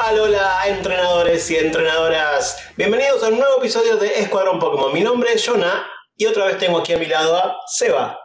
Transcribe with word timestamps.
Hola 0.00 0.62
entrenadores 0.68 1.50
y 1.50 1.56
entrenadoras. 1.56 2.56
Bienvenidos 2.76 3.20
a 3.24 3.28
un 3.28 3.38
nuevo 3.38 3.58
episodio 3.58 3.96
de 3.96 4.20
Escuadrón 4.20 4.60
Pokémon. 4.60 4.92
Mi 4.92 5.00
nombre 5.00 5.32
es 5.32 5.44
Jonah 5.44 5.90
y 6.16 6.26
otra 6.26 6.46
vez 6.46 6.56
tengo 6.56 6.78
aquí 6.78 6.92
a 6.92 6.98
mi 6.98 7.06
lado 7.06 7.36
a 7.36 7.56
Seba. 7.66 8.16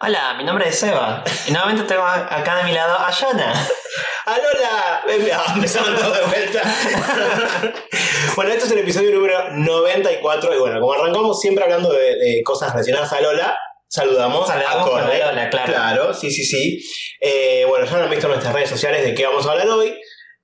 Hola, 0.00 0.34
mi 0.34 0.44
nombre 0.44 0.68
es 0.68 0.78
Seba. 0.78 1.24
Y 1.48 1.50
nuevamente 1.50 1.82
tengo 1.82 2.04
acá 2.04 2.58
de 2.58 2.64
mi 2.64 2.72
lado 2.72 2.94
a 2.94 3.10
Jonah. 3.10 3.52
¡Alola! 4.24 5.02
Ah, 5.34 5.52
empezamos 5.56 6.00
todo 6.00 6.12
de 6.12 6.26
vuelta. 6.26 6.62
bueno, 8.36 8.52
este 8.52 8.66
es 8.66 8.70
el 8.70 8.78
episodio 8.78 9.10
número 9.10 9.50
94 9.50 10.54
y 10.54 10.58
bueno, 10.60 10.80
como 10.80 10.92
arrancamos 10.92 11.40
siempre 11.40 11.64
hablando 11.64 11.92
de, 11.92 12.14
de 12.14 12.42
cosas 12.44 12.70
relacionadas 12.70 13.12
a 13.12 13.20
Lola, 13.20 13.58
saludamos, 13.88 14.46
Saludamos 14.46 14.86
a 14.86 14.88
Corre. 14.88 15.18
Claro. 15.50 15.72
Claro, 15.72 16.14
sí, 16.14 16.30
sí, 16.30 16.44
sí. 16.44 16.80
Eh, 17.20 17.64
bueno, 17.68 17.84
ya 17.84 17.96
lo 17.96 18.04
han 18.04 18.10
visto 18.10 18.26
en 18.26 18.32
nuestras 18.32 18.54
redes 18.54 18.70
sociales 18.70 19.04
de 19.04 19.12
qué 19.12 19.26
vamos 19.26 19.44
a 19.44 19.50
hablar 19.50 19.68
hoy. 19.70 19.92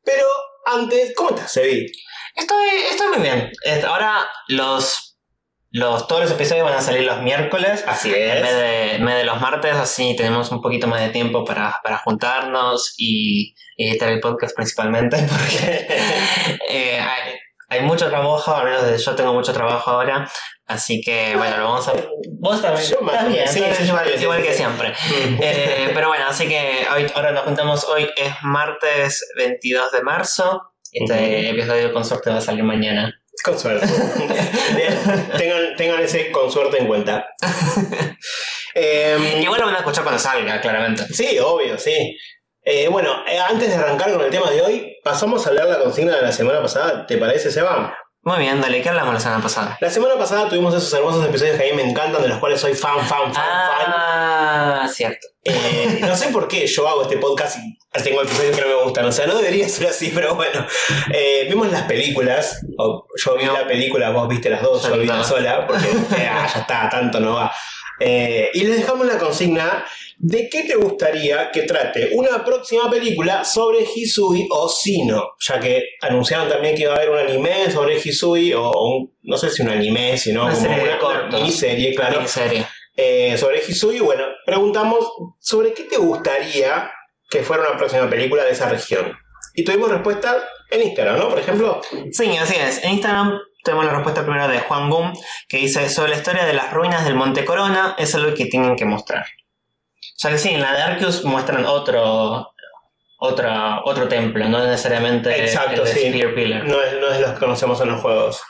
Pero 0.04 0.26
antes, 0.64 1.12
¿cómo 1.16 1.30
estás, 1.30 1.52
Sebi? 1.52 1.86
Estoy, 2.34 2.68
estoy 2.90 3.08
muy 3.08 3.18
bien. 3.18 3.50
Eh, 3.64 3.82
Ahora 3.86 4.26
los, 4.48 5.18
los, 5.70 6.06
todos 6.06 6.22
los 6.22 6.30
episodios 6.32 6.64
van 6.64 6.74
a 6.78 6.82
salir 6.82 7.04
los 7.04 7.20
miércoles. 7.22 7.84
Así 7.86 8.08
En 8.14 8.42
vez, 8.42 8.54
de, 8.54 8.94
en 8.96 9.04
vez 9.04 9.16
de 9.16 9.24
los 9.24 9.40
martes, 9.40 9.74
así 9.74 10.16
tenemos 10.16 10.50
un 10.50 10.60
poquito 10.60 10.86
más 10.86 11.00
de 11.00 11.10
tiempo 11.10 11.44
para, 11.44 11.80
para 11.82 11.98
juntarnos 11.98 12.94
y, 12.96 13.54
y 13.76 13.88
editar 13.88 14.10
el 14.10 14.20
podcast 14.20 14.54
principalmente, 14.54 15.16
porque 15.28 15.86
eh, 16.68 17.00
hay, 17.72 17.80
mucho 17.82 18.08
trabajo, 18.08 18.54
al 18.54 18.64
menos 18.64 19.04
yo 19.04 19.14
tengo 19.14 19.32
mucho 19.32 19.52
trabajo 19.52 19.90
ahora, 19.90 20.30
así 20.66 21.00
que 21.00 21.34
bueno, 21.36 21.56
lo 21.58 21.64
vamos 21.64 21.88
a... 21.88 21.92
Vos 22.38 22.60
también. 22.60 22.86
Yo 22.86 23.00
más 23.00 23.24
menos, 23.24 23.50
sí, 23.50 23.62
sí, 23.76 23.84
igual, 23.84 24.10
sí, 24.16 24.22
igual 24.22 24.42
que 24.42 24.52
siempre. 24.52 24.92
Eh, 25.40 25.90
pero 25.94 26.08
bueno, 26.08 26.26
así 26.28 26.48
que 26.48 26.86
hoy, 26.94 27.06
ahora 27.14 27.32
nos 27.32 27.44
juntamos 27.44 27.84
hoy, 27.84 28.08
es 28.16 28.32
martes 28.42 29.26
22 29.36 29.92
de 29.92 30.02
marzo. 30.02 30.62
Este 30.90 31.14
Ujú. 31.14 31.58
episodio 31.58 31.92
con 31.92 32.04
suerte 32.04 32.30
va 32.30 32.36
a 32.36 32.40
salir 32.40 32.64
mañana. 32.64 33.12
Con 33.44 33.58
suerte. 33.58 33.86
Tengan, 35.38 35.76
tengan 35.76 36.00
ese 36.00 36.30
con 36.30 36.50
suerte 36.50 36.78
en 36.78 36.86
cuenta. 36.86 37.26
Em, 38.74 39.42
Igual 39.42 39.60
lo 39.60 39.66
van 39.66 39.74
a 39.76 39.78
escuchar 39.80 40.02
cuando 40.02 40.18
salga, 40.18 40.60
claramente. 40.60 41.04
Sí, 41.12 41.38
obvio, 41.38 41.76
sí. 41.78 42.16
Eh, 42.64 42.88
bueno, 42.88 43.10
eh, 43.26 43.38
antes 43.38 43.68
de 43.68 43.74
arrancar 43.74 44.12
con 44.12 44.20
el 44.22 44.30
tema 44.30 44.50
de 44.50 44.62
hoy, 44.62 44.96
pasamos 45.02 45.46
a 45.46 45.52
leer 45.52 45.66
la 45.66 45.80
consigna 45.80 46.14
de 46.16 46.22
la 46.22 46.32
semana 46.32 46.62
pasada. 46.62 47.06
¿Te 47.06 47.16
parece, 47.18 47.50
Seba? 47.50 47.96
Muy 48.24 48.38
bien, 48.38 48.60
dale, 48.60 48.80
¿qué 48.80 48.88
hablamos 48.88 49.12
la 49.14 49.18
semana 49.18 49.42
pasada? 49.42 49.76
La 49.80 49.90
semana 49.90 50.14
pasada 50.16 50.48
tuvimos 50.48 50.72
esos 50.72 50.92
hermosos 50.94 51.24
episodios 51.26 51.56
que 51.58 51.68
a 51.68 51.74
mí 51.74 51.82
me 51.82 51.90
encantan, 51.90 52.22
de 52.22 52.28
los 52.28 52.38
cuales 52.38 52.60
soy 52.60 52.72
fan, 52.74 52.98
fan, 53.00 53.34
fan, 53.34 53.34
fan. 53.34 53.44
Ah, 53.44 54.86
cierto. 54.88 55.26
Eh, 55.42 55.98
no 56.02 56.14
sé 56.14 56.28
por 56.28 56.46
qué 56.46 56.64
yo 56.68 56.86
hago 56.88 57.02
este 57.02 57.16
podcast 57.16 57.58
y 57.58 57.76
tengo 58.04 58.22
episodios 58.22 58.54
que 58.54 58.62
no 58.62 58.68
me 58.68 58.84
gustan. 58.84 59.06
O 59.06 59.10
sea, 59.12 59.26
no 59.26 59.34
debería 59.34 59.68
ser 59.68 59.88
así, 59.88 60.12
pero 60.14 60.36
bueno. 60.36 60.64
Eh, 61.12 61.46
vimos 61.48 61.68
las 61.72 61.82
películas. 61.82 62.60
yo 62.78 63.36
vi 63.36 63.44
No. 63.44 63.54
la 63.54 63.66
película, 63.66 64.10
vos 64.10 64.28
viste 64.28 64.48
las 64.50 64.62
dos, 64.62 64.86
yo 64.86 64.96
vi 64.98 65.08
una 65.08 65.24
sola, 65.24 65.66
porque 65.66 65.88
eh, 65.88 66.30
ah, 66.32 66.46
ya 66.52 66.60
está, 66.60 66.88
tanto 66.88 67.18
no 67.18 67.34
va. 67.34 67.52
Eh, 68.04 68.50
y 68.54 68.64
les 68.64 68.78
dejamos 68.78 69.06
la 69.06 69.16
consigna 69.18 69.84
de 70.18 70.48
qué 70.48 70.62
te 70.64 70.74
gustaría 70.74 71.50
que 71.52 71.62
trate 71.62 72.10
una 72.14 72.44
próxima 72.44 72.90
película 72.90 73.44
sobre 73.44 73.78
Hisui 73.94 74.46
o 74.50 74.68
Sino, 74.68 75.30
ya 75.40 75.60
que 75.60 75.82
anunciaron 76.00 76.48
también 76.48 76.74
que 76.74 76.82
iba 76.82 76.92
a 76.94 76.96
haber 76.96 77.10
un 77.10 77.18
anime 77.18 77.70
sobre 77.70 77.96
Hisui, 78.02 78.52
o 78.54 78.70
un- 78.70 79.12
no 79.22 79.36
sé 79.36 79.50
si 79.50 79.62
un 79.62 79.68
anime, 79.68 80.16
sino 80.18 80.44
Una 80.46 80.54
como 80.54 80.66
serie 80.66 80.94
una, 81.00 81.28
miniserie, 81.38 81.94
claro 81.94 82.16
Miniserie. 82.18 82.66
eh, 82.96 83.36
sobre 83.38 83.62
Hisui. 83.66 84.00
Bueno, 84.00 84.24
preguntamos 84.46 84.98
sobre 85.38 85.72
qué 85.72 85.84
te 85.84 85.96
gustaría 85.96 86.90
que 87.30 87.42
fuera 87.42 87.68
una 87.68 87.78
próxima 87.78 88.08
película 88.10 88.44
de 88.44 88.50
esa 88.52 88.68
región. 88.68 89.12
Y 89.54 89.64
tuvimos 89.64 89.90
respuestas 89.90 90.36
en 90.70 90.82
Instagram, 90.82 91.18
¿no? 91.18 91.28
Por 91.28 91.38
ejemplo, 91.38 91.80
Sí, 92.10 92.36
así 92.36 92.54
es. 92.56 92.82
En 92.84 92.92
Instagram 92.92 93.38
tenemos 93.62 93.84
la 93.84 93.92
respuesta 93.92 94.22
primero 94.22 94.48
de 94.48 94.60
Juan 94.60 94.90
Gum, 94.90 95.12
que 95.48 95.58
dice 95.58 95.88
sobre 95.88 96.10
la 96.10 96.16
historia 96.16 96.44
de 96.44 96.52
las 96.52 96.72
ruinas 96.72 97.04
del 97.04 97.14
Monte 97.14 97.44
Corona, 97.44 97.94
es 97.98 98.14
algo 98.14 98.34
que 98.34 98.46
tienen 98.46 98.76
que 98.76 98.84
mostrar. 98.84 99.26
Ya 100.18 100.30
que 100.30 100.38
sí, 100.38 100.50
en 100.50 100.60
la 100.60 100.72
de 100.72 100.82
Arceus 100.82 101.24
muestran 101.24 101.64
otro, 101.66 102.52
otra, 103.18 103.82
otro 103.84 104.08
templo, 104.08 104.48
no 104.48 104.58
necesariamente 104.64 105.44
Exacto, 105.44 105.82
el 105.82 105.88
de 105.88 105.94
sí. 105.94 106.10
Spear 106.10 106.34
Pillar. 106.34 106.64
no 106.64 106.82
es, 106.82 107.00
no 107.00 107.08
es 107.08 107.20
los 107.20 107.32
que 107.32 107.38
conocemos 107.38 107.80
en 107.80 107.88
los 107.90 108.00
juegos. 108.00 108.42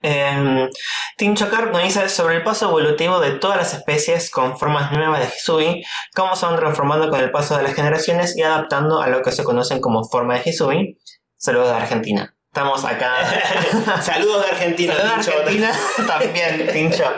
Eh, 0.00 0.68
Tim 1.16 1.34
Chokar 1.34 1.72
nos 1.72 1.82
dice 1.82 2.08
sobre 2.08 2.36
el 2.36 2.44
paso 2.44 2.68
evolutivo 2.68 3.18
de 3.18 3.32
todas 3.32 3.56
las 3.56 3.74
especies 3.74 4.30
con 4.30 4.56
formas 4.56 4.92
nuevas 4.92 5.20
de 5.20 5.26
Hisui, 5.26 5.84
cómo 6.14 6.36
se 6.36 6.46
van 6.46 6.56
transformando 6.56 7.10
con 7.10 7.20
el 7.20 7.32
paso 7.32 7.56
de 7.56 7.64
las 7.64 7.74
generaciones 7.74 8.36
y 8.36 8.42
adaptando 8.42 9.00
a 9.00 9.08
lo 9.08 9.22
que 9.22 9.32
se 9.32 9.42
conocen 9.42 9.80
como 9.80 10.04
forma 10.04 10.38
de 10.38 10.48
Hisui. 10.48 10.98
Saludos 11.36 11.68
de 11.68 11.74
Argentina. 11.74 12.37
Estamos 12.52 12.84
acá. 12.84 14.00
Saludos 14.02 14.44
de 14.46 14.50
Argentina. 14.52 14.94
Saludos 14.94 15.24
de. 15.26 15.66
Argentina 15.66 15.72
también, 16.06 16.68
Tincho. 16.72 17.12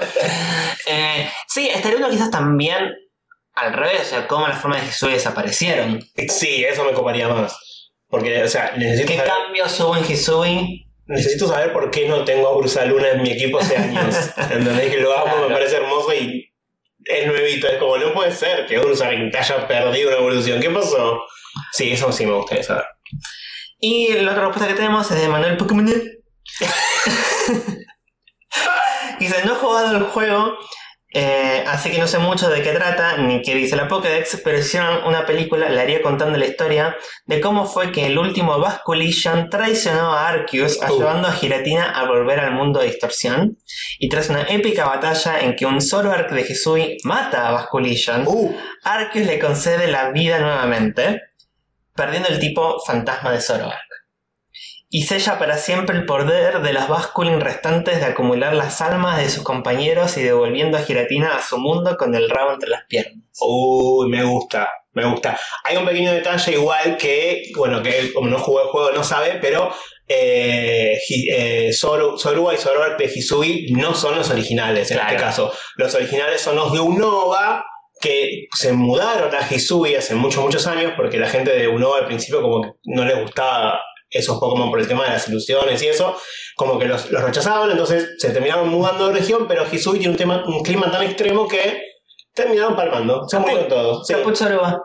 Eh, 0.86 1.30
sí, 1.48 1.68
estaría 1.68 1.98
uno 1.98 2.10
quizás 2.10 2.30
también 2.30 2.92
al 3.54 3.72
revés, 3.72 4.02
o 4.02 4.04
sea, 4.04 4.26
cómo 4.26 4.48
las 4.48 4.58
formas 4.60 4.82
de 4.82 4.88
Hisui 4.88 5.12
desaparecieron. 5.12 6.00
Sí, 6.28 6.64
eso 6.64 6.84
me 6.84 6.92
coparía 6.92 7.28
más. 7.28 7.56
Porque, 8.08 8.42
o 8.42 8.48
sea, 8.48 8.72
necesito 8.76 9.08
¿Qué 9.08 9.16
saber, 9.18 9.30
cambios 9.32 9.80
hubo 9.80 9.96
en 9.96 10.04
Hisui? 10.10 10.86
necesito 11.06 11.48
saber 11.48 11.72
por 11.72 11.90
qué 11.90 12.06
no 12.08 12.24
tengo 12.24 12.46
a 12.48 12.56
Ursaluna 12.56 13.08
en 13.10 13.22
mi 13.22 13.30
equipo 13.32 13.58
hace 13.60 13.76
años. 13.76 14.14
¿Entendés? 14.36 14.90
Que 14.90 14.98
lo 15.00 15.12
amo, 15.12 15.24
Claro. 15.24 15.48
me 15.48 15.54
parece 15.54 15.76
hermoso 15.76 16.12
y 16.14 16.52
es 17.04 17.26
nuevito. 17.26 17.68
Es 17.68 17.78
como, 17.78 17.96
no 17.98 18.12
puede 18.12 18.32
ser 18.32 18.66
que 18.66 18.78
Ursaluna 18.78 19.38
haya 19.38 19.66
perdido 19.68 20.08
una 20.08 20.18
evolución. 20.18 20.60
¿Qué 20.60 20.70
pasó? 20.70 21.20
Sí, 21.72 21.92
eso 21.92 22.10
sí 22.12 22.26
me 22.26 22.32
gustaría 22.34 22.62
saber. 22.64 22.84
Y 23.80 24.12
la 24.12 24.32
otra 24.32 24.44
respuesta 24.44 24.68
que 24.68 24.74
tenemos 24.74 25.10
es 25.10 25.20
de 25.20 25.28
Manuel 25.28 25.56
Pokémon. 25.56 25.86
Dice, 29.18 29.44
no 29.44 29.52
he 29.52 29.56
jugado 29.56 29.96
el 29.96 30.04
juego, 30.04 30.58
eh, 31.12 31.64
así 31.66 31.90
que 31.90 31.98
no 31.98 32.06
sé 32.06 32.18
mucho 32.18 32.48
de 32.48 32.62
qué 32.62 32.70
trata, 32.72 33.16
ni 33.16 33.42
qué 33.42 33.54
dice 33.54 33.74
la 33.74 33.88
Pokédex, 33.88 34.40
pero 34.44 34.58
hicieron 34.58 35.04
una 35.04 35.26
película, 35.26 35.68
le 35.68 35.80
haría 35.80 36.02
contando 36.02 36.38
la 36.38 36.46
historia 36.46 36.96
de 37.26 37.40
cómo 37.40 37.66
fue 37.66 37.90
que 37.90 38.06
el 38.06 38.16
último 38.16 38.58
Basculition 38.60 39.50
traicionó 39.50 40.12
a 40.12 40.28
Arceus, 40.28 40.80
ayudando 40.82 41.26
a 41.26 41.32
Giratina 41.32 41.90
a 41.90 42.06
volver 42.06 42.38
al 42.38 42.52
mundo 42.52 42.80
de 42.80 42.86
distorsión. 42.86 43.58
Y 43.98 44.08
tras 44.08 44.28
una 44.30 44.42
épica 44.42 44.86
batalla 44.86 45.40
en 45.40 45.56
que 45.56 45.66
un 45.66 45.80
Zoroark 45.80 46.30
de 46.30 46.42
Hisui 46.42 46.98
mata 47.04 47.48
a 47.48 47.52
Basculition, 47.52 48.24
Uh, 48.26 48.54
Arceus 48.84 49.26
le 49.26 49.38
concede 49.38 49.88
la 49.88 50.10
vida 50.12 50.38
nuevamente, 50.38 51.22
perdiendo 52.00 52.30
el 52.30 52.38
tipo 52.38 52.80
fantasma 52.80 53.30
de 53.30 53.42
Zoroark. 53.42 53.76
Y 54.88 55.02
sella 55.02 55.38
para 55.38 55.58
siempre 55.58 55.94
el 55.94 56.06
poder 56.06 56.62
de 56.62 56.72
los 56.72 56.88
Basculin 56.88 57.40
restantes 57.40 58.00
de 58.00 58.06
acumular 58.06 58.54
las 58.54 58.80
almas 58.80 59.18
de 59.18 59.28
sus 59.28 59.44
compañeros 59.44 60.16
y 60.16 60.22
devolviendo 60.22 60.78
a 60.78 60.80
Giratina 60.80 61.36
a 61.36 61.42
su 61.42 61.58
mundo 61.58 61.98
con 61.98 62.14
el 62.14 62.30
rabo 62.30 62.52
entre 62.54 62.70
las 62.70 62.84
piernas. 62.88 63.22
Uy, 63.42 64.08
me 64.08 64.24
gusta, 64.24 64.66
me 64.92 65.04
gusta. 65.04 65.38
Hay 65.64 65.76
un 65.76 65.84
pequeño 65.84 66.10
detalle 66.10 66.52
igual 66.52 66.96
que, 66.96 67.52
bueno, 67.54 67.82
que 67.82 67.98
él, 67.98 68.12
como 68.14 68.30
no 68.30 68.38
jugó 68.38 68.62
el 68.62 68.68
juego 68.68 68.90
no 68.92 69.04
sabe, 69.04 69.38
pero 69.42 69.70
eh, 70.08 70.98
eh, 71.30 71.68
y 71.68 71.72
Zoroark 71.74 72.98
de 72.98 73.04
Hisui 73.14 73.72
no 73.72 73.94
son 73.94 74.16
los 74.16 74.30
originales 74.30 74.90
en 74.90 74.96
Claro. 74.96 75.12
este 75.12 75.22
caso. 75.22 75.52
Los 75.76 75.94
originales 75.94 76.40
son 76.40 76.56
los 76.56 76.72
de 76.72 76.80
Unova 76.80 77.64
que 78.00 78.46
se 78.56 78.72
mudaron 78.72 79.34
a 79.34 79.46
Hisui 79.54 79.94
hace 79.94 80.14
muchos, 80.14 80.42
muchos 80.42 80.66
años 80.66 80.94
porque 80.96 81.18
la 81.18 81.28
gente 81.28 81.52
de 81.52 81.68
Unova 81.68 81.98
al 81.98 82.06
principio 82.06 82.40
como 82.42 82.62
que 82.62 82.70
no 82.84 83.04
les 83.04 83.20
gustaba 83.20 83.80
esos 84.08 84.38
Pokémon 84.40 84.70
por 84.70 84.80
el 84.80 84.88
tema 84.88 85.04
de 85.04 85.10
las 85.10 85.28
ilusiones 85.28 85.80
y 85.82 85.88
eso, 85.88 86.16
como 86.56 86.78
que 86.78 86.86
los, 86.86 87.10
los 87.10 87.22
rechazaban, 87.22 87.70
entonces 87.70 88.16
se 88.18 88.30
terminaron 88.30 88.68
mudando 88.68 89.08
de 89.08 89.14
región, 89.14 89.46
pero 89.46 89.64
Hisui 89.70 89.98
tiene 89.98 90.12
un, 90.12 90.16
tema, 90.16 90.42
un 90.46 90.62
clima 90.64 90.90
tan 90.90 91.02
extremo 91.02 91.46
que 91.46 91.82
terminaron 92.34 92.74
palmando. 92.74 93.28
Se 93.28 93.38
murieron 93.38 93.68
todos. 93.68 94.06
Sí, 94.06 94.14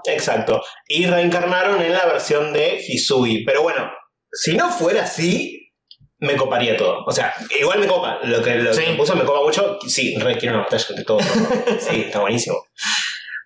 exacto. 0.05 0.61
Y 0.87 1.05
reencarnaron 1.07 1.81
en 1.81 1.93
la 1.93 2.05
versión 2.05 2.53
de 2.53 2.79
Hisui. 2.87 3.43
Pero 3.45 3.63
bueno, 3.63 3.89
si 4.31 4.55
no 4.55 4.69
fuera 4.69 5.03
así, 5.03 5.71
me 6.19 6.35
coparía 6.35 6.77
todo. 6.77 7.03
O 7.05 7.11
sea, 7.11 7.33
igual 7.59 7.79
me 7.79 7.87
copa. 7.87 8.19
Lo 8.23 8.41
que, 8.43 8.55
lo 8.55 8.73
Sí. 8.73 8.83
que 8.83 8.93
puso 8.93 9.15
me 9.15 9.25
copa 9.25 9.41
mucho. 9.41 9.77
Sí, 9.87 10.15
re 10.17 10.37
quiero 10.37 10.55
una 10.55 10.63
batalla 10.63 10.85
de 10.95 11.03
todo. 11.03 11.19
Sí, 11.79 12.03
está 12.07 12.19
buenísimo. 12.19 12.57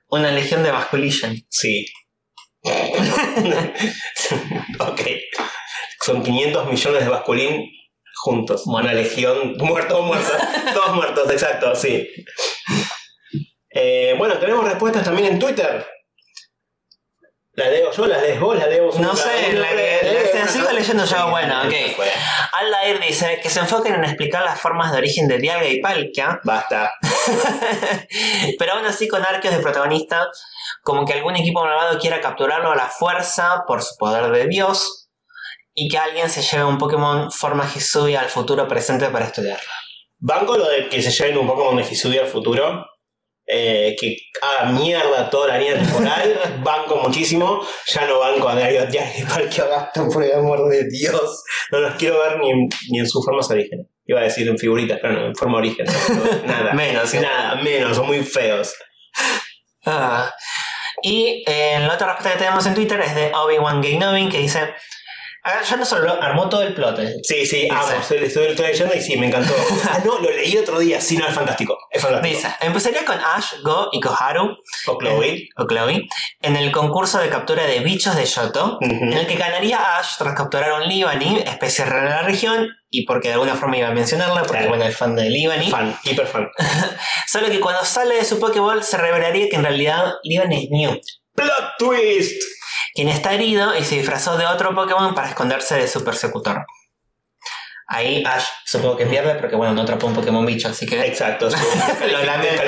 Una 0.10 0.32
legión 0.32 0.64
de 0.64 0.72
Basculition. 0.72 1.38
Sí. 1.50 1.86
ok. 4.80 5.02
Son 6.02 6.24
500 6.24 6.68
millones 6.68 7.04
de 7.04 7.10
basculín 7.10 7.66
juntos. 8.16 8.64
Una 8.66 8.94
legión. 8.94 9.56
Muertos, 9.58 10.06
muertos. 10.06 10.34
Todos 10.74 10.96
muertos, 10.96 11.32
exacto, 11.32 11.76
sí. 11.76 12.08
Eh, 13.72 14.16
bueno, 14.18 14.38
tenemos 14.40 14.66
respuestas 14.66 15.04
también 15.04 15.34
en 15.34 15.40
Twitter. 15.40 15.86
¿La 17.60 17.70
leo 17.70 17.92
yo? 17.92 18.06
¿La 18.08 18.18
lees 18.22 18.40
vos? 18.40 18.58
¿La 18.58 18.68
leo 18.68 18.90
No 19.00 19.16
sé, 19.16 19.54
la 19.54 19.68
que- 19.70 20.30
la 20.34 20.48
sigo 20.48 20.72
leyendo 20.74 21.04
yo, 21.06 21.30
bueno, 21.30 21.62
ok. 21.64 21.74
Aldair 22.54 23.00
dice 23.00 23.40
que 23.44 23.50
se 23.50 23.60
enfoquen 23.60 23.96
en 23.96 24.04
explicar 24.06 24.44
las 24.44 24.60
formas 24.60 24.92
de 24.92 24.98
origen 24.98 25.28
de 25.28 25.38
Dialga 25.40 25.68
y 25.68 25.82
Palkia, 25.82 26.40
basta. 26.44 26.94
pero 28.58 28.74
aún 28.74 28.86
así 28.86 29.08
con 29.08 29.24
Arceus 29.24 29.54
de 29.56 29.62
protagonista, 29.62 30.28
como 30.82 31.06
que 31.06 31.14
algún 31.14 31.36
equipo 31.36 31.64
malvado 31.64 32.00
quiera 32.00 32.22
capturarlo 32.22 32.72
a 32.72 32.76
la 32.76 32.88
fuerza 32.88 33.64
por 33.68 33.82
su 33.82 33.96
poder 33.98 34.32
de 34.32 34.48
Dios. 34.48 35.08
y 35.82 35.88
que 35.88 35.98
alguien 35.98 36.30
se 36.30 36.42
lleve 36.42 36.66
un 36.66 36.78
Pokémon 36.78 37.32
forma 37.32 37.70
Hisui 37.74 38.14
al 38.16 38.28
futuro 38.28 38.68
presente 38.68 39.08
para 39.10 39.26
estudiarlo. 39.26 39.70
Banco 40.18 40.58
lo 40.58 40.68
de 40.68 40.90
que 40.90 41.02
se 41.02 41.10
lleven 41.12 41.38
un 41.38 41.48
Pokémon 41.48 41.78
de 41.78 41.84
Hisui 41.84 42.18
al 42.18 42.28
futuro. 42.28 42.86
Eh, 43.52 43.96
que 44.00 44.16
haga 44.42 44.72
mierda 44.72 45.30
toda 45.30 45.48
la 45.50 45.58
línea 45.58 45.76
temporal. 45.76 46.40
banco 46.64 46.98
muchísimo. 46.98 47.62
Ya 47.88 48.06
no 48.06 48.20
banco 48.20 48.48
a 48.50 48.56
Dario 48.56 48.86
Diario 48.86 49.26
Parque 49.28 49.62
Gasto, 49.62 50.08
por 50.08 50.24
el 50.24 50.34
amor 50.34 50.70
de 50.70 50.88
Dios. 50.90 51.44
No 51.72 51.80
los 51.80 51.96
quiero 51.96 52.20
ver 52.20 52.38
ni, 52.40 52.52
en- 52.52 52.70
ni 52.92 53.00
en 53.00 53.08
sus 53.10 53.26
formas 53.26 53.50
origen. 53.50 53.90
Iba 54.06 54.22
a 54.22 54.24
decir 54.24 54.48
en 54.48 54.58
figuritas, 54.58 55.00
pero 55.02 55.14
no, 55.14 55.26
en 55.28 55.36
forma 55.36 55.58
origen. 55.58 55.86
Nada. 56.46 56.74
Menos. 56.74 57.14
Nada, 57.16 57.56
menos, 57.56 57.96
son 57.98 58.08
muy 58.08 58.24
feos. 58.24 58.74
Ah. 59.86 60.32
Y 61.02 61.44
eh, 61.48 61.78
la 61.80 61.94
otra 61.94 62.08
respuesta 62.08 62.34
que 62.34 62.40
tenemos 62.44 62.66
en 62.66 62.74
Twitter 62.74 63.00
es 63.02 63.16
de 63.16 63.32
Obi-Wan 63.34 63.82
Gainovin 63.82 64.30
que 64.30 64.40
dice: 64.40 64.74
"Ah, 65.44 65.62
Ya 65.68 65.76
no 65.78 65.86
solo 65.86 66.12
armó 66.22 66.50
todo 66.50 66.64
el 66.64 66.74
plot. 66.74 67.00
eh. 67.00 67.14
Sí, 67.24 67.46
sí, 67.46 67.62
Dice. 67.62 67.70
amo. 67.72 67.92
Estoy, 68.02 68.18
estoy, 68.26 68.56
leyendo 68.56 68.96
y 68.96 69.02
sí, 69.02 69.18
me 69.18 69.28
encantó. 69.28 69.54
ah, 69.92 70.00
no, 70.06 70.20
lo 70.20 70.30
leí 70.32 70.58
otro 70.58 70.80
día. 70.80 71.00
Sí, 71.02 71.18
no, 71.18 71.28
es 71.28 71.34
fantástico. 71.34 71.78
Es 71.92 72.02
fantástico. 72.02 72.36
Dice: 72.36 72.50
Empezaría 72.62 73.06
con 73.06 73.18
Ash, 73.20 73.54
Go 73.64 73.90
y 73.92 74.00
Koharu, 74.00 74.58
O 74.88 74.98
Chloe. 75.00 75.48
o 75.58 75.66
Chloe, 75.68 76.08
en 76.42 76.56
el 76.56 76.72
concurso 76.72 77.20
de 77.20 77.30
captura 77.30 77.64
de 77.66 77.80
bichos 77.80 78.16
de 78.16 78.26
Yoto, 78.26 78.78
Ujú. 78.82 78.92
en 79.06 79.14
el 79.14 79.28
que 79.28 79.36
ganaría 79.36 79.98
Ash 79.98 80.18
tras 80.18 80.36
capturar 80.36 80.74
un 80.74 80.88
Libani, 80.88 81.40
especie 81.46 81.86
rara 81.86 82.04
de 82.04 82.10
la 82.10 82.22
región, 82.24 82.68
y 82.92 83.06
porque 83.06 83.28
de 83.30 83.36
alguna 83.36 83.56
forma 83.56 83.78
iba 83.78 83.88
a 83.88 83.92
mencionarla, 83.94 84.42
porque 84.42 84.54
Claro. 84.58 84.70
bueno, 84.70 84.84
es 84.86 84.98
fan 84.98 85.16
de 85.16 85.30
Libani. 85.30 85.70
Fan, 85.70 85.96
hiper 86.04 86.26
fan. 86.28 86.48
Solo 87.28 87.48
que 87.50 87.60
cuando 87.60 87.86
sale 87.86 88.16
de 88.16 88.26
su 88.26 88.40
Pokéball 88.40 88.84
se 88.84 88.98
revelaría 88.98 89.48
que 89.50 89.56
en 89.56 89.64
realidad 89.64 90.14
Libani 90.24 90.64
es 90.66 90.70
Mew. 90.72 91.00
Plot 91.36 91.74
twist. 91.78 92.42
Quien 93.00 93.08
está 93.08 93.32
herido 93.32 93.74
y 93.78 93.86
se 93.86 93.96
disfrazó 93.96 94.36
de 94.36 94.46
otro 94.46 94.76
Pokémon 94.76 95.16
para 95.16 95.30
esconderse 95.30 95.76
de 95.76 95.88
su 95.88 96.04
persecutor. 96.04 96.66
Ahí 97.88 98.26
Ash 98.26 98.44
supongo 98.66 98.98
que 98.98 99.06
pierde 99.06 99.36
porque 99.36 99.56
bueno, 99.56 99.74
no 99.74 99.84
atrapó 99.84 100.08
un 100.08 100.14
Pokémon 100.14 100.46
bicho, 100.46 100.68
así 100.68 100.86
que 100.86 101.00
Exacto. 101.08 101.50
sí. 101.50 101.56
lo 102.12 102.22
lamento. 102.26 102.62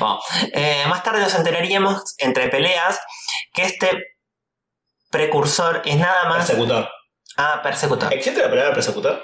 Bueno, 0.00 0.18
eh, 0.52 0.82
más 0.88 1.04
tarde 1.04 1.20
nos 1.20 1.32
enteraríamos 1.36 2.16
entre 2.18 2.48
peleas 2.48 2.98
que 3.54 3.62
este 3.62 3.92
precursor 5.08 5.82
es 5.84 5.98
nada 5.98 6.24
más... 6.24 6.38
Persecutor. 6.38 6.90
Ah, 7.36 7.60
persecutor. 7.62 8.12
¿Existe 8.12 8.40
la 8.40 8.50
palabra 8.50 8.74
persecutor? 8.74 9.22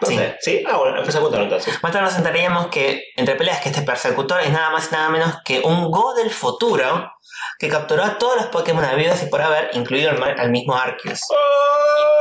No 0.00 0.08
Sí. 0.08 0.16
sé. 0.16 0.36
¿Sí? 0.40 0.64
Ah, 0.68 0.76
bueno, 0.76 1.02
persecutor 1.02 1.40
entonces. 1.42 1.82
Más 1.82 1.92
tarde 1.92 2.06
nos 2.06 2.16
enteraríamos 2.16 2.66
que 2.68 3.04
entre 3.16 3.34
peleas 3.34 3.60
que 3.60 3.70
este 3.70 3.82
persecutor 3.82 4.40
es 4.40 4.50
nada 4.50 4.70
más 4.70 4.88
y 4.90 4.94
nada 4.94 5.08
menos 5.08 5.36
que 5.44 5.60
un 5.60 5.90
Go 5.90 6.14
del 6.14 6.30
futuro 6.30 7.12
que 7.58 7.68
capturó 7.68 8.04
a 8.04 8.18
todos 8.18 8.36
los 8.36 8.46
Pokémon 8.46 8.84
habidos 8.84 9.22
y 9.22 9.26
por 9.26 9.40
haber, 9.40 9.70
incluido 9.72 10.10
al, 10.10 10.22
al 10.38 10.50
mismo 10.50 10.74
Arceus. 10.76 11.20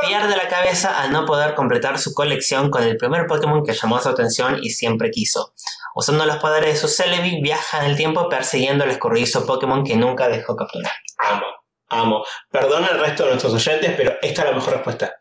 Pierde 0.08 0.36
la 0.36 0.48
cabeza 0.48 1.02
al 1.02 1.12
no 1.12 1.26
poder 1.26 1.56
completar 1.56 1.98
su 2.00 2.14
colección 2.14 2.70
con 2.70 2.84
el 2.84 2.96
primer 2.98 3.28
Pokémon 3.28 3.64
que 3.66 3.74
llamó 3.74 4.00
su 4.00 4.10
atención 4.10 4.60
y 4.62 4.70
siempre 4.70 5.12
quiso. 5.12 5.54
Usando 5.96 6.26
los 6.26 6.38
poderes 6.38 6.74
de 6.74 6.80
su 6.80 6.88
Celebi, 6.88 7.42
viaja 7.42 7.80
en 7.80 7.86
el 7.92 7.98
tiempo 7.98 8.30
persiguiendo 8.30 8.84
al 8.84 8.92
escurridizo 8.92 9.46
Pokémon 9.46 9.84
que 9.84 9.96
nunca 9.96 10.28
dejó 10.28 10.56
capturar. 10.56 10.92
Amo, 11.18 11.46
amo. 11.90 12.26
Perdona 12.52 12.88
al 12.88 13.00
resto 13.00 13.24
de 13.24 13.30
nuestros 13.32 13.54
oyentes, 13.54 13.94
pero 13.98 14.16
esta 14.22 14.42
es 14.44 14.50
la 14.50 14.56
mejor 14.56 14.74
respuesta. 14.74 15.14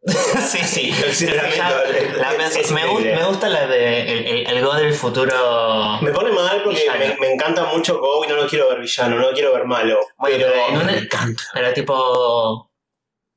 sí, 0.48 0.58
sí. 0.58 1.26
La- 1.26 1.48
Es- 2.46 2.70
me, 2.70 2.86
gusta 3.26 3.48
la 3.48 3.66
de 3.66 4.02
el, 4.12 4.26
el- 4.26 4.46
el 4.46 4.64
Go 4.64 4.74
del 4.74 4.94
futuro. 4.94 5.98
Me 6.00 6.10
pone 6.12 6.30
mal 6.30 6.62
porque 6.62 6.86
me, 6.98 7.16
me 7.16 7.32
encanta 7.34 7.64
mucho 7.64 7.98
Go 7.98 8.24
y 8.24 8.28
no 8.28 8.36
lo 8.36 8.46
quiero 8.46 8.68
ver 8.68 8.80
villano, 8.80 9.16
no 9.16 9.22
lo 9.28 9.32
quiero 9.32 9.52
ver 9.52 9.64
malo. 9.64 9.98
Bueno, 10.18 10.36
pero 10.38 10.84
me 10.84 10.98
encanta. 10.98 11.42
Pero 11.52 11.72
tipo. 11.72 12.64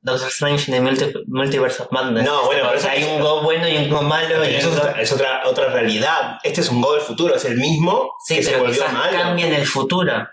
Doctor 0.04 0.28
Strange 0.30 0.74
el 0.74 0.82
multi- 0.82 1.12
Multiverse 1.28 1.80
of 1.84 1.92
Madness. 1.92 2.24
No, 2.24 2.44
bueno, 2.46 2.68
pero 2.74 2.90
hay 2.90 3.04
un 3.04 3.20
Go 3.20 3.42
bueno 3.42 3.68
y 3.68 3.76
un 3.76 3.88
Go 3.90 4.02
malo. 4.02 4.44
y 4.44 4.54
Eso 4.56 4.70
es, 4.70 4.74
Go- 4.74 4.80
otra, 4.82 5.00
es 5.00 5.12
otra, 5.12 5.42
otra 5.44 5.66
realidad. 5.72 6.38
Este 6.42 6.60
es 6.60 6.68
un 6.70 6.80
Go 6.80 6.92
del 6.94 7.02
futuro, 7.02 7.36
es 7.36 7.44
el 7.44 7.56
mismo 7.56 8.10
Sí, 8.26 8.34
que 8.36 8.42
se 8.42 8.50
pero 8.50 8.62
volvió 8.64 8.74
quizás 8.82 8.92
malo. 8.92 9.16
cambia 9.16 9.46
en 9.46 9.52
el 9.54 9.64
futuro. 9.66 10.28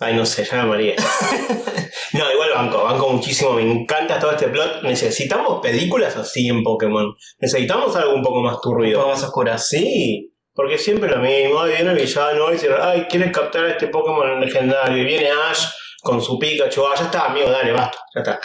Ay, 0.00 0.14
no 0.14 0.24
sé, 0.24 0.44
ya 0.44 0.58
me 0.58 0.68
mareé. 0.68 0.94
no, 2.12 2.32
igual 2.32 2.50
banco, 2.54 2.84
banco 2.84 3.08
muchísimo, 3.10 3.52
me 3.54 3.62
encanta 3.62 4.18
todo 4.20 4.30
este 4.30 4.46
plot. 4.48 4.82
Necesitamos 4.82 5.60
películas 5.60 6.16
así 6.16 6.46
en 6.48 6.62
Pokémon. 6.62 7.14
Necesitamos 7.40 7.96
algo 7.96 8.14
un 8.14 8.22
poco 8.22 8.40
más 8.40 8.54
Un 8.56 8.60
turbio. 8.62 8.98
poco 8.98 9.10
más 9.10 9.22
oscuras. 9.24 9.68
Sí, 9.68 10.32
porque 10.54 10.78
siempre 10.78 11.10
lo 11.10 11.18
mismo. 11.18 11.64
Viene 11.64 11.90
el 11.90 11.96
villano 11.96 12.48
y 12.50 12.52
dice, 12.52 12.68
ay, 12.80 13.06
¿quieres 13.10 13.32
captar 13.32 13.64
a 13.64 13.70
este 13.70 13.88
Pokémon 13.88 14.40
legendario? 14.40 14.98
Y 15.02 15.04
viene 15.04 15.30
Ash 15.30 15.64
con 16.00 16.22
su 16.22 16.38
Pikachu. 16.38 16.86
Ah, 16.86 16.94
ya 16.96 17.04
está, 17.06 17.26
amigo, 17.26 17.50
dale, 17.50 17.72
basta, 17.72 17.98
ya 18.14 18.20
está. 18.20 18.40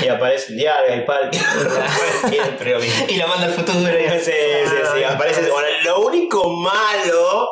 y 0.04 0.08
aparece 0.08 0.52
el 0.52 0.58
siempre 2.30 2.70
lo 2.74 2.78
mismo. 2.80 3.06
Y 3.08 3.16
lo 3.16 3.26
manda 3.28 3.46
al 3.46 3.52
futuro. 3.52 3.78
y- 3.80 4.20
Sí, 4.20 4.30
sí, 4.30 4.76
sí. 4.96 5.02
Aparece, 5.02 5.50
bueno, 5.50 5.68
lo 5.84 6.00
único 6.06 6.48
malo 6.48 7.48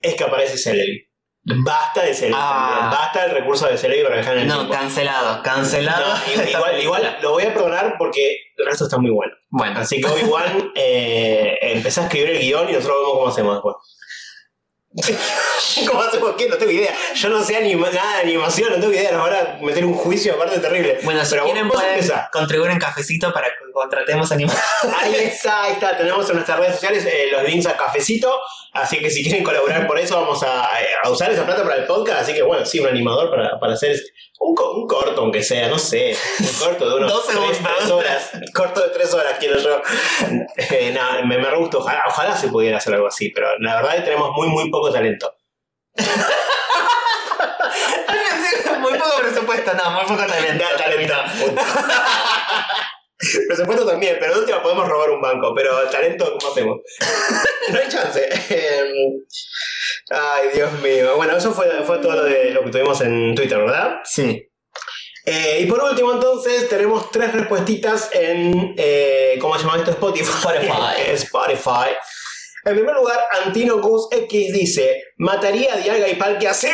es 0.00 0.14
que 0.16 0.24
aparece 0.24 0.58
Celebi. 0.58 1.08
Basta 1.44 2.02
de 2.02 2.14
Celebi. 2.14 2.34
Ah. 2.38 2.88
Basta 2.92 3.22
del 3.22 3.32
recurso 3.32 3.66
de 3.66 3.76
para 4.04 4.16
dejar 4.16 4.34
en 4.36 4.42
el 4.42 4.48
No, 4.48 4.54
tiempo. 4.58 4.74
cancelado. 4.74 5.42
Cancelado. 5.42 6.14
No, 6.36 6.48
igual, 6.48 6.80
igual 6.82 7.18
lo 7.20 7.30
voy 7.32 7.42
a 7.44 7.52
perdonar 7.52 7.96
porque 7.98 8.36
el 8.56 8.66
resto 8.66 8.84
está 8.84 8.98
muy 8.98 9.10
bueno. 9.10 9.32
Bueno, 9.50 9.80
Así 9.80 10.00
que 10.00 10.06
Obi-Wan 10.08 10.72
eh, 10.76 11.58
empezá 11.62 12.02
a 12.02 12.04
escribir 12.04 12.30
el 12.30 12.38
guion 12.40 12.68
y 12.70 12.72
nosotros 12.74 12.96
vemos 13.00 13.12
cómo 13.14 13.28
hacemos 13.28 13.54
después. 13.56 13.76
¿Cómo 15.88 16.02
hacemos 16.02 16.34
qué? 16.36 16.48
No 16.48 16.56
tengo 16.58 16.70
idea. 16.70 16.94
Yo 17.14 17.28
no 17.30 17.42
sé 17.42 17.56
anima- 17.56 17.90
nada 17.90 18.16
de 18.18 18.22
animación, 18.24 18.70
no 18.70 18.76
tengo 18.76 18.92
idea. 18.92 19.10
Nos 19.12 19.22
van 19.28 19.34
a 19.34 19.58
meter 19.62 19.84
un 19.86 19.94
juicio 19.94 20.34
aparte 20.34 20.58
terrible. 20.58 20.98
bueno 21.02 21.24
si 21.24 21.30
Pero 21.32 21.44
quieren 21.44 21.68
pueden 21.68 22.10
contribuir 22.30 22.70
en 22.72 22.78
cafecito 22.78 23.32
para 23.32 23.46
que 23.48 23.72
contratemos 23.72 24.30
animales. 24.30 24.62
Ahí 25.00 25.14
está, 25.14 25.62
ahí 25.64 25.72
está. 25.72 25.96
Tenemos 25.96 26.28
en 26.28 26.34
nuestras 26.36 26.58
redes 26.60 26.74
sociales 26.74 27.06
eh, 27.06 27.28
los 27.32 27.42
links 27.44 27.66
a 27.66 27.76
Cafecito. 27.76 28.38
Así 28.72 28.98
que 29.00 29.10
si 29.10 29.22
quieren 29.22 29.44
colaborar 29.44 29.86
por 29.86 29.98
eso, 29.98 30.18
vamos 30.20 30.42
a, 30.42 30.66
a 31.02 31.10
usar 31.10 31.30
esa 31.30 31.44
plata 31.44 31.62
para 31.62 31.76
el 31.76 31.84
podcast. 31.84 32.22
Así 32.22 32.32
que 32.32 32.42
bueno, 32.42 32.64
sí, 32.64 32.80
un 32.80 32.88
animador 32.88 33.28
para, 33.30 33.58
para 33.60 33.74
hacer 33.74 33.96
un, 34.40 34.54
co- 34.54 34.72
un 34.72 34.86
corto, 34.86 35.20
aunque 35.20 35.42
sea, 35.42 35.68
no 35.68 35.78
sé. 35.78 36.16
Un 36.40 36.46
corto 36.58 36.88
de 36.88 36.96
unos 37.04 37.12
Dos 37.12 37.26
tres, 37.26 37.36
segundos. 37.38 37.74
tres 37.78 37.90
horas. 37.90 38.30
Un 38.34 38.52
corto 38.52 38.80
de 38.82 38.88
tres 38.88 39.12
horas 39.14 39.34
quiero 39.38 39.58
yo. 39.58 39.82
Eh, 40.56 40.90
no, 40.94 41.26
me, 41.26 41.36
me 41.38 41.50
re. 41.50 41.56
Ojalá, 41.56 42.02
ojalá 42.08 42.36
se 42.36 42.48
pudiera 42.48 42.78
hacer 42.78 42.94
algo 42.94 43.08
así. 43.08 43.28
Pero 43.30 43.58
la 43.58 43.76
verdad 43.76 43.94
es 43.94 44.00
que 44.00 44.06
tenemos 44.06 44.30
muy, 44.34 44.48
muy 44.48 44.70
poco 44.70 44.90
talento. 44.90 45.34
muy 48.80 48.94
poco 48.98 49.16
presupuesto, 49.20 49.74
no, 49.74 49.90
muy 49.90 50.02
poco 50.04 50.26
talento. 50.26 50.64
Da 50.64 50.76
talento. 50.76 51.14
Presupuesto 53.46 53.86
también, 53.86 54.16
pero 54.18 54.34
de 54.34 54.40
última 54.40 54.62
podemos 54.62 54.88
robar 54.88 55.10
un 55.10 55.20
banco, 55.20 55.52
pero 55.54 55.88
talento, 55.90 56.36
¿cómo 56.38 56.52
hacemos? 56.52 56.78
no 57.72 57.78
hay 57.78 57.88
chance. 57.88 58.28
Em, 58.50 59.22
Ay, 60.10 60.48
Dios 60.54 60.72
mío. 60.82 61.16
Bueno, 61.16 61.36
eso 61.36 61.52
fue, 61.52 61.66
fue 61.84 61.98
todo 61.98 62.12
lo, 62.14 62.24
de, 62.24 62.50
lo 62.50 62.64
que 62.64 62.70
tuvimos 62.70 63.00
en 63.00 63.34
Twitter, 63.34 63.58
¿verdad? 63.58 64.00
Sí. 64.04 64.46
Eh, 65.24 65.60
y 65.62 65.66
por 65.66 65.82
último, 65.82 66.12
entonces, 66.12 66.68
tenemos 66.68 67.10
tres 67.10 67.32
respuestitas 67.32 68.10
en. 68.12 68.74
eh, 68.76 69.38
¿Cómo 69.40 69.56
se 69.56 69.64
llama 69.64 69.78
esto? 69.78 69.92
Spotify. 69.92 70.26
Spotify. 70.30 71.02
Spotify. 71.12 71.90
En 72.64 72.74
primer 72.74 72.94
lugar, 72.94 73.18
Antinocus 73.44 74.08
X 74.10 74.52
dice: 74.52 75.02
¿Mataría 75.16 75.74
a 75.74 75.76
Dialga 75.78 76.08
y 76.08 76.16
Palkia? 76.16 76.52
¡Sí! 76.52 76.68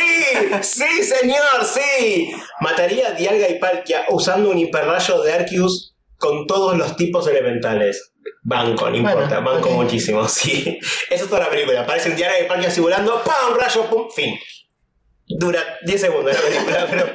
¡Sí, 0.61 1.03
señor! 1.03 1.65
¡Sí! 1.65 2.31
¿Mataría 2.59 3.09
a 3.09 3.11
Dialga 3.11 3.49
y 3.49 3.59
Palkia 3.59 4.05
usando 4.09 4.49
un 4.49 4.57
hiperrayo 4.57 5.21
de 5.21 5.33
Arceus 5.33 5.95
con 6.19 6.45
todos 6.45 6.77
los 6.77 6.95
tipos 6.95 7.27
elementales? 7.27 8.13
Banco, 8.43 8.85
no 8.85 8.91
Bueno, 9.01 9.09
importa, 9.09 9.39
banco 9.39 9.69
ok. 9.69 9.75
muchísimo, 9.75 10.27
sí. 10.29 10.77
Eso 11.09 11.23
es 11.23 11.29
toda 11.29 11.45
la 11.45 11.49
película. 11.49 11.81
Aparecen 11.81 12.15
Dialga 12.15 12.39
y 12.39 12.47
Palkia 12.47 12.67
así 12.69 12.79
volando, 12.79 13.23
¡pam! 13.23 13.57
Rayo, 13.59 13.89
pum, 13.89 14.07
fin. 14.11 14.37
Dura 15.25 15.63
10 15.85 16.01
segundos 16.01 16.35
la 16.35 16.41
película, 16.41 16.87
pero. 16.89 17.07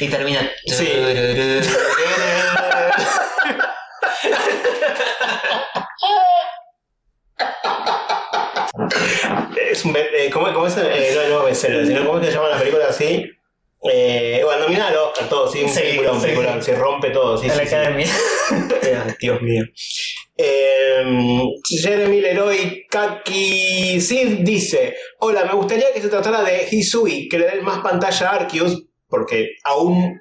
Y 0.00 0.08
termina. 0.08 0.50
Sí. 0.66 0.88
Es 9.70 9.84
un. 9.84 9.96
eh, 9.96 10.30
¿Cómo, 10.32 10.52
cómo 10.52 10.66
es? 10.66 10.76
Eh, 10.76 11.14
no, 11.30 11.46
no 11.46 11.54
sino 11.54 12.04
¿cómo 12.04 12.18
es 12.18 12.26
que 12.26 12.32
se 12.32 12.36
llama 12.36 12.48
la 12.48 12.58
película 12.58 12.86
así? 12.88 13.30
Eh, 13.82 14.42
bueno, 14.44 14.64
nominada 14.64 14.88
al 14.90 14.96
Oscar, 14.96 15.28
todo, 15.28 15.50
sí, 15.50 15.62
un 15.62 15.70
Sí, 15.70 15.80
peliculón, 15.80 16.16
sí. 16.20 16.22
peliculón, 16.26 16.62
se 16.62 16.74
rompe 16.74 17.10
todo, 17.10 17.38
sí, 17.38 17.48
la 17.48 17.54
academia. 17.62 18.06
Dios 19.20 19.40
mío. 19.40 19.64
Eh, 20.36 21.42
Jeremy 21.82 22.20
Leroy 22.20 22.86
Kaki 22.90 24.00
Sid 24.00 24.38
dice: 24.40 24.96
Hola, 25.18 25.44
me 25.44 25.54
gustaría 25.54 25.92
que 25.92 26.00
se 26.00 26.08
tratara 26.08 26.42
de 26.42 26.68
Hisui, 26.70 27.28
que 27.28 27.38
le 27.38 27.46
den 27.46 27.64
más 27.64 27.80
pantalla 27.80 28.30
a 28.30 28.34
Arceus, 28.36 28.84
porque 29.08 29.50
aún. 29.64 30.20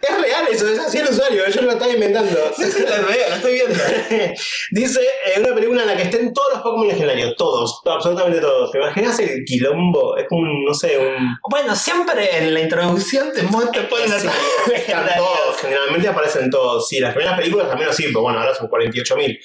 Es 0.03 0.22
real 0.22 0.46
eso, 0.51 0.68
es 0.68 0.80
así 0.80 0.98
el 0.98 1.08
usuario, 1.08 1.48
yo 1.48 1.62
lo 1.62 1.72
estaba 1.72 1.92
inventando. 1.92 2.38
Sí, 2.58 2.65
sí, 2.72 2.82
lo 2.82 3.08
veo, 3.08 3.30
lo 3.30 3.36
estoy 3.36 3.53
viendo. 3.53 3.74
Dice 4.72 5.00
eh, 5.01 5.39
una 5.39 5.56
película 5.56 5.82
en 5.84 5.88
la 5.88 5.96
que 5.96 6.03
estén 6.03 6.34
todos 6.34 6.53
los 6.53 6.62
Pokémon 6.62 6.88
legendarios, 6.88 7.34
todos, 7.38 7.82
absolutamente 7.86 8.42
todos. 8.42 8.72
¿Te 8.72 8.80
imaginas 8.80 9.18
el 9.20 9.44
quilombo? 9.46 10.18
Es 10.18 10.27
como 10.27 10.42
un, 10.42 10.65
no 10.65 10.74
sé, 10.74 10.98
un. 10.98 11.36
Bueno, 11.50 11.75
siempre 11.75 12.38
en 12.38 12.53
la 12.53 12.60
introducción 12.60 13.32
te, 13.34 13.44
mu- 13.44 13.72
te 13.72 13.82
ponen 13.84 14.10
Sí, 14.10 14.27
están 14.75 15.08
todos, 15.18 15.58
generalmente 15.62 16.08
aparecen 16.10 16.50
todos. 16.50 16.88
Sí, 16.88 17.00
las 17.00 17.13
primeras 17.13 17.39
películas 17.39 17.70
al 17.72 17.80
menos 17.80 17.96
sí, 17.96 18.03
pero 18.08 18.22
bueno, 18.22 18.39
ahora 18.39 18.53
son 18.53 18.68
48.000. 18.70 19.39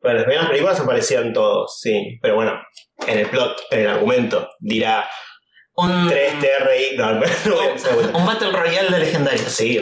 Pero 0.00 0.14
las 0.14 0.24
primeras 0.24 0.48
películas 0.48 0.78
aparecían 0.80 1.32
todos, 1.32 1.80
sí. 1.80 2.18
Pero 2.22 2.36
bueno, 2.36 2.52
en 3.06 3.18
el 3.18 3.26
plot, 3.28 3.60
en 3.72 3.80
el 3.80 3.88
argumento, 3.88 4.48
dirá 4.60 5.08
Un, 5.76 6.08
3TRI. 6.10 6.96
No, 6.96 7.12
no 7.12 7.20
vuelta. 7.20 8.16
un 8.16 8.26
Battle 8.26 8.50
Royale 8.50 8.90
de 8.90 8.98
legendarios. 8.98 9.52
Sí. 9.52 9.78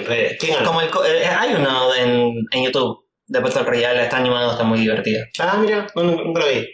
Como 0.64 0.80
el, 0.80 0.90
co- 0.90 1.04
eh, 1.04 1.24
hay 1.26 1.54
uno 1.54 1.94
en, 1.94 2.34
en 2.50 2.64
YouTube 2.64 3.06
de 3.26 3.40
Battle 3.40 3.62
Royale, 3.62 4.02
está 4.02 4.16
animado, 4.18 4.50
está 4.52 4.64
muy 4.64 4.80
divertido. 4.80 5.24
Ah, 5.38 5.56
mira, 5.58 5.86
no, 5.94 6.02
no, 6.02 6.16
lo 6.22 6.46
vi. 6.48 6.66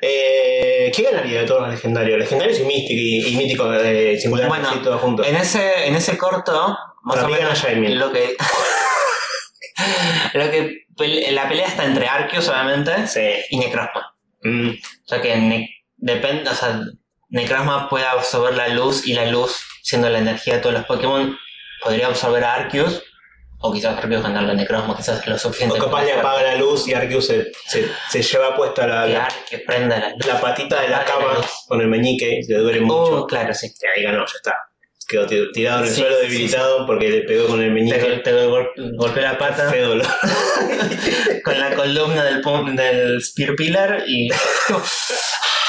Eh, 0.00 0.92
¿Qué 0.94 1.02
ganaría 1.02 1.40
de 1.40 1.46
todos 1.46 1.62
los 1.62 1.70
legendarios? 1.70 2.18
Legendarios 2.18 2.58
y 2.60 2.62
místicos 2.64 3.00
y, 3.00 3.28
y 3.28 3.36
míticos 3.36 3.82
de 3.82 4.18
singular, 4.20 4.48
Bueno, 4.48 4.70
sí, 4.72 4.78
todos 4.82 5.00
juntos. 5.00 5.26
En 5.26 5.36
ese, 5.36 5.88
en 5.88 5.94
ese 5.96 6.16
corto, 6.18 6.76
más 7.04 7.16
Para 7.16 7.26
o 7.26 7.30
menos, 7.30 7.64
lo 7.98 8.12
que. 8.12 8.36
lo 10.34 10.50
que 10.50 10.84
pele- 10.96 11.30
la 11.32 11.48
pelea 11.48 11.66
está 11.66 11.84
entre 11.84 12.06
Arceus, 12.06 12.48
obviamente, 12.48 13.06
Sí. 13.06 13.20
y 13.50 13.58
Necrozma. 13.58 14.14
Mm, 14.42 14.70
O 14.70 15.08
sea 15.08 15.20
que 15.22 15.66
depende, 15.96 16.50
o 16.50 16.54
sea, 16.54 16.80
Necrozma 17.30 17.88
puede 17.88 18.04
absorber 18.06 18.54
la 18.54 18.68
luz 18.68 19.06
y 19.06 19.14
la 19.14 19.26
luz, 19.26 19.60
siendo 19.82 20.08
la 20.08 20.18
energía 20.18 20.54
de 20.54 20.60
todos 20.60 20.74
los 20.74 20.84
Pokémon, 20.84 21.36
podría 21.82 22.06
absorber 22.06 22.44
a 22.44 22.54
Arceus. 22.54 23.02
O 23.66 23.72
quizás 23.72 23.96
Arceus 23.96 24.22
ganarle 24.22 24.52
a 24.52 24.54
Necrozma, 24.54 24.94
quizás 24.96 25.20
es 25.20 25.26
lo 25.26 25.36
O 25.36 25.38
suficiente. 25.38 25.78
capaz 25.78 26.02
le 26.04 26.12
apaga 26.12 26.42
la 26.42 26.56
luz 26.56 26.86
y 26.86 26.92
Arceus 26.94 27.26
se, 27.26 27.50
se, 27.66 27.88
se 28.10 28.22
lleva 28.22 28.54
puesta 28.54 28.86
la, 28.86 29.06
la, 29.06 29.24
Arceus 29.24 29.62
prenda 29.66 29.98
la 29.98 30.10
luz. 30.10 30.26
la 30.26 30.38
patita 30.40 30.80
de 30.82 30.88
la 30.88 31.02
cama 31.04 31.40
con 31.66 31.80
el 31.80 31.88
meñique, 31.88 32.40
le 32.46 32.58
duele 32.58 32.80
mucho. 32.82 33.22
Oh, 33.22 33.26
claro, 33.26 33.54
sí. 33.54 33.68
Y 33.80 33.86
ahí 33.98 34.04
ganó, 34.04 34.18
ya 34.26 34.32
está. 34.36 34.54
Quedó 35.08 35.26
ti- 35.26 35.52
tirado 35.52 35.80
en 35.80 35.84
el 35.84 35.90
Sí, 35.90 36.00
suelo 36.00 36.16
sí, 36.16 36.22
debilitado 36.22 36.86
porque 36.86 37.08
le 37.10 37.20
pegó 37.22 37.46
con 37.48 37.60
el 37.62 37.68
Te, 37.68 37.72
meñique. 37.74 38.20
te 38.24 38.32
gol- 38.46 38.70
golpeó 38.96 39.22
la 39.22 39.36
pata 39.38 39.70
Feo 39.70 39.88
dolor. 39.88 40.06
con 41.44 41.58
la 41.60 41.74
columna 41.74 42.24
del, 42.24 42.42
del 42.76 43.22
Spear 43.22 43.54
Pillar 43.54 44.02
y. 44.06 44.28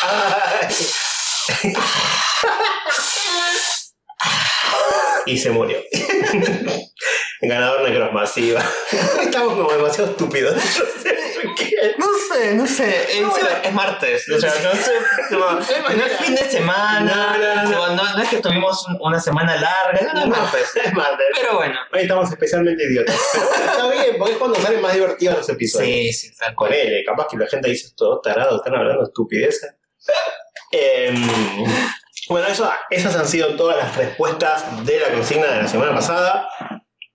y 5.26 5.38
se 5.38 5.50
murió. 5.52 5.78
Ganador 7.42 7.88
Necrozma, 7.88 8.26
sí, 8.26 8.52
va. 8.52 8.64
Estamos 9.22 9.54
como 9.54 9.72
demasiado 9.72 10.12
estúpidos. 10.12 10.56
No 10.56 10.62
sé 10.62 10.84
qué. 11.58 11.76
No 11.98 12.08
sé, 12.34 12.56
no 12.56 12.66
sé. 12.66 13.08
No, 13.22 13.36
sí, 13.36 13.42
bueno. 13.42 13.58
es 13.64 13.74
martes. 13.74 14.30
O 14.30 14.40
sea, 14.40 14.54
no 14.64 14.72
sé. 14.74 14.92
tipo, 15.30 15.52
no 15.96 16.06
es 16.06 16.18
fin 16.20 16.36
de 16.36 16.50
semana. 16.50 17.64
No, 17.66 18.22
es 18.22 18.30
que 18.30 18.38
tuvimos 18.38 18.88
un- 18.88 18.98
una 19.02 19.20
semana 19.20 19.56
larga. 19.56 20.14
No, 20.14 20.22
es 20.22 20.28
martes. 20.28 20.72
Es 20.84 20.94
martes. 20.94 21.28
Pero 21.36 21.56
bueno. 21.58 21.76
Hoy 21.94 22.02
estamos 22.02 22.30
especialmente 22.32 22.84
idiotas. 22.86 23.16
Pero 23.34 23.46
bueno, 23.48 23.66
está 23.72 23.88
bien, 23.90 24.16
porque 24.18 24.34
es 24.34 24.38
cuando 24.40 24.60
salen 24.62 24.82
más 24.82 24.94
divertidos 24.94 25.38
los 25.38 25.50
episodios. 25.50 25.88
Sí, 25.90 26.14
sí, 26.14 26.32
tal 26.38 26.56
cual. 26.56 26.70
Ponele, 26.72 27.04
capaz 27.04 27.28
que 27.30 27.38
la 27.38 27.48
gente 27.48 27.70
dice 27.70 27.90
todo 27.96 28.22
tarado, 28.22 28.58
están 28.58 28.76
hablando 28.76 29.04
estupideces. 29.04 29.76
Em, 30.72 31.28
bueno, 32.30 32.48
eso, 32.48 32.70
esas 32.90 33.16
han 33.16 33.28
sido 33.28 33.56
todas 33.56 33.78
las 33.78 33.96
respuestas 33.96 34.86
de 34.86 35.00
la 35.00 35.10
consigna 35.14 35.48
de 35.48 35.62
la 35.64 35.68
semana 35.68 35.94
pasada. 35.94 36.50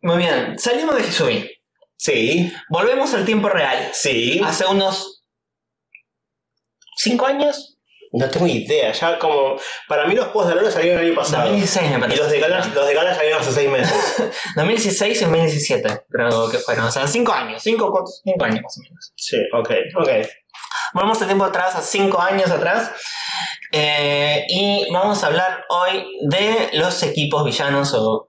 Muy 0.02 0.18
bien. 0.18 0.58
Salimos 0.58 0.96
de 0.96 1.02
Hisui. 1.02 1.50
Sí, 1.96 2.50
Volvemos 2.70 3.12
al 3.14 3.24
tiempo 3.26 3.48
real. 3.48 3.90
sí. 3.92 4.40
Hace 4.44 4.64
unos. 4.66 5.22
¿Cinco 6.96 7.26
años? 7.26 7.76
No 8.12 8.28
tengo 8.28 8.46
idea, 8.46 8.90
ya 8.92 9.18
como. 9.18 9.56
Para 9.86 10.06
mí 10.06 10.14
los 10.14 10.28
posts 10.28 10.48
de 10.48 10.52
Alola 10.54 10.70
salieron 10.72 11.00
el 11.00 11.06
año 11.08 11.14
pasado. 11.14 11.44
2016 11.50 11.90
me 11.90 11.96
Y 11.96 12.00
parece. 12.00 12.18
los 12.22 12.30
de 12.30 12.40
Gala, 12.40 12.66
los 12.74 12.86
de 12.86 12.94
Gala 12.94 13.14
salieron 13.14 13.40
hace 13.40 13.52
seis 13.52 13.70
meses. 13.70 14.32
2016 14.56 15.16
y 15.16 15.24
2017, 15.24 16.00
creo 16.10 16.50
que 16.50 16.58
fueron. 16.58 16.86
O 16.86 16.90
sea, 16.90 17.06
cinco 17.06 17.32
años. 17.32 17.62
Cinco, 17.62 18.04
cinco 18.24 18.44
años 18.44 18.60
más 18.62 18.78
o 18.78 18.80
menos. 18.82 19.12
Sí, 19.14 19.36
ok, 19.52 19.70
ok. 19.96 20.08
Volvemos 20.92 21.20
el 21.20 21.26
tiempo 21.28 21.44
atrás, 21.44 21.74
a 21.76 21.82
cinco 21.82 22.20
años 22.20 22.50
atrás. 22.50 22.90
eh, 23.72 24.44
y 24.48 24.90
vamos 24.92 25.22
a 25.22 25.28
hablar 25.28 25.64
hoy 25.68 26.04
de 26.28 26.70
los 26.72 27.02
equipos 27.04 27.44
villanos 27.44 27.94
o 27.94 28.28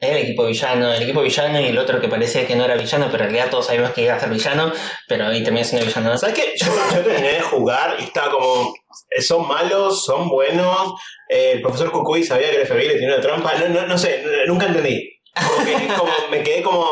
el 0.00 0.16
equipo 0.18 0.44
villano, 0.44 0.92
el 0.92 1.02
equipo 1.02 1.22
villano 1.22 1.58
y 1.60 1.66
el 1.68 1.78
otro 1.78 2.00
que 2.00 2.08
parecía 2.08 2.46
que 2.46 2.54
no 2.56 2.64
era 2.64 2.74
villano, 2.74 3.06
pero 3.10 3.24
en 3.24 3.30
realidad 3.30 3.50
todos 3.50 3.66
sabíamos 3.66 3.92
que 3.92 4.02
iba 4.02 4.14
a 4.14 4.20
ser 4.20 4.28
villano, 4.28 4.70
pero 5.08 5.26
ahí 5.28 5.42
terminó 5.42 5.64
siendo 5.64 5.86
villano. 5.86 6.18
¿Sabes 6.18 6.34
qué? 6.34 6.52
Yo, 6.58 6.66
yo 6.94 7.00
terminé 7.02 7.34
de 7.34 7.40
jugar 7.40 7.96
y 8.00 8.02
estaba 8.04 8.32
como. 8.32 8.74
eh, 9.10 9.22
Son 9.22 9.46
malos, 9.48 10.04
son 10.04 10.28
buenos. 10.28 10.92
eh, 11.30 11.52
el 11.54 11.62
profesor 11.62 11.90
Cucuy 11.92 12.24
sabía 12.24 12.50
que 12.50 12.56
el 12.60 12.66
FBI 12.66 12.88
le 12.88 12.94
tenía 12.94 13.14
una 13.14 13.20
trampa. 13.22 13.54
No, 13.54 13.68
no, 13.68 13.86
no 13.86 13.96
sé, 13.96 14.22
nunca 14.46 14.66
entendí. 14.66 15.12
Como 15.34 15.64
que- 15.64 15.94
como- 15.94 16.12
me 16.30 16.42
quedé 16.42 16.62
como. 16.62 16.84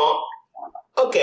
Ok. 0.95 1.15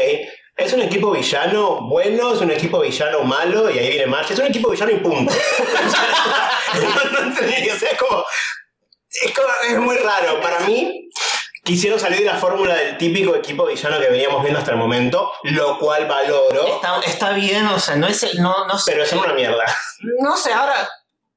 Es 0.64 0.73
un 0.73 0.81
equipo 0.83 1.11
villano 1.11 1.81
bueno, 1.83 2.33
es 2.35 2.40
un 2.40 2.50
equipo 2.50 2.81
villano 2.81 3.21
malo, 3.23 3.71
y 3.71 3.78
ahí 3.78 3.88
viene 3.90 4.07
March. 4.07 4.31
Es 4.31 4.38
un 4.38 4.47
equipo 4.47 4.71
villano 4.71 4.92
y 4.92 4.97
punto. 4.97 5.33
no, 6.75 7.11
no 7.11 7.19
entendí, 7.28 7.69
o 7.71 7.76
sea, 7.78 7.90
es 7.90 7.99
como, 7.99 8.25
es 9.23 9.33
como- 9.35 9.49
es 9.69 9.78
muy 9.78 9.97
raro. 9.97 10.40
Para 10.40 10.61
mí, 10.61 11.09
quisieron 11.64 11.99
salir 11.99 12.21
de 12.21 12.25
la 12.26 12.37
fórmula 12.37 12.75
del 12.75 12.97
típico 12.97 13.35
equipo 13.37 13.66
villano 13.66 13.99
que 14.00 14.09
veníamos 14.09 14.42
viendo 14.42 14.59
hasta 14.61 14.71
el 14.73 14.76
momento, 14.78 15.33
lo 15.45 15.78
cual 15.78 16.07
valoro, 16.07 16.66
Está, 16.76 17.00
está 17.07 17.31
bien, 17.33 17.66
o 17.66 17.78
sea, 17.78 17.97
no 17.97 18.07
es 18.07 18.23
el. 18.23 18.40
No, 18.40 18.66
no, 18.66 18.78
sé- 18.78 18.92
pero 18.92 19.04
son 19.07 19.19
una 19.21 19.33
mierda. 19.35 19.64
no 20.21 20.37
sé, 20.37 20.52
ahora. 20.52 20.88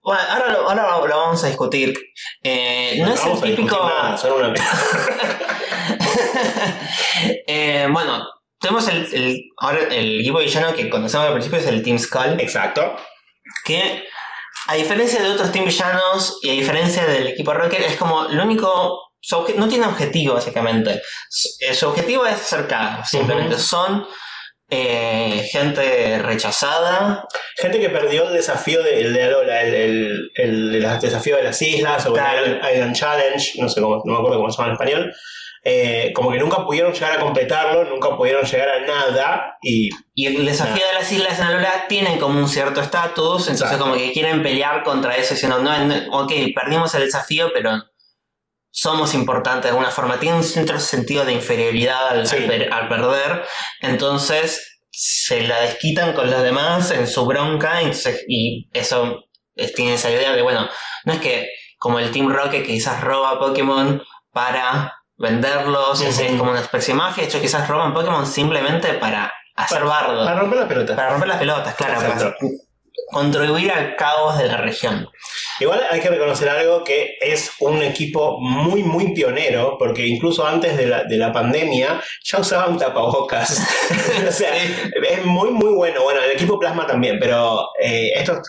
Bueno, 0.01 0.21
ahora, 0.29 0.51
lo- 0.51 0.69
ahora 0.69 0.83
lo, 0.99 1.07
lo 1.07 1.17
vamos 1.17 1.43
a 1.43 1.47
discutir. 1.47 1.97
Eh, 2.43 2.97
no 2.99 3.11
es 3.13 3.23
el 3.25 3.41
típico. 3.41 3.75
nada, 3.75 4.15
son 4.17 4.33
una 4.33 4.49
mierda. 4.49 4.71
Eh, 7.47 7.87
bueno, 7.91 8.23
tenemos 8.65 8.87
el, 8.87 9.07
el- 9.13 9.41
ahora 9.57 9.79
el 9.91 10.19
equipo 10.21 10.39
villano 10.39 10.73
que 10.75 10.89
conocemos 10.89 11.27
al 11.27 11.33
principio 11.33 11.59
es 11.59 11.67
el 11.67 11.83
Team 11.83 11.99
Skull. 11.99 12.39
Exacto. 12.39 12.95
que 13.63 14.03
a 14.67 14.73
diferencia 14.75 15.21
de 15.21 15.29
otros 15.29 15.51
team 15.51 15.65
villanos 15.65 16.39
y 16.41 16.49
a 16.49 16.53
diferencia 16.53 17.05
del 17.05 17.27
equipo 17.27 17.53
Rocket 17.53 17.81
es 17.81 17.95
como 17.97 18.23
lo 18.23 18.43
único 18.43 18.99
no 19.57 19.67
tiene 19.67 19.85
objetivo 19.85 20.33
básicamente 20.35 21.01
su, 21.29 21.49
eh, 21.59 21.85
objetivo 21.85 22.25
es 22.25 22.37
ser 22.39 22.67
cagos 22.67 23.07
simplemente 23.09 23.55
Ujú. 23.55 23.63
son 23.63 24.07
eh, 24.69 25.47
gente 25.51 26.17
rechazada 26.19 27.23
Gente 27.57 27.79
que 27.79 27.89
perdió 27.89 28.27
el 28.27 28.33
desafío 28.33 28.81
de, 28.83 29.01
el 29.01 29.13
de 29.13 29.23
Alola, 29.23 29.61
el, 29.61 29.73
el, 29.75 30.31
el, 30.35 30.75
el 30.85 30.99
desafío 30.99 31.35
de 31.37 31.43
las 31.43 31.61
islas 31.61 32.05
o 32.07 32.13
Claro. 32.13 32.43
el 32.45 32.57
Island 32.73 32.95
Challenge, 32.95 33.61
no 33.61 33.69
sé 33.69 33.79
cómo, 33.81 34.01
no 34.03 34.13
me 34.13 34.17
acuerdo 34.17 34.37
cómo 34.37 34.49
se 34.51 34.57
llama 34.57 34.69
en 34.69 34.73
español. 34.73 35.13
Eh, 35.67 36.11
como 36.13 36.29
que 36.31 36.37
nunca 36.37 36.63
pudieron 36.63 36.93
llegar 36.93 37.13
a 37.13 37.19
completarlo, 37.19 37.85
nunca 37.85 38.15
pudieron 38.15 38.45
llegar 38.45 38.69
a 38.69 38.79
nada 38.85 39.57
y 39.63 39.89
y 40.13 40.27
el 40.27 40.45
desafío 40.45 40.85
de 40.85 40.93
las 40.93 41.11
islas 41.11 41.39
en 41.39 41.45
Alola 41.45 41.85
tienen 41.89 42.19
como 42.19 42.37
un 42.39 42.47
cierto 42.47 42.81
estatus 42.81 43.47
entonces 43.47 43.61
Exacto. 43.63 43.83
como 43.85 43.95
que 43.95 44.11
quieren 44.13 44.43
pelear 44.43 44.83
contra 44.83 45.15
eso 45.15 45.33
diciendo 45.33 45.57
no, 45.59 45.75
no, 45.85 46.19
ok 46.19 46.31
perdimos 46.53 46.93
el 46.93 47.05
desafío 47.05 47.49
pero 47.51 47.81
somos 48.69 49.15
importantes 49.15 49.63
de 49.63 49.69
alguna 49.69 49.89
forma 49.89 50.19
tienen 50.19 50.37
un 50.37 50.43
cierto 50.43 50.77
sentido 50.79 51.25
de 51.25 51.33
inferioridad 51.33 52.09
al, 52.09 52.27
Sí. 52.27 52.35
al 52.37 52.43
per- 52.45 52.71
al 52.73 52.87
perder 52.87 53.43
entonces 53.81 54.79
se 54.91 55.41
la 55.47 55.61
desquitan 55.61 56.13
con 56.13 56.29
los 56.29 56.43
demás 56.43 56.91
en 56.91 57.07
su 57.07 57.25
bronca 57.25 57.81
entonces- 57.81 58.23
y 58.27 58.69
eso 58.71 59.25
es- 59.55 59.73
tiene 59.73 59.95
esa 59.95 60.11
idea 60.11 60.33
de 60.33 60.41
bueno 60.43 60.69
no 61.05 61.13
es 61.13 61.19
que 61.19 61.49
como 61.79 61.97
el 61.99 62.11
Team 62.11 62.29
Rocket 62.31 62.61
que 62.65 62.73
quizás 62.73 63.01
roba 63.01 63.39
Pokémon 63.39 64.01
para 64.31 64.93
venderlos, 65.17 66.01
es 66.01 66.19
Ujú. 66.19 66.37
como 66.37 66.51
una 66.51 66.61
especie 66.61 66.93
de 66.93 66.99
mafia. 66.99 67.23
De 67.23 67.29
hecho, 67.29 67.41
quizás 67.41 67.67
roban 67.67 67.93
Pokémon 67.93 68.25
simplemente 68.25 68.93
para 68.93 69.31
hacer 69.55 69.83
bardo. 69.83 70.25
Para 70.25 70.39
romper 70.39 70.59
las 70.59 70.67
pelotas. 70.67 70.95
Para 70.95 71.09
romper 71.11 71.27
las 71.27 71.37
pelotas, 71.37 71.75
claro. 71.75 71.95
Para 71.95 72.35
contribuir 73.11 73.71
al 73.71 73.95
caos 73.95 74.37
de 74.37 74.47
la 74.47 74.57
región. 74.57 75.07
Igual 75.59 75.81
hay 75.89 76.01
que 76.01 76.09
reconocer 76.09 76.49
algo 76.49 76.83
que 76.83 77.17
es 77.21 77.51
un 77.59 77.81
equipo 77.81 78.39
muy, 78.39 78.83
muy 78.83 79.13
pionero, 79.13 79.77
porque 79.77 80.05
incluso 80.05 80.45
antes 80.45 80.75
de 80.75 80.87
la, 80.87 81.03
de 81.03 81.17
la 81.17 81.31
pandemia 81.31 82.01
ya 82.23 82.39
usaban 82.39 82.77
tapabocas. 82.77 83.61
o 84.27 84.31
sea, 84.31 84.55
es 84.55 85.25
muy, 85.25 85.51
muy 85.51 85.73
bueno. 85.73 86.03
Bueno, 86.03 86.21
el 86.21 86.31
equipo 86.31 86.59
Plasma 86.59 86.87
también, 86.87 87.17
pero 87.19 87.69
eh, 87.81 88.11
estos 88.15 88.39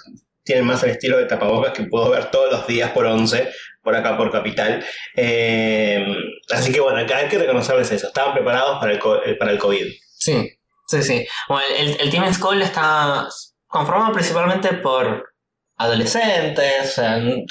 tienen 0.42 0.64
más 0.64 0.82
el 0.84 0.90
estilo 0.90 1.18
de 1.18 1.26
tapabocas 1.26 1.72
que 1.72 1.84
puedo 1.84 2.10
ver 2.10 2.30
todos 2.30 2.50
los 2.50 2.66
días 2.66 2.90
por 2.92 3.04
11, 3.04 3.52
por 3.86 3.94
acá 3.96 4.16
por 4.16 4.32
Capital. 4.32 4.84
Eh, 5.16 6.04
así 6.52 6.72
que 6.72 6.80
bueno, 6.80 6.98
hay 6.98 7.28
que 7.28 7.38
reconocerles 7.38 7.90
eso. 7.92 8.08
Estaban 8.08 8.34
preparados 8.34 8.78
para 8.80 8.92
el, 8.92 9.00
eh, 9.24 9.34
para 9.38 9.52
el 9.52 9.58
COVID. 9.58 9.86
Sí, 10.18 10.50
sí, 10.88 11.02
sí. 11.04 11.26
Bueno, 11.48 11.64
el, 11.78 11.96
el 12.00 12.10
Team 12.10 12.34
Skull 12.34 12.60
está 12.62 13.28
conformado 13.68 14.12
principalmente 14.12 14.72
por 14.74 15.24
adolescentes, 15.78 17.00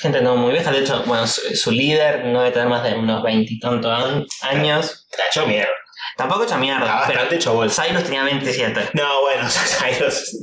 gente 0.01 0.21
no 0.21 0.35
muy 0.35 0.51
vieja. 0.51 0.71
De 0.71 0.79
hecho, 0.79 1.03
bueno, 1.05 1.25
su, 1.25 1.55
su 1.55 1.71
líder 1.71 2.25
no 2.25 2.39
debe 2.41 2.51
tener 2.51 2.67
más 2.67 2.83
de 2.83 2.93
unos 2.95 3.23
veintitantos 3.23 3.91
an- 3.91 4.25
años. 4.41 5.07
La 5.17 5.25
hecho 5.27 5.47
mierda. 5.47 5.69
Tampoco 6.17 6.43
hecha 6.43 6.57
mierda, 6.57 6.85
Está 6.85 6.97
pero 7.07 7.13
bastante 7.19 7.35
hecho 7.35 7.53
bolsa. 7.53 7.83
Cyrus 7.83 8.03
tenía 8.03 8.23
27. 8.23 8.89
No, 8.93 9.21
bueno, 9.21 9.47
Cyrus. 9.49 10.37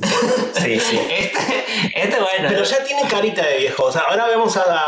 Sí, 0.55 0.79
sí. 0.79 0.99
Este, 1.09 1.65
este 1.95 2.19
bueno. 2.19 2.47
Pero 2.49 2.63
ya 2.63 2.83
tiene 2.83 3.01
carita 3.09 3.45
de 3.45 3.57
viejo. 3.57 3.85
O 3.85 3.91
sea, 3.91 4.01
ahora 4.03 4.27
vemos 4.27 4.55
a 4.57 4.65
la 4.65 4.85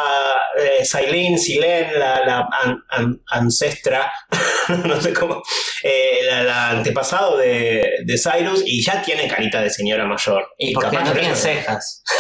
eh, 0.58 0.86
Silene, 0.86 1.38
Silen, 1.38 2.00
la, 2.00 2.26
la 2.26 2.48
an- 2.64 2.84
an- 2.90 3.22
ancestra, 3.30 4.12
no 4.86 5.00
sé 5.02 5.14
cómo, 5.14 5.42
eh, 5.84 6.20
la, 6.26 6.44
la 6.44 6.70
antepasado 6.72 7.38
de, 7.38 7.90
de 8.06 8.18
Cyrus, 8.18 8.64
y 8.66 8.84
ya 8.84 9.02
tiene 9.02 9.28
carita 9.28 9.62
de 9.62 9.70
señora 9.70 10.06
mayor. 10.06 10.48
y 10.58 10.74
porque 10.74 10.90
capaz 10.90 11.04
no 11.06 11.12
por 11.12 11.20
tiene 11.20 11.36
cejas. 11.36 12.04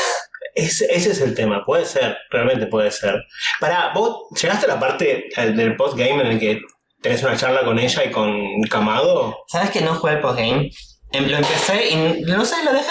Ese, 0.54 0.86
ese 0.89 1.12
es 1.12 1.20
el 1.20 1.36
tema, 1.36 1.65
puede 1.65 1.84
ser, 1.84 2.18
realmente 2.30 2.68
puede 2.68 2.89
ser. 2.89 3.15
Pará, 3.60 3.92
vos 3.94 4.27
llegaste 4.42 4.65
a 4.65 4.70
la 4.70 4.80
parte 4.80 5.25
del 5.36 5.75
postgame 5.75 6.22
en 6.22 6.27
el 6.27 6.39
que 6.39 6.62
tenés 7.01 7.22
una 7.24 7.36
charla 7.36 7.65
con 7.65 7.77
ella 7.77 8.06
y 8.06 8.10
con 8.10 8.62
Camado. 8.70 9.36
¿Sabes 9.50 9.72
que 9.72 9.82
no 9.82 9.96
jugué 9.96 10.13
el 10.13 10.22
postgame? 10.22 10.70
Em, 11.12 11.27
Lo 11.30 11.38
empecé 11.38 11.89
y 11.89 12.22
no 12.22 12.46
sé, 12.46 12.56
lo 12.63 12.72
dejé. 12.72 12.86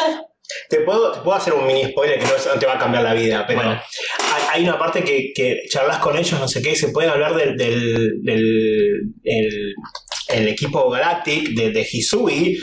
Te 0.68 0.80
puedo, 0.80 1.12
te 1.12 1.20
puedo 1.20 1.36
hacer 1.36 1.52
un 1.54 1.66
mini 1.66 1.84
spoiler 1.86 2.18
que 2.18 2.26
no, 2.26 2.58
te 2.60 2.66
va 2.66 2.74
a 2.74 2.78
cambiar 2.78 3.02
la 3.02 3.14
vida, 3.14 3.44
pero 3.46 3.60
Bueno. 3.62 3.80
hay, 4.52 4.62
una 4.62 4.78
parte 4.78 5.02
que, 5.02 5.32
que 5.34 5.62
charlas 5.70 5.98
con 5.98 6.16
ellos, 6.18 6.38
no 6.38 6.46
sé 6.48 6.60
qué, 6.62 6.72
y 6.72 6.76
se 6.76 6.88
pueden 6.88 7.10
hablar 7.10 7.34
del, 7.34 7.56
del, 7.56 8.22
del- 8.22 9.00
el, 9.24 9.74
el 10.28 10.48
equipo 10.48 10.90
Galactic, 10.90 11.48
de, 11.50 11.70
de 11.70 11.86
Hisui, 11.90 12.58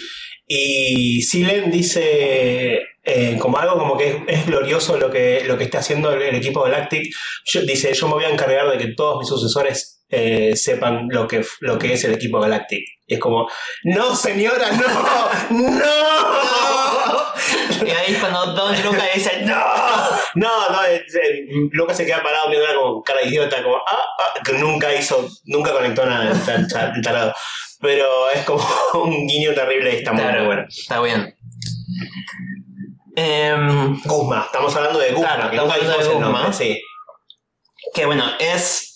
y 0.47 1.21
Silen 1.23 1.71
dice 1.71 2.81
eh, 3.03 3.37
como 3.39 3.57
algo 3.57 3.77
como 3.79 3.97
que 3.97 4.09
es, 4.09 4.15
es 4.27 4.45
glorioso 4.45 4.97
lo 4.97 5.09
que, 5.09 5.43
lo 5.45 5.57
que 5.57 5.63
está 5.63 5.79
haciendo 5.79 6.11
el, 6.13 6.21
el 6.21 6.35
equipo 6.35 6.61
Galactic. 6.61 7.11
Yo- 7.45 7.61
dice, 7.61 7.93
yo 7.93 8.07
me 8.07 8.13
voy 8.13 8.25
a 8.25 8.29
encargar 8.29 8.69
de 8.71 8.77
que 8.77 8.93
todos 8.93 9.17
mis 9.19 9.27
sucesores 9.29 10.03
eh, 10.09 10.55
sepan 10.55 11.07
lo 11.09 11.27
que, 11.27 11.43
lo 11.61 11.79
que 11.79 11.93
es 11.93 12.03
el 12.03 12.13
equipo 12.13 12.39
Galactic. 12.39 12.83
Y 13.07 13.13
es 13.15 13.19
como, 13.19 13.47
no 13.85 14.13
señora, 14.15 14.71
no, 14.71 15.57
no. 15.57 17.30
Y 17.87 17.91
ahí 17.91 18.13
cuando 18.19 18.45
Don 18.53 18.83
Luca 18.83 19.03
dice, 19.13 19.41
¡No! 19.43 19.55
No, 20.35 20.69
no, 20.69 20.85
eh, 20.85 21.03
eh, 21.23 21.45
Lucas 21.71 21.97
se 21.97 22.05
queda 22.05 22.23
parado 22.23 22.47
mirando 22.49 22.79
como 22.81 23.03
cara 23.03 23.21
idiota, 23.23 23.61
como, 23.63 23.75
ah, 23.77 23.83
ah, 23.89 24.39
que 24.45 24.53
nunca 24.53 24.93
hizo, 24.95 25.27
nunca 25.45 25.71
conectó 25.73 26.05
nada 26.05 26.31
el 26.31 26.41
tar- 26.45 26.67
tar- 26.67 26.93
el 26.95 27.01
tarado. 27.01 27.33
Pero 27.81 28.29
es 28.29 28.43
como 28.45 28.63
un 29.03 29.27
guiño 29.27 29.53
terrible 29.53 29.93
y 29.93 29.97
está 29.97 30.13
muy, 30.13 30.21
Claro. 30.21 30.45
bueno. 30.45 30.65
Está 30.69 31.01
bien. 31.01 31.35
Em, 33.15 33.99
Guzma, 34.05 34.43
estamos 34.45 34.73
hablando 34.75 34.99
de 34.99 35.11
Guzma, 35.11 35.35
Claro, 35.35 35.51
que 35.51 35.57
nunca 35.57 35.75
dijimos 35.75 36.07
el 36.07 36.19
nombre, 36.19 36.53
sí. 36.53 36.81
que 37.93 38.05
bueno, 38.05 38.23
es. 38.39 38.87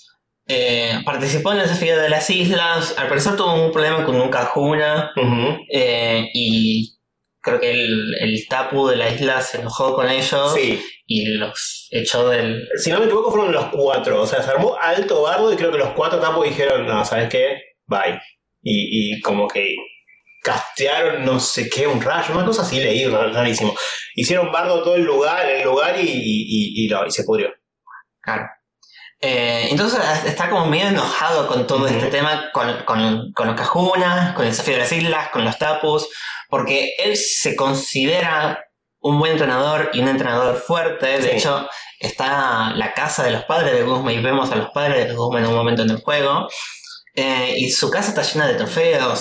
eh, 0.48 1.02
participó 1.04 1.52
en 1.52 1.60
el 1.60 1.68
desafío 1.68 1.98
de 2.00 2.08
las 2.10 2.30
islas. 2.30 2.96
Al 2.98 3.08
parecer 3.08 3.36
tuvo 3.36 3.54
un 3.66 3.72
problema 3.72 4.06
con 4.06 4.16
un. 4.16 4.30
Ujú. 4.30 5.58
eh, 5.72 6.30
y 6.34 6.95
creo 7.46 7.60
que 7.62 7.72
el, 7.72 8.14
el 8.20 8.48
Tapu 8.50 8.88
de 8.88 8.98
la 8.98 9.10
isla 9.10 9.40
se 9.42 9.60
enojó 9.62 9.96
con 9.96 10.10
ellos. 10.10 10.54
Sí, 10.54 10.84
Y 11.06 11.28
los 11.36 11.88
echó 11.92 12.28
del. 12.28 12.68
si 12.84 12.90
no 12.92 13.00
me 13.00 13.06
equivoco 13.06 13.32
fueron 13.32 13.54
los 13.54 13.68
cuatro, 13.68 14.22
o 14.22 14.28
sea, 14.28 14.42
se 14.44 14.50
armó 14.52 14.76
alto 14.82 15.22
bardo 15.22 15.54
y 15.54 15.56
creo 15.56 15.72
que 15.72 15.78
los 15.78 15.92
cuatro 15.94 16.20
tapos 16.20 16.44
dijeron, 16.46 16.86
no, 16.86 17.06
¿sabes 17.06 17.30
qué? 17.30 17.58
Bye. 17.86 18.20
Y, 18.62 19.14
y 19.16 19.22
como 19.22 19.48
que 19.48 19.76
castearon 20.42 21.26
no 21.26 21.40
sé 21.40 21.70
qué, 21.70 21.88
un 21.88 22.02
rayo, 22.02 22.34
una 22.36 22.46
cosa 22.46 22.62
así 22.64 22.80
leí, 22.80 23.06
rar- 23.06 23.32
rarísimo. 23.34 23.76
Hicieron 24.16 24.52
bardo 24.52 24.84
todo 24.84 24.96
el 24.96 25.04
lugar, 25.04 25.46
el 25.50 25.64
lugar 25.64 26.00
y, 26.00 26.04
y, 26.08 26.86
y- 26.86 27.12
se 27.12 27.24
pudrió. 27.24 27.50
Claro. 28.22 28.46
Eh, 29.22 29.68
entonces 29.72 30.00
está 30.26 30.50
como 30.50 30.68
medio 30.68 30.88
enojado 30.90 31.48
con 31.48 31.66
todo 31.66 31.88
este 31.88 32.08
tema, 32.08 32.52
con, 32.54 32.84
con, 32.86 33.32
con 33.34 33.48
los 33.48 33.56
Cajunas, 33.56 34.34
con 34.36 34.46
el 34.46 34.52
desafío 34.52 34.74
de 34.76 34.82
las 34.82 34.92
islas, 34.92 35.30
con 35.30 35.44
los 35.46 35.58
Tapus, 35.58 36.08
porque 36.56 36.94
él 37.00 37.18
se 37.18 37.54
considera 37.54 38.64
un 39.02 39.20
buen 39.20 39.34
entrenador 39.34 39.90
y 39.92 40.00
un 40.00 40.08
entrenador 40.08 40.56
fuerte. 40.56 41.06
De 41.20 41.22
Sí. 41.22 41.30
hecho, 41.36 41.68
está 42.00 42.72
la 42.76 42.94
casa 42.94 43.24
de 43.24 43.32
los 43.32 43.44
padres 43.44 43.74
de 43.74 43.84
Guzma 43.84 44.14
y 44.14 44.22
vemos 44.22 44.50
a 44.54 44.56
los 44.56 44.70
padres 44.70 45.06
de 45.06 45.14
Guzma 45.14 45.40
en 45.40 45.48
un 45.48 45.54
momento 45.54 45.82
en 45.82 45.90
el 45.90 45.98
juego. 46.02 46.48
Eh, 47.14 47.56
y 47.58 47.70
su 47.72 47.90
casa 47.90 48.08
está 48.10 48.22
llena 48.22 48.48
de 48.48 48.54
trofeos. 48.54 49.20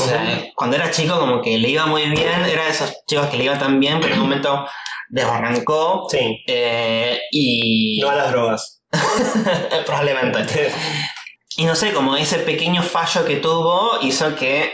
cuando 0.55 0.77
era 0.77 0.93
chico, 0.93 1.19
como 1.19 1.43
que 1.43 1.59
le 1.59 1.71
iba 1.71 1.87
muy 1.87 2.03
bien. 2.09 2.17
Era 2.47 2.67
de 2.67 2.71
esos 2.71 2.95
chicos 3.05 3.27
que 3.27 3.37
le 3.37 3.45
iba 3.47 3.59
tan 3.59 3.81
bien, 3.81 3.99
pero 4.01 4.15
en 4.15 4.21
un 4.21 4.29
momento 4.29 4.65
desbarrancó. 5.09 6.07
Sí, 6.09 6.45
eh, 6.47 7.19
y. 7.33 7.99
no 8.01 8.11
a 8.11 8.15
las 8.15 8.31
drogas. 8.31 8.81
Probablemente. 9.87 10.71
Y 11.57 11.67
no 11.67 11.77
sé, 11.77 11.93
como 11.93 12.17
ese 12.17 12.39
pequeño 12.39 12.83
fallo 12.83 13.25
que 13.25 13.37
tuvo 13.37 13.99
hizo 14.03 14.35
que 14.35 14.73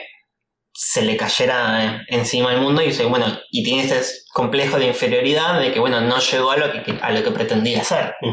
se 0.93 1.03
le 1.03 1.17
cayera 1.17 1.85
eh, 1.85 2.01
encima 2.09 2.53
el 2.53 2.61
mundo 2.61 2.83
y 2.83 2.91
bueno, 3.05 3.27
y 3.51 3.63
tiene 3.63 3.83
este 3.85 4.01
complejo 4.33 4.77
de 4.79 4.87
inferioridad 4.87 5.61
de 5.61 5.73
que, 5.73 5.79
bueno, 5.79 6.01
no 6.01 6.19
llegó 6.19 6.51
a 6.51 6.57
lo 6.57 6.73
que, 6.73 6.99
a 7.01 7.11
lo 7.13 7.23
que 7.23 7.31
pretendía 7.31 7.85
ser. 7.85 8.15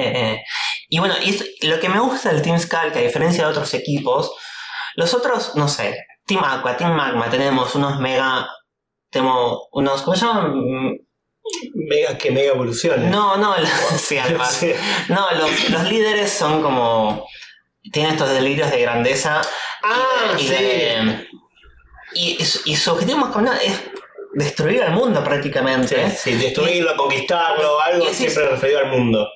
Eh, 0.00 0.12
eh, 0.14 0.44
y 0.88 1.00
bueno, 1.00 1.14
y 1.24 1.30
es- 1.30 1.44
lo 1.62 1.80
que 1.80 1.88
me 1.88 1.98
gusta 1.98 2.30
del 2.32 2.40
Team 2.40 2.56
Skull, 2.60 2.92
que 2.92 3.00
a 3.00 3.02
diferencia 3.02 3.42
de 3.44 3.50
otros 3.50 3.74
equipos, 3.74 4.30
los 4.94 5.12
otros, 5.12 5.56
no 5.56 5.66
sé, 5.66 5.96
Team 6.24 6.44
Aqua, 6.44 6.76
Team 6.76 6.92
Magma, 6.92 7.28
tenemos 7.28 7.74
unos 7.74 7.98
mega, 7.98 8.46
tenemos 9.10 9.58
unos, 9.72 10.02
¿cómo 10.02 10.16
se 10.16 10.24
llaman? 10.24 10.52
Mega, 11.74 12.16
que 12.16 12.30
mega 12.30 12.52
evoluciones. 12.52 13.10
No, 13.10 13.36
no, 13.38 13.54
así. 13.90 14.18
Sí. 14.50 14.72
No, 15.08 15.26
los, 15.32 15.70
los 15.70 15.82
líderes 15.90 16.30
son 16.30 16.62
como. 16.62 17.26
Tienen 17.92 18.12
estos 18.12 18.30
delirios 18.30 18.70
de 18.70 18.80
grandeza. 18.82 19.40
Ah, 19.82 20.34
y, 20.38 20.42
sí. 20.42 20.48
de- 20.48 21.26
y, 22.14 22.36
y 22.40 22.44
su- 22.44 22.60
y 22.64 22.76
su 22.76 22.92
objetivo 22.92 23.18
más 23.18 23.30
común 23.32 23.50
es 23.64 23.80
destruir 24.34 24.82
al 24.82 24.92
mundo 24.92 25.22
prácticamente. 25.24 26.10
Sí, 26.10 26.34
destruirlo, 26.34 26.96
conquistarlo, 26.96 27.80
algo 27.80 28.06
siempre 28.12 28.46
referido 28.48 28.80
al 28.80 28.88
mundo. 28.90 29.28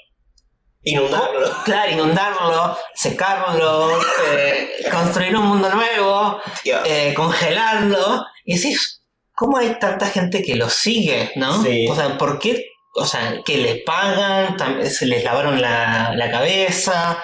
Inundarlo. 0.82 1.48
Claro, 1.64 1.92
inundarlo, 1.92 2.76
secarlo, 2.94 4.00
eh, 4.32 4.68
construir 4.90 5.36
un 5.36 5.46
mundo 5.46 5.70
nuevo, 5.70 6.40
eh, 6.64 7.12
congelarlo. 7.14 8.24
Y 8.44 8.56
decís, 8.56 9.02
¿cómo 9.34 9.58
hay 9.58 9.78
tanta 9.78 10.06
gente 10.08 10.42
que 10.42 10.56
lo 10.56 10.68
sigue, 10.68 11.30
no? 11.36 11.62
Sí. 11.62 11.86
O 11.88 11.94
sea, 11.94 12.18
¿por 12.18 12.38
qué? 12.40 12.64
O 12.96 13.06
sea, 13.06 13.38
que 13.44 13.58
le 13.58 13.76
pagan, 13.86 14.56
se 14.90 15.06
les 15.06 15.22
lavaron 15.24 15.60
la, 15.62 16.12
la 16.16 16.30
cabeza. 16.30 17.22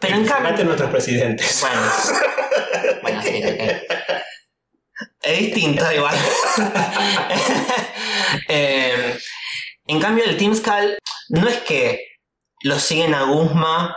Pero 0.00 0.16
en 0.16 0.26
cambio. 0.26 0.64
nuestros 0.64 0.90
presidentes. 0.90 1.60
Bueno, 1.60 1.80
bueno, 3.02 3.22
sí. 3.22 3.42
Es 5.22 5.38
distinto 5.38 5.92
igual. 5.92 6.16
Eh, 8.48 9.18
en 9.86 10.00
cambio, 10.00 10.24
el 10.24 10.36
Team 10.36 10.54
Skull 10.54 10.98
no 11.30 11.48
es 11.48 11.58
que 11.58 12.06
lo 12.62 12.78
siguen 12.78 13.14
a 13.14 13.22
Guzma 13.22 13.96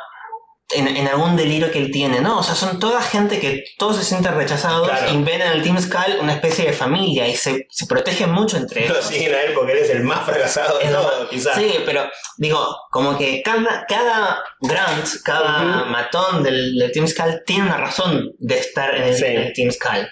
en, 0.75 0.87
en 0.87 1.07
algún 1.07 1.35
delirio 1.35 1.71
que 1.71 1.79
él 1.79 1.91
tiene, 1.91 2.21
¿no? 2.21 2.39
O 2.39 2.43
sea, 2.43 2.53
son 2.55 2.79
toda 2.79 3.01
gente 3.01 3.39
que 3.39 3.63
todos 3.77 3.97
se 3.97 4.03
sienten 4.03 4.35
rechazados 4.35 4.87
Claro. 4.87 5.13
y 5.13 5.17
ven 5.23 5.41
en 5.41 5.51
el 5.53 5.63
Team 5.63 5.81
Skull 5.81 6.17
una 6.21 6.33
especie 6.33 6.65
de 6.65 6.73
familia 6.73 7.27
y 7.27 7.35
se, 7.35 7.65
se 7.69 7.85
protegen 7.87 8.31
mucho 8.31 8.57
entre 8.57 8.87
Lo 8.87 8.93
ellos. 8.95 9.05
siguen 9.05 9.33
a 9.33 9.41
él 9.41 9.53
porque 9.53 9.71
él 9.71 9.77
es 9.79 9.89
el 9.89 10.03
más 10.03 10.25
fracasado 10.25 10.77
de 10.77 10.85
Es 10.85 10.91
lo 10.91 11.01
todo, 11.01 11.21
más- 11.21 11.29
quizás. 11.29 11.55
Sí, 11.55 11.73
pero 11.85 12.03
digo, 12.37 12.75
como 12.91 13.17
que 13.17 13.41
cada, 13.43 13.85
cada 13.87 14.43
Grant, 14.61 15.07
cada 15.23 15.85
matón 15.85 16.43
del, 16.43 16.75
del 16.77 16.91
Team 16.91 17.07
Skull 17.07 17.41
tiene 17.45 17.63
una 17.63 17.77
razón 17.77 18.31
de 18.37 18.59
estar 18.59 18.93
en 18.95 19.03
el, 19.03 19.15
Sí. 19.15 19.25
en 19.25 19.37
el 19.41 19.53
Team 19.53 19.71
Skull. 19.71 20.07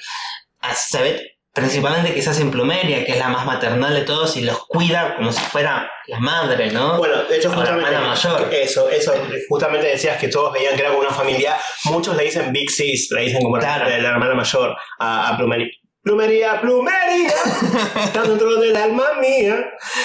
Ah, 0.62 0.74
Se 0.74 1.02
ve 1.04 1.37
principalmente 1.58 2.14
quizás 2.14 2.40
en 2.40 2.52
Plumeria, 2.52 3.04
que 3.06 3.12
es 3.12 3.18
la 3.18 3.28
más 3.28 3.46
maternal 3.46 3.94
de 3.94 4.02
todos 4.02 4.38
y 4.38 4.42
los 4.42 4.66
cuida 4.68 5.16
como 5.16 5.32
si 5.34 5.42
fuera 5.42 5.92
la 6.08 6.20
madre, 6.20 6.72
¿no? 6.72 6.98
Bueno, 6.98 7.24
de 7.24 7.38
hecho, 7.38 7.50
O 7.50 7.52
la 7.52 7.58
justamente. 7.58 7.90
hermana 7.90 8.08
mayor. 8.10 8.54
Eso, 8.54 8.90
eso. 8.90 9.14
Justamente 9.50 9.88
decías 9.88 10.18
que 10.18 10.30
todos 10.30 10.54
veían 10.54 10.76
que 10.76 10.82
era 10.82 10.90
como 10.92 11.02
una 11.02 11.12
familia. 11.12 11.58
Muchos 11.86 12.16
le 12.16 12.24
dicen 12.24 12.52
Big 12.54 12.70
Sis, 12.72 13.10
le 13.12 13.22
dicen 13.24 13.42
como 13.42 13.58
la- 13.58 13.64
Claro. 13.64 13.90
la, 13.90 13.98
la 13.98 14.10
hermana 14.10 14.34
mayor 14.36 14.76
a, 15.00 15.30
a 15.30 15.38
Plumeria. 15.38 15.68
Plumería, 16.04 16.62
plumería, 16.62 17.34
está 18.06 18.22
dentro 18.24 18.56
del 18.56 18.76
alma 18.78 19.06
mía. 19.20 19.58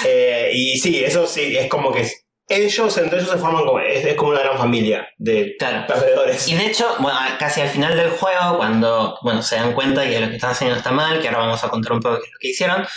Eh, 0.05 0.51
y 0.53 0.77
sí, 0.77 1.01
eso 1.01 1.25
sí, 1.25 1.55
es 1.57 1.67
como 1.69 1.93
que 1.93 2.05
ellos 2.47 2.97
entre 2.97 3.19
ellos 3.19 3.31
se 3.31 3.37
forman 3.37 3.65
como, 3.65 3.79
es, 3.79 4.05
es 4.05 4.15
como 4.15 4.31
una 4.31 4.41
gran 4.41 4.57
familia 4.57 5.07
de 5.17 5.55
Claro. 5.57 5.87
perdedores. 5.87 6.47
Y 6.47 6.55
de 6.55 6.65
hecho, 6.67 6.95
bueno, 6.99 7.17
casi 7.39 7.61
al 7.61 7.69
final 7.69 7.95
del 7.95 8.09
juego, 8.11 8.57
cuando 8.57 9.17
bueno, 9.21 9.41
se 9.41 9.55
dan 9.55 9.73
cuenta 9.73 10.03
que 10.07 10.19
lo 10.19 10.27
que 10.29 10.35
están 10.35 10.51
haciendo 10.51 10.75
está 10.75 10.91
mal, 10.91 11.19
que 11.21 11.27
ahora 11.29 11.39
vamos 11.39 11.63
a 11.63 11.69
contar 11.69 11.93
un 11.93 12.01
poco 12.01 12.17
qué 12.19 12.25
es 12.25 12.31
lo 12.33 12.39
que 12.39 12.47
hicieron, 12.49 12.87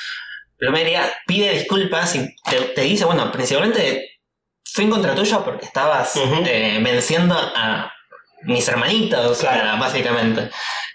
Plumeria 0.59 1.13
pide 1.27 1.51
disculpas 1.53 2.15
y 2.17 2.35
te, 2.49 2.57
te 2.75 2.81
dice, 2.83 3.05
bueno, 3.05 3.31
principalmente 3.31 4.21
fui 4.65 4.85
en 4.85 4.91
contra 4.91 5.15
tuyo 5.15 5.45
porque 5.45 5.67
estabas 5.67 6.15
eh, 6.17 6.81
venciendo 6.83 7.35
a 7.39 7.93
mis 8.43 8.67
hermanitos, 8.69 9.39
Claro. 9.39 9.79
básicamente. 9.79 10.51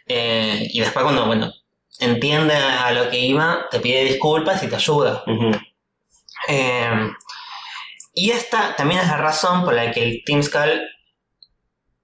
Eh, 0.08 0.68
y 0.74 0.80
después 0.80 1.04
cuando, 1.04 1.26
bueno, 1.26 1.54
entiende 2.00 2.56
a 2.56 2.92
lo 2.92 3.10
que 3.10 3.20
iba, 3.20 3.68
te 3.70 3.80
pide 3.80 4.04
disculpas 4.04 4.62
y 4.64 4.68
te 4.68 4.76
ayuda. 4.76 5.24
Eh, 6.48 7.10
y 8.14 8.32
esta 8.32 8.76
también 8.76 9.02
es 9.02 9.08
la 9.08 9.18
razón 9.18 9.64
por 9.64 9.74
la 9.74 9.92
que 9.92 10.04
el 10.04 10.24
Team 10.26 10.44
Skull 10.44 10.82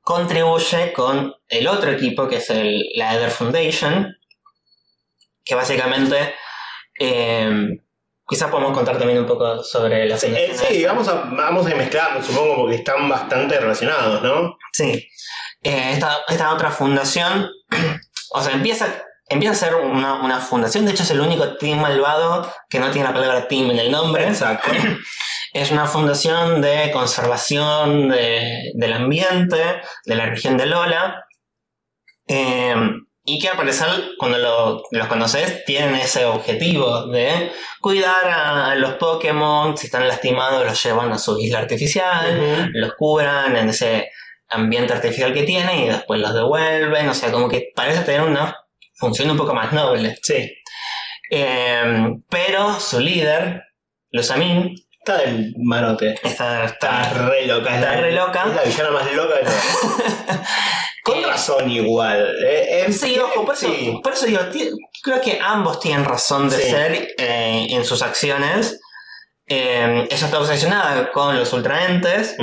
contribuye 0.02 0.94
con 0.94 1.34
el 1.50 1.68
otro 1.68 1.92
equipo, 1.92 2.28
que 2.28 2.38
es 2.38 2.50
el, 2.50 2.82
la 2.96 3.16
Ether 3.16 3.32
Foundation, 3.32 4.16
que 5.44 5.56
básicamente... 5.56 6.36
Eh, 7.00 7.80
quizás 8.28 8.50
podemos 8.52 8.74
contar 8.74 8.98
también 8.98 9.20
un 9.20 9.26
poco 9.26 9.64
sobre 9.64 10.06
la 10.06 10.18
Sí, 10.18 10.28
eh, 10.28 10.48
fundación. 10.50 10.74
sí, 10.74 10.86
vamos 10.86 11.08
a, 11.08 11.14
vamos 11.32 11.66
a 11.66 11.76
mezclando, 11.76 12.22
supongo, 12.22 12.56
porque 12.58 12.76
están 12.76 13.08
bastante 13.08 13.60
relacionados, 13.60 14.22
¿no? 14.22 14.58
Sí. 14.74 15.08
Eh, 15.64 15.92
esta, 15.94 16.18
esta 16.28 16.54
otra 16.54 16.70
fundación, 16.72 17.50
o 18.32 18.42
sea, 18.42 18.54
empieza, 18.54 18.88
empieza 19.30 19.54
a 19.54 19.70
ser 19.70 19.76
una, 19.76 20.16
una 20.16 20.40
fundación, 20.40 20.86
de 20.86 20.92
hecho 20.92 21.04
es 21.04 21.12
el 21.12 21.22
único 21.22 21.56
team 21.58 21.80
malvado 21.80 22.52
que 22.70 22.80
no 22.80 22.92
tiene 22.92 23.08
la 23.08 23.14
palabra 23.14 23.48
team 23.48 23.72
en 23.72 23.80
el 23.80 23.92
nombre. 23.92 24.28
Exacto. 24.28 24.72
Es 25.60 25.72
una 25.72 25.88
fundación 25.88 26.62
de 26.62 26.92
conservación 26.92 28.10
de- 28.10 28.72
del 28.76 28.94
ambiente, 28.94 29.58
de 30.06 30.16
la 30.16 30.26
región 30.28 30.58
de 30.58 30.66
Lola. 30.68 31.24
eh, 32.30 32.76
y 33.24 33.40
que 33.40 33.48
al 33.48 33.56
parecer, 33.58 33.88
cuando 34.20 34.38
lo- 34.38 34.84
los 34.92 35.08
conoces, 35.08 35.64
tienen 35.66 35.96
ese 35.96 36.26
objetivo 36.26 37.08
de 37.08 37.52
cuidar 37.80 38.26
a 38.28 38.76
los 38.76 38.96
Pokémon. 38.96 39.78
Si 39.78 39.86
están 39.88 40.06
lastimados, 40.08 40.66
los 40.66 40.84
llevan 40.84 41.12
a 41.14 41.18
su 41.18 41.40
isla 41.40 41.60
artificial, 41.60 42.70
los 42.74 42.94
curan 42.96 43.56
en 43.56 43.70
ese 43.70 44.10
ambiente 44.50 44.92
artificial 44.94 45.34
que 45.34 45.44
tienen 45.44 45.80
y 45.80 45.88
después 45.88 46.20
los 46.20 46.34
devuelven. 46.34 47.08
O 47.10 47.14
sea, 47.14 47.32
como 47.32 47.48
que 47.48 47.70
parece 47.74 48.02
tener 48.02 48.22
una 48.24 48.54
función 48.96 49.30
un 49.32 49.38
poco 49.38 49.54
más 49.54 49.72
noble. 49.72 50.18
Sí. 50.22 50.54
Eh, 51.32 52.10
pero 52.30 52.78
su 52.80 53.00
líder, 53.00 53.64
Lusamin, 54.12 54.74
Está 55.08 55.24
del 55.26 55.54
marote. 55.58 56.16
está, 56.22 56.66
Está 56.66 57.02
está 57.02 57.14
re 57.30 57.46
loca. 57.48 57.70
es 57.70 57.76
Está 57.78 57.96
la- 57.96 58.02
re 58.02 58.12
loca. 58.12 58.44
Es 58.46 58.56
la 58.56 58.64
villana 58.64 58.92
más 58.92 59.14
loca 59.14 59.36
de 59.36 59.42
todas. 59.44 60.48
Con 61.04 61.18
Eh, 61.20 61.26
razón 61.26 61.72
igual. 61.72 62.36
eh, 62.46 62.86
eh, 62.88 62.92
Sí, 62.92 63.18
ojo, 63.18 63.46
por 63.46 63.56
eso, 63.56 63.68
sí. 63.68 64.00
por 64.04 64.12
eso 64.12 64.26
digo, 64.26 64.42
creo 65.02 65.22
que 65.22 65.40
ambos 65.42 65.80
tienen 65.80 66.04
razón 66.04 66.50
de 66.50 66.58
Sí. 66.58 66.70
ser 66.70 67.08
eh, 67.18 67.68
en 67.70 67.86
sus 67.86 68.02
acciones. 68.02 68.82
Eh, 69.48 70.06
ella 70.12 70.26
está 70.26 70.40
obsesionada 70.40 71.10
con 71.14 71.38
los 71.40 71.54
ultraentes 71.54 72.36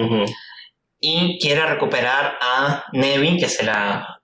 y 1.00 1.38
quiere 1.38 1.66
recuperar 1.66 2.38
a 2.40 2.84
Nevi, 2.94 3.38
que 3.38 3.50
se 3.50 3.62
la, 3.64 4.22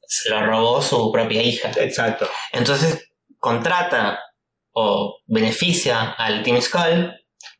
se 0.00 0.30
la 0.30 0.46
robó 0.46 0.80
su 0.80 1.12
propia 1.12 1.42
hija. 1.42 1.70
Exacto. 1.76 2.26
Entonces 2.52 3.10
contrata 3.38 4.18
o 4.72 5.18
beneficia 5.26 6.12
al 6.12 6.42
Team 6.42 6.62
Skull 6.62 7.12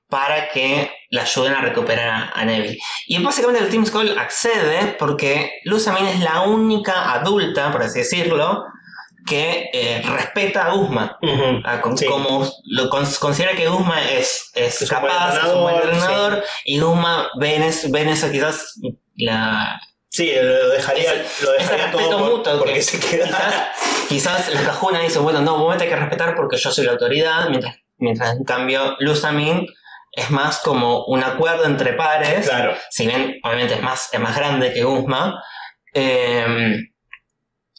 para 0.09 0.49
que 0.51 0.91
la 1.11 1.23
ayuden 1.23 1.53
a 1.55 1.61
recuperar 1.61 2.09
a, 2.09 2.31
a 2.41 2.45
Nevi. 2.45 2.79
Y 3.09 3.23
básicamente 3.23 3.63
el 3.65 3.71
Team 3.71 3.85
Skull 3.87 4.17
accede 4.19 4.95
porque 4.99 5.51
Lusamin 5.65 6.07
es 6.07 6.21
la 6.21 6.43
única 6.43 7.13
adulta, 7.13 7.73
por 7.73 7.83
así 7.83 8.01
decirlo, 8.01 8.65
que 9.27 9.71
eh, 9.73 10.03
respeta 10.07 10.67
a 10.67 10.71
Guzma. 10.71 11.19
Ah, 11.65 11.81
con- 11.81 11.99
Sí. 11.99 12.07
Como 12.07 12.49
lo 12.67 12.89
cons- 12.89 13.19
considera 13.19 13.55
que 13.57 13.67
Guzma 13.69 14.01
es, 14.03 14.51
es, 14.55 14.83
Es 14.83 14.91
un 14.93 14.97
capaz, 15.01 15.39
es 15.39 15.53
un 15.53 15.63
buen 15.63 15.75
entrenador, 15.77 16.45
y 16.65 16.79
Guzma 16.79 17.29
ve 17.41 17.57
en, 17.57 17.63
eso, 17.65 18.31
quizás 18.31 18.75
la, 19.17 19.81
Sí, 20.09 20.31
lo 20.41 20.69
dejaría, 20.71 21.13
Ese- 21.15 21.45
lo 21.45 21.53
dejaría 21.53 21.87
respeto 21.89 22.09
todo 22.09 22.19
por- 22.21 22.31
mutuo 22.39 22.59
porque 22.59 22.75
que 22.75 22.83
se 22.83 23.01
queda. 23.01 23.27
quizás, 23.27 23.55
quizás 24.09 24.49
el 24.49 24.65
Cajuna 24.65 25.01
dice, 25.01 25.19
bueno, 25.19 25.41
no, 25.41 25.59
vos 25.59 25.71
me 25.75 25.77
tenés 25.79 25.93
que 25.95 26.01
respetar 26.01 26.35
porque 26.37 26.57
yo 26.57 26.71
soy 26.71 26.85
la 26.87 26.93
autoridad, 26.93 27.49
mientras, 27.51 27.77
mientras 27.99 28.37
en 28.37 28.45
cambio 28.45 28.95
Lusamin 29.01 29.67
es 30.17 30.31
más 30.31 30.61
como 30.61 31.05
un 31.05 31.23
acuerdo 31.23 31.65
entre 31.67 31.93
pares, 31.93 32.49
Claro. 32.49 32.75
si 32.91 33.07
bien 33.07 33.39
obviamente 33.45 33.75
es 33.75 33.83
más, 33.83 34.09
es 34.13 34.19
más 34.19 34.35
grande 34.35 34.73
que 34.73 34.83
Guzma, 34.83 35.43
eh, 35.93 36.79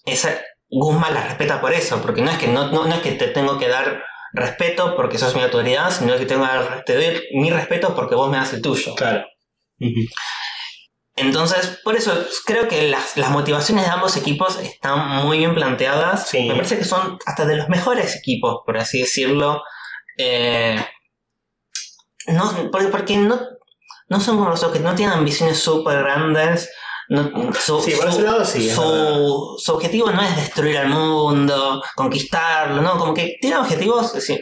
esa, 0.06 0.40
Guzma 0.70 1.10
la 1.10 1.24
respeta 1.24 1.60
por 1.60 1.74
eso, 1.74 2.02
porque 2.02 2.22
no 2.22 2.30
es 2.30 2.38
que 2.38 2.48
no, 2.48 2.72
no, 2.72 2.86
no 2.86 2.96
es 2.96 3.02
que 3.02 3.14
te 3.14 3.28
tengo 3.28 3.58
que 3.58 3.68
dar 3.68 4.04
respeto 4.34 4.96
porque 4.96 5.18
sos 5.18 5.36
mi 5.36 5.42
autoridad, 5.42 5.90
sino 5.92 6.16
que 6.18 6.26
tengo 6.26 6.46
que 6.46 6.84
te 6.86 6.96
doy 6.96 7.22
mi 7.34 7.50
respeto 7.50 7.96
porque 7.96 8.16
vos 8.16 8.30
me 8.30 8.38
das 8.38 8.54
el 8.54 8.62
tuyo. 8.62 8.94
Claro. 8.96 9.26
Entonces, 11.16 11.80
por 11.84 11.96
eso 11.96 12.28
creo 12.46 12.68
que 12.68 12.88
las, 12.90 13.18
las 13.18 13.32
motivaciones 13.32 13.86
de 13.86 13.92
ambos 13.92 14.16
equipos 14.18 14.60
están 14.60 15.26
muy 15.26 15.40
bien 15.40 15.56
planteadas. 15.56 16.28
Sí. 16.28 16.48
Me 16.48 16.56
parece 16.56 16.78
que 16.78 16.86
son 16.86 17.18
hasta 17.26 17.46
de 17.46 17.56
los 17.56 17.70
mejores 17.70 18.16
equipos, 18.16 18.60
por 18.66 18.78
así 18.78 19.00
decirlo. 19.00 19.64
Eh, 20.18 20.80
no, 22.28 22.70
porque, 22.72 22.88
porque 22.88 23.18
no, 23.18 23.40
no 24.10 24.20
son 24.20 24.38
como 24.38 24.50
los 24.50 24.60
otros 24.64 24.78
que 24.78 24.84
no 24.84 24.96
tienen 24.96 25.18
ambiciones 25.18 25.60
súper 25.60 26.00
grandes. 26.00 26.70
No, 27.10 27.32
su, 27.54 27.80
Sí, 27.82 27.92
por 27.92 28.12
su- 28.12 28.18
ese 28.20 28.22
lado 28.24 28.44
sí, 28.44 28.70
su, 28.70 29.56
su 29.58 29.74
objetivo 29.74 30.12
no 30.12 30.22
es 30.22 30.36
destruir 30.36 30.76
el 30.76 30.90
mundo, 30.90 31.82
conquistarlo, 31.96 32.82
no, 32.82 32.98
como 32.98 33.14
que 33.14 33.38
tiene 33.40 33.56
objetivos 33.56 34.12
sí, 34.20 34.38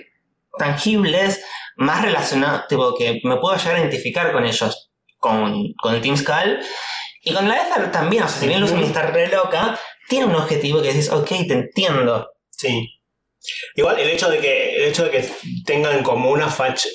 tangibles, 0.57 1.43
más 1.77 2.01
relacionados, 2.01 2.67
tipo 2.67 2.95
que 2.95 3.19
me 3.23 3.37
puedo 3.37 3.55
llegar 3.57 3.75
a 3.75 3.79
identificar 3.81 4.31
con 4.31 4.45
ellos, 4.45 4.89
con, 5.17 5.73
con 5.81 5.93
el 5.95 6.01
Team 6.01 6.17
Skull. 6.17 6.59
Y 7.27 7.33
con 7.33 7.47
la 7.47 7.55
Ether 7.67 7.91
también, 7.91 8.23
o 8.23 8.27
sea, 8.27 8.39
si 8.39 8.47
bien 8.47 8.61
Lucy 8.61 8.83
está 8.83 9.03
re 9.03 9.27
loca, 9.29 9.79
tiene 10.07 10.25
un 10.25 10.35
objetivo 10.35 10.81
que 10.81 10.93
dices, 10.93 11.11
ok, 11.11 11.27
te 11.27 11.53
entiendo. 11.53 12.29
Sí. 12.51 12.87
Igual 13.75 13.99
el 13.99 14.09
hecho 14.09 14.29
de 14.29 14.39
que 14.39 14.75
el 14.75 14.83
hecho 14.89 15.03
de 15.05 15.09
que 15.11 15.31
tengan 15.65 16.03
como 16.03 16.29
una 16.31 16.47
facha 16.49 16.87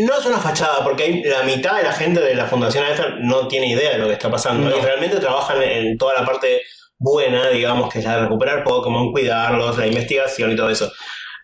no 0.00 0.18
es 0.18 0.26
una 0.26 0.38
fachada 0.38 0.82
porque 0.84 1.04
hay 1.04 1.22
la 1.24 1.42
mitad 1.42 1.76
de 1.76 1.82
la 1.84 1.92
gente 1.92 2.20
de 2.20 2.34
la 2.34 2.46
Fundación 2.46 2.84
Ether 2.86 3.16
no 3.20 3.48
tiene 3.48 3.68
idea 3.68 3.92
de 3.92 3.98
lo 3.98 4.06
que 4.06 4.12
está 4.14 4.30
pasando 4.30 4.68
No. 4.70 4.76
y 4.76 4.80
realmente 4.80 5.18
trabajan 5.18 5.62
en 5.62 5.96
toda 5.98 6.14
la 6.14 6.24
parte 6.26 6.62
buena, 6.98 7.48
digamos, 7.48 7.92
que 7.92 7.98
es 8.00 8.04
la 8.04 8.16
de 8.16 8.22
recuperar 8.22 8.64
Pokémon, 8.64 9.12
cuidarlos, 9.12 9.76
la 9.78 9.86
investigación 9.86 10.52
y 10.52 10.56
todo 10.56 10.70
eso. 10.70 10.90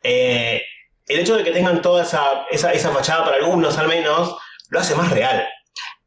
Eh, 0.02 0.62
el 1.06 1.20
hecho 1.20 1.36
de 1.36 1.44
que 1.44 1.50
tengan 1.52 1.82
toda 1.82 2.02
esa, 2.02 2.46
esa, 2.50 2.72
esa 2.72 2.90
fachada 2.90 3.24
para 3.24 3.36
algunos 3.36 3.76
al 3.78 3.88
menos 3.88 4.36
lo 4.70 4.78
hace 4.80 4.94
más 4.94 5.10
real. 5.10 5.46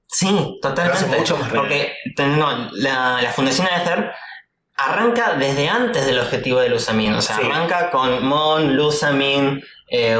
Sí, 0.08 0.28
Lo 0.32 0.40
hace 0.40 0.60
totalmente. 0.62 1.18
mucho 1.18 1.38
más 1.38 1.52
real. 1.52 1.62
Porque 1.62 1.94
no, 2.18 2.70
la, 2.74 3.22
la 3.22 3.32
Fundación 3.32 3.68
Ether 3.68 4.12
arranca 4.78 5.34
desde 5.36 5.68
antes 5.70 6.06
del 6.06 6.20
objetivo 6.20 6.60
de 6.60 6.70
Lusamin. 6.70 7.14
O 7.14 7.22
sea, 7.22 7.36
Sí. 7.38 7.44
arranca 7.46 7.92
con 7.92 8.26
Mon, 8.26 8.76
Lusamin, 8.76 9.62
eh, 9.90 10.18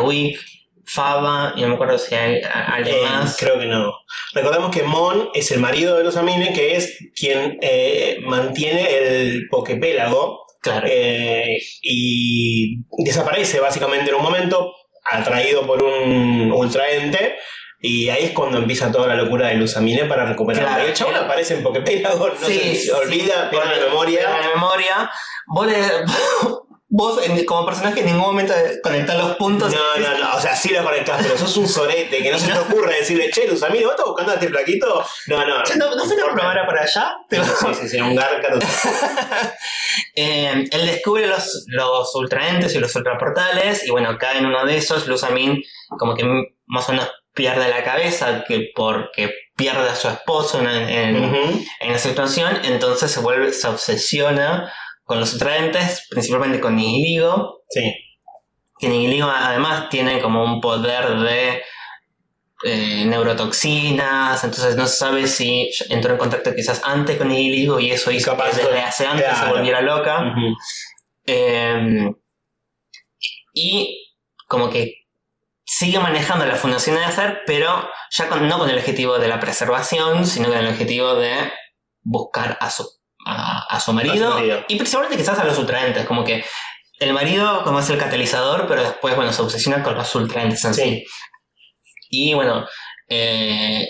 Faba, 0.88 1.54
y 1.56 1.62
no 1.62 1.70
me 1.70 1.74
acuerdo 1.76 1.98
si 1.98 2.14
hay 2.16 2.42
alguien 2.44 2.96
Eh, 2.98 3.02
más. 3.04 3.38
creo 3.38 3.60
que 3.60 3.66
no. 3.66 3.92
Recordemos 4.34 4.70
que 4.74 4.84
Mon 4.84 5.30
es 5.34 5.52
el 5.52 5.60
marido 5.60 5.98
de 5.98 6.04
los 6.04 6.16
Amine, 6.18 6.54
que 6.54 6.76
es 6.76 6.98
quien 7.16 7.58
eh, 7.62 8.18
mantiene 8.24 8.96
el 8.98 9.48
Poképélago 9.50 10.46
Claro. 10.62 10.88
eh, 10.90 11.58
y 11.82 12.78
desaparece 13.04 13.60
básicamente 13.60 14.10
en 14.10 14.16
un 14.16 14.24
momento, 14.24 14.72
atraído 15.12 15.66
por 15.68 15.84
un 15.84 16.52
ultraente. 16.52 17.36
Y 17.82 18.10
ahí 18.10 18.24
es 18.26 18.32
cuando 18.32 18.58
empieza 18.58 18.92
toda 18.92 19.06
la 19.08 19.16
locura 19.16 19.50
de 19.50 19.56
Lusamine 19.56 20.06
para 20.06 20.26
recuperarlo. 20.26 20.68
Claro. 20.70 20.86
Y 20.86 20.88
el 20.88 20.94
chabón 20.96 21.16
aparece 21.16 21.56
en 21.56 21.62
Poképélago, 21.64 22.30
no 22.30 22.48
Sí, 22.48 22.58
se, 22.58 22.76
sí, 22.76 22.90
olvida, 22.90 23.50
pierde 23.52 23.80
la 23.80 23.86
memoria. 23.88 24.22
la 24.30 24.48
memoria. 24.56 25.12
Vos, 25.48 25.68
le- 25.68 25.76
vos 26.98 27.20
en- 27.28 27.44
como 27.46 27.66
personaje 27.66 28.00
en 28.00 28.06
ningún 28.06 28.22
momento 28.22 28.54
conectás 28.82 29.18
los 29.18 29.36
puntos. 29.36 29.74
No, 29.74 29.80
no, 30.02 30.18
no, 30.18 30.36
o 30.36 30.40
sea, 30.40 30.56
sí 30.56 30.70
lo 30.74 30.82
conectás, 30.84 31.22
pero 31.22 31.38
sos 31.38 31.58
un 31.58 31.68
sorete, 31.68 32.24
que 32.24 32.32
no 32.32 32.40
se 32.40 32.48
te 32.52 32.58
ocurre 32.58 32.96
decirle, 32.96 33.30
che, 33.32 33.48
Lusamine, 33.48 33.84
¿vos 33.84 33.92
estás 33.96 34.06
buscando 34.06 34.32
a 34.32 34.36
este 34.36 34.48
flaquito? 34.48 35.06
No, 35.28 35.46
no. 35.46 35.58
¿No, 35.58 35.96
no 35.96 36.04
fuiste 36.06 36.22
a 36.22 36.26
Por- 36.28 36.36
probar 36.36 36.66
para 36.66 36.82
allá? 36.84 37.16
Sí, 37.30 37.38
sí, 37.82 37.90
sí, 37.90 38.00
un 38.02 38.16
gárcaro. 38.16 38.60
Eh, 40.18 40.68
él 40.72 40.86
descubre 40.86 41.28
los, 41.28 41.66
los 41.68 42.16
ultraentes 42.16 42.74
y 42.76 42.80
los 42.80 42.96
ultraportales 42.96 43.86
y 43.86 43.92
bueno, 43.92 44.18
cae 44.18 44.38
en 44.38 44.46
uno 44.46 44.66
de 44.66 44.78
esos. 44.78 45.08
Lusamin 45.08 45.62
como 46.00 46.16
que 46.16 46.24
más 46.68 46.88
o 46.88 46.94
menos 46.94 47.10
pierde 47.34 47.68
la 47.70 47.84
cabeza 47.84 48.44
que 48.48 48.70
porque 48.74 49.30
pierde 49.58 49.90
a 49.90 49.96
su 49.96 50.08
esposo 50.08 50.60
en, 50.62 50.68
en, 50.68 51.16
en 51.80 51.92
esa 51.92 52.10
situación, 52.10 52.60
entonces 52.64 53.12
se 53.12 53.20
vuelve, 53.20 53.52
se 53.52 53.68
obsesiona 53.68 54.72
con 55.06 55.20
los 55.20 55.32
ultraentes, 55.34 56.06
principalmente 56.10 56.60
con 56.60 56.76
Nihiligo, 56.76 57.62
Sí. 57.70 57.94
que 58.78 58.90
Nihiligo 58.90 59.28
además 59.30 59.88
tiene 59.90 60.20
como 60.22 60.44
un 60.44 60.60
poder 60.60 61.08
de 61.20 61.62
eh, 62.64 63.06
neurotoxinas, 63.06 64.44
entonces 64.44 64.76
no 64.76 64.88
se 64.88 64.98
sabe 64.98 65.28
si 65.28 65.70
entró 65.90 66.14
en 66.14 66.18
contacto 66.18 66.54
quizás 66.56 66.82
antes 66.84 67.18
con 67.18 67.28
Nihiligo 67.30 67.80
y 67.80 67.92
eso 67.92 68.12
hizo 68.12 68.32
Capaz 68.32 68.52
que 68.58 68.64
desde 68.66 68.82
hace 68.82 69.06
antes 69.06 69.26
se 69.28 69.34
claro. 69.34 69.56
volviera 69.56 69.82
loca. 69.82 70.34
Eh, 71.28 72.10
y 73.54 74.14
como 74.48 74.70
que 74.70 75.06
sigue 75.64 76.00
manejando 76.00 76.46
la 76.46 76.56
fundación 76.56 76.96
de 76.96 77.04
hacer, 77.06 77.42
pero 77.46 77.90
ya 78.12 78.30
con- 78.30 78.48
no 78.48 78.58
con 78.60 78.70
el 78.70 78.78
objetivo 78.78 79.18
de 79.20 79.28
la 79.28 79.40
preservación, 79.40 80.26
sino 80.26 80.48
con 80.50 80.58
el 80.58 80.68
objetivo 80.68 81.16
de 81.16 81.52
buscar 82.04 82.58
a 82.62 82.70
su, 82.70 82.88
a, 83.26 83.66
a 83.70 83.80
su 83.80 83.92
marido, 83.94 84.28
A 84.30 84.32
su 84.32 84.36
marido. 84.38 84.64
y 84.68 84.76
principalmente 84.78 85.18
quizás 85.18 85.40
a 85.40 85.44
los 85.44 85.58
ultraentes, 85.58 86.06
como 86.06 86.24
que 86.24 86.46
el 87.00 87.12
marido 87.14 87.64
como 87.64 87.80
es 87.80 87.90
el 87.90 87.98
catalizador, 87.98 88.68
pero 88.68 88.84
después 88.84 89.16
bueno 89.16 89.34
se 89.34 89.42
obsesiona 89.42 89.84
con 89.84 89.96
los 89.96 90.14
ultraentes 90.16 90.64
en 90.66 90.74
sí. 90.74 90.82
Sí. 90.82 91.06
Y 92.10 92.34
bueno, 92.34 92.66
eh, 93.10 93.86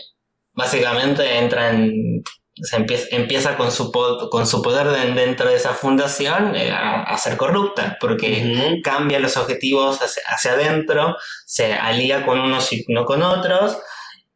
básicamente 0.54 1.38
entra 1.38 1.69
en. 1.69 2.24
se 2.56 2.78
empieza, 2.78 3.08
empieza 3.12 3.58
con 3.58 3.71
su, 3.71 3.91
po- 3.91 4.30
con 4.30 4.48
su 4.48 4.62
poder 4.62 4.88
de- 4.88 5.12
dentro 5.13 5.50
de 5.50 5.56
esa 5.56 5.74
fundación 5.74 6.56
eh, 6.56 6.71
a, 6.71 7.04
a 7.04 7.17
ser 7.17 7.36
corrupta, 7.38 7.98
porque 8.00 8.80
cambia 8.84 9.19
los 9.19 9.36
objetivos 9.38 10.02
hacia, 10.02 10.24
hacia 10.28 10.54
adentro, 10.54 11.17
se 11.45 11.74
alía 11.74 12.26
con 12.26 12.39
unos 12.39 12.71
y 12.71 12.86
no 12.88 13.04
con 13.06 13.21
otros, 13.21 13.78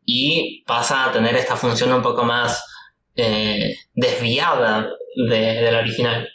y 0.06 0.64
pasa 0.66 1.06
a 1.06 1.12
tener 1.14 1.36
esta 1.36 1.56
función 1.56 1.94
un 1.94 2.02
poco 2.02 2.24
más 2.24 2.64
eh, 3.22 3.76
desviada 3.94 4.90
de, 5.30 5.40
de 5.40 5.72
la 5.72 5.80
original. 5.80 6.28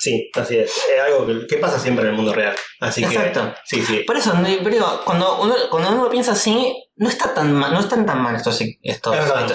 Sí, 0.00 0.30
así 0.34 0.56
es. 0.56 0.70
Es 0.76 1.00
algo 1.00 1.26
que, 1.26 1.46
que 1.48 1.56
pasa 1.56 1.76
siempre 1.78 2.04
en 2.04 2.10
el 2.10 2.16
mundo 2.16 2.32
real. 2.32 2.54
Así 2.78 3.02
Exacto. 3.02 3.52
que. 3.52 3.60
Sí, 3.64 3.82
sí. 3.84 4.04
Por 4.06 4.16
eso, 4.16 4.32
pero 4.62 5.00
cuando 5.04 5.42
uno, 5.42 5.54
cuando 5.70 5.90
uno 5.90 6.08
piensa 6.08 6.32
así, 6.32 6.72
no, 6.94 7.08
está 7.08 7.34
tan 7.34 7.52
mal, 7.52 7.74
no 7.74 7.80
están 7.80 8.06
tan 8.06 8.22
mal 8.22 8.36
estos, 8.36 8.60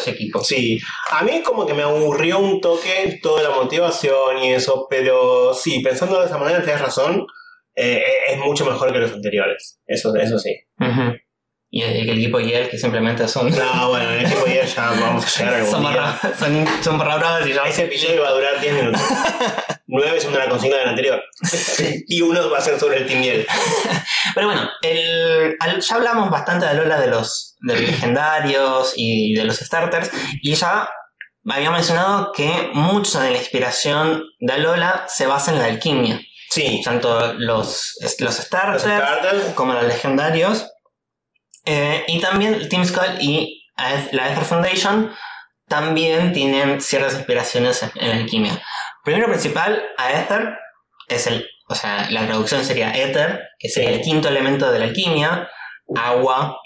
equipos. 0.08 0.46
Sí, 0.46 0.80
a 1.12 1.24
mí 1.24 1.42
como 1.44 1.66
que 1.66 1.74
me 1.74 1.84
aburrió 1.84 2.40
un 2.40 2.60
toque 2.60 3.20
toda 3.24 3.42
la 3.42 3.52
motivación 3.52 4.44
y 4.44 4.52
eso, 4.52 4.86
pero 4.90 5.54
sí, 5.54 5.80
pensando 5.80 6.20
de 6.20 6.26
esa 6.26 6.38
manera 6.38 6.62
tienes 6.62 6.82
razón, 6.82 7.26
eh, 7.76 8.04
es 8.30 8.38
mucho 8.38 8.66
mejor 8.66 8.92
que 8.92 9.00
los 9.00 9.14
anteriores, 9.14 9.80
eso, 9.88 10.14
eso 10.16 10.38
sí. 10.40 10.54
Ujú. 10.78 11.16
Y 11.76 11.82
el, 11.82 12.08
el 12.08 12.18
equipo 12.20 12.40
y 12.40 12.54
él 12.54 12.70
que 12.70 12.78
simplemente 12.78 13.28
son. 13.28 13.50
No, 13.50 13.90
bueno, 13.90 14.12
en 14.12 14.20
el 14.20 14.26
equipo 14.28 14.46
ya, 14.46 14.64
ya 14.64 14.92
vamos 14.92 15.26
a 15.26 15.40
llegar 15.40 15.54
algún 15.56 15.72
son, 15.72 15.82
día. 15.92 16.74
son, 16.84 16.98
bravas 17.00 17.48
y 17.48 17.54
ya. 17.54 17.64
Ese 17.64 17.86
episodio 17.86 18.22
va 18.22 18.28
a 18.28 18.32
durar 18.34 18.62
10 18.62 18.74
minutos. 18.76 19.02
9 19.88 20.22
son 20.22 20.34
de 20.34 20.40
la 20.40 20.50
consigna 20.50 20.78
del 20.78 20.90
anterior. 20.90 21.24
y 22.08 22.22
uno 22.22 22.48
va 22.52 22.60
a 22.60 22.62
ser 22.62 22.80
sobre 22.80 22.98
el 22.98 23.08
timiel. 23.08 23.48
Pero 24.36 24.48
bueno, 24.48 24.70
el, 24.84 25.56
al- 25.60 25.82
ya 25.82 25.96
hablamos 25.96 26.30
bastante 26.30 26.68
de 26.68 26.76
Lola 26.76 27.00
de 27.00 27.08
los, 27.08 27.56
de 27.62 27.74
los 27.74 27.82
legendarios 27.90 28.94
y 28.96 29.34
de 29.34 29.44
los 29.44 29.58
starters. 29.58 30.12
Y 30.44 30.54
ya 30.54 30.88
había 31.50 31.72
mencionado 31.72 32.32
que 32.34 32.70
mucha 32.74 33.22
de 33.24 33.32
la 33.32 33.38
inspiración 33.40 34.24
de 34.40 34.54
Alola 34.54 35.06
se 35.08 35.26
basa 35.26 35.52
en 35.52 35.58
la 35.58 35.66
alquimia. 35.66 36.22
Sí, 36.52 36.82
Tanto 36.86 37.34
los, 37.34 37.96
los 38.20 38.36
starters. 38.36 38.84
como 39.56 39.74
los 39.74 39.84
legendarios. 39.86 40.68
Eh, 41.66 42.04
y 42.08 42.20
también 42.20 42.68
Team 42.70 42.86
Skull 42.86 43.18
y 43.22 43.70
la 44.12 44.32
Ether 44.32 44.44
Foundation 44.44 45.14
también 45.68 46.34
tienen 46.34 46.82
ciertas 46.82 47.16
inspiraciones 47.16 47.84
en, 47.84 47.92
en 47.96 48.12
alquimia. 48.20 48.62
Primero 49.04 49.28
principal, 49.28 49.84
Aether 49.98 50.58
es 51.08 51.28
el, 51.28 51.48
o 51.68 51.76
sea, 51.76 52.10
la 52.12 52.26
traducción 52.26 52.64
sería 52.64 52.96
Ether, 52.96 53.42
que 53.60 53.70
sería 53.70 53.92
el 53.92 54.02
quinto 54.02 54.28
elemento 54.28 54.72
de 54.72 54.80
la 54.80 54.86
alquimia, 54.86 55.50
agua, 55.96 56.58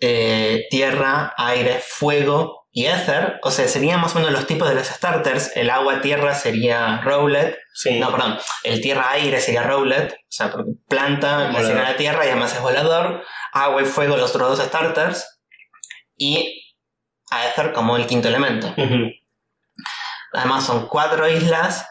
eh, 0.00 0.66
tierra, 0.70 1.32
aire, 1.36 1.80
fuego 1.80 2.63
y 2.76 2.86
Ether, 2.86 3.38
o 3.42 3.52
sea, 3.52 3.68
serían 3.68 4.00
más 4.00 4.16
o 4.16 4.18
menos 4.18 4.32
los 4.32 4.48
tipos 4.48 4.68
de 4.68 4.74
los 4.74 4.88
starters. 4.88 5.52
El 5.54 5.70
agua, 5.70 6.00
tierra 6.00 6.34
sería 6.34 7.00
Rowlet, 7.02 7.56
Sí. 7.72 8.00
no, 8.00 8.10
perdón. 8.10 8.36
El 8.64 8.80
tierra-aire 8.80 9.40
sería 9.40 9.62
Rowlet, 9.62 10.12
o 10.12 10.16
sea, 10.28 10.50
porque 10.50 10.72
planta, 10.88 11.52
naciera 11.52 11.84
la 11.84 11.96
tierra 11.96 12.26
y 12.26 12.30
además 12.30 12.52
es 12.52 12.60
volador. 12.60 13.22
Agua 13.52 13.80
y 13.82 13.84
fuego, 13.84 14.16
los 14.16 14.34
otros 14.34 14.58
dos 14.58 14.66
starters. 14.66 15.40
Y 16.16 16.74
Aether 17.30 17.72
como 17.72 17.96
el 17.96 18.06
quinto 18.06 18.26
elemento. 18.26 18.74
Además 20.32 20.66
son 20.66 20.88
cuatro 20.88 21.28
islas 21.28 21.86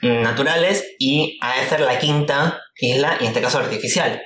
naturales 0.00 0.94
y 0.98 1.38
Aether 1.42 1.80
la 1.80 1.98
quinta 1.98 2.58
isla, 2.76 3.18
y 3.20 3.24
en 3.24 3.28
este 3.28 3.42
caso 3.42 3.58
artificial. 3.58 4.22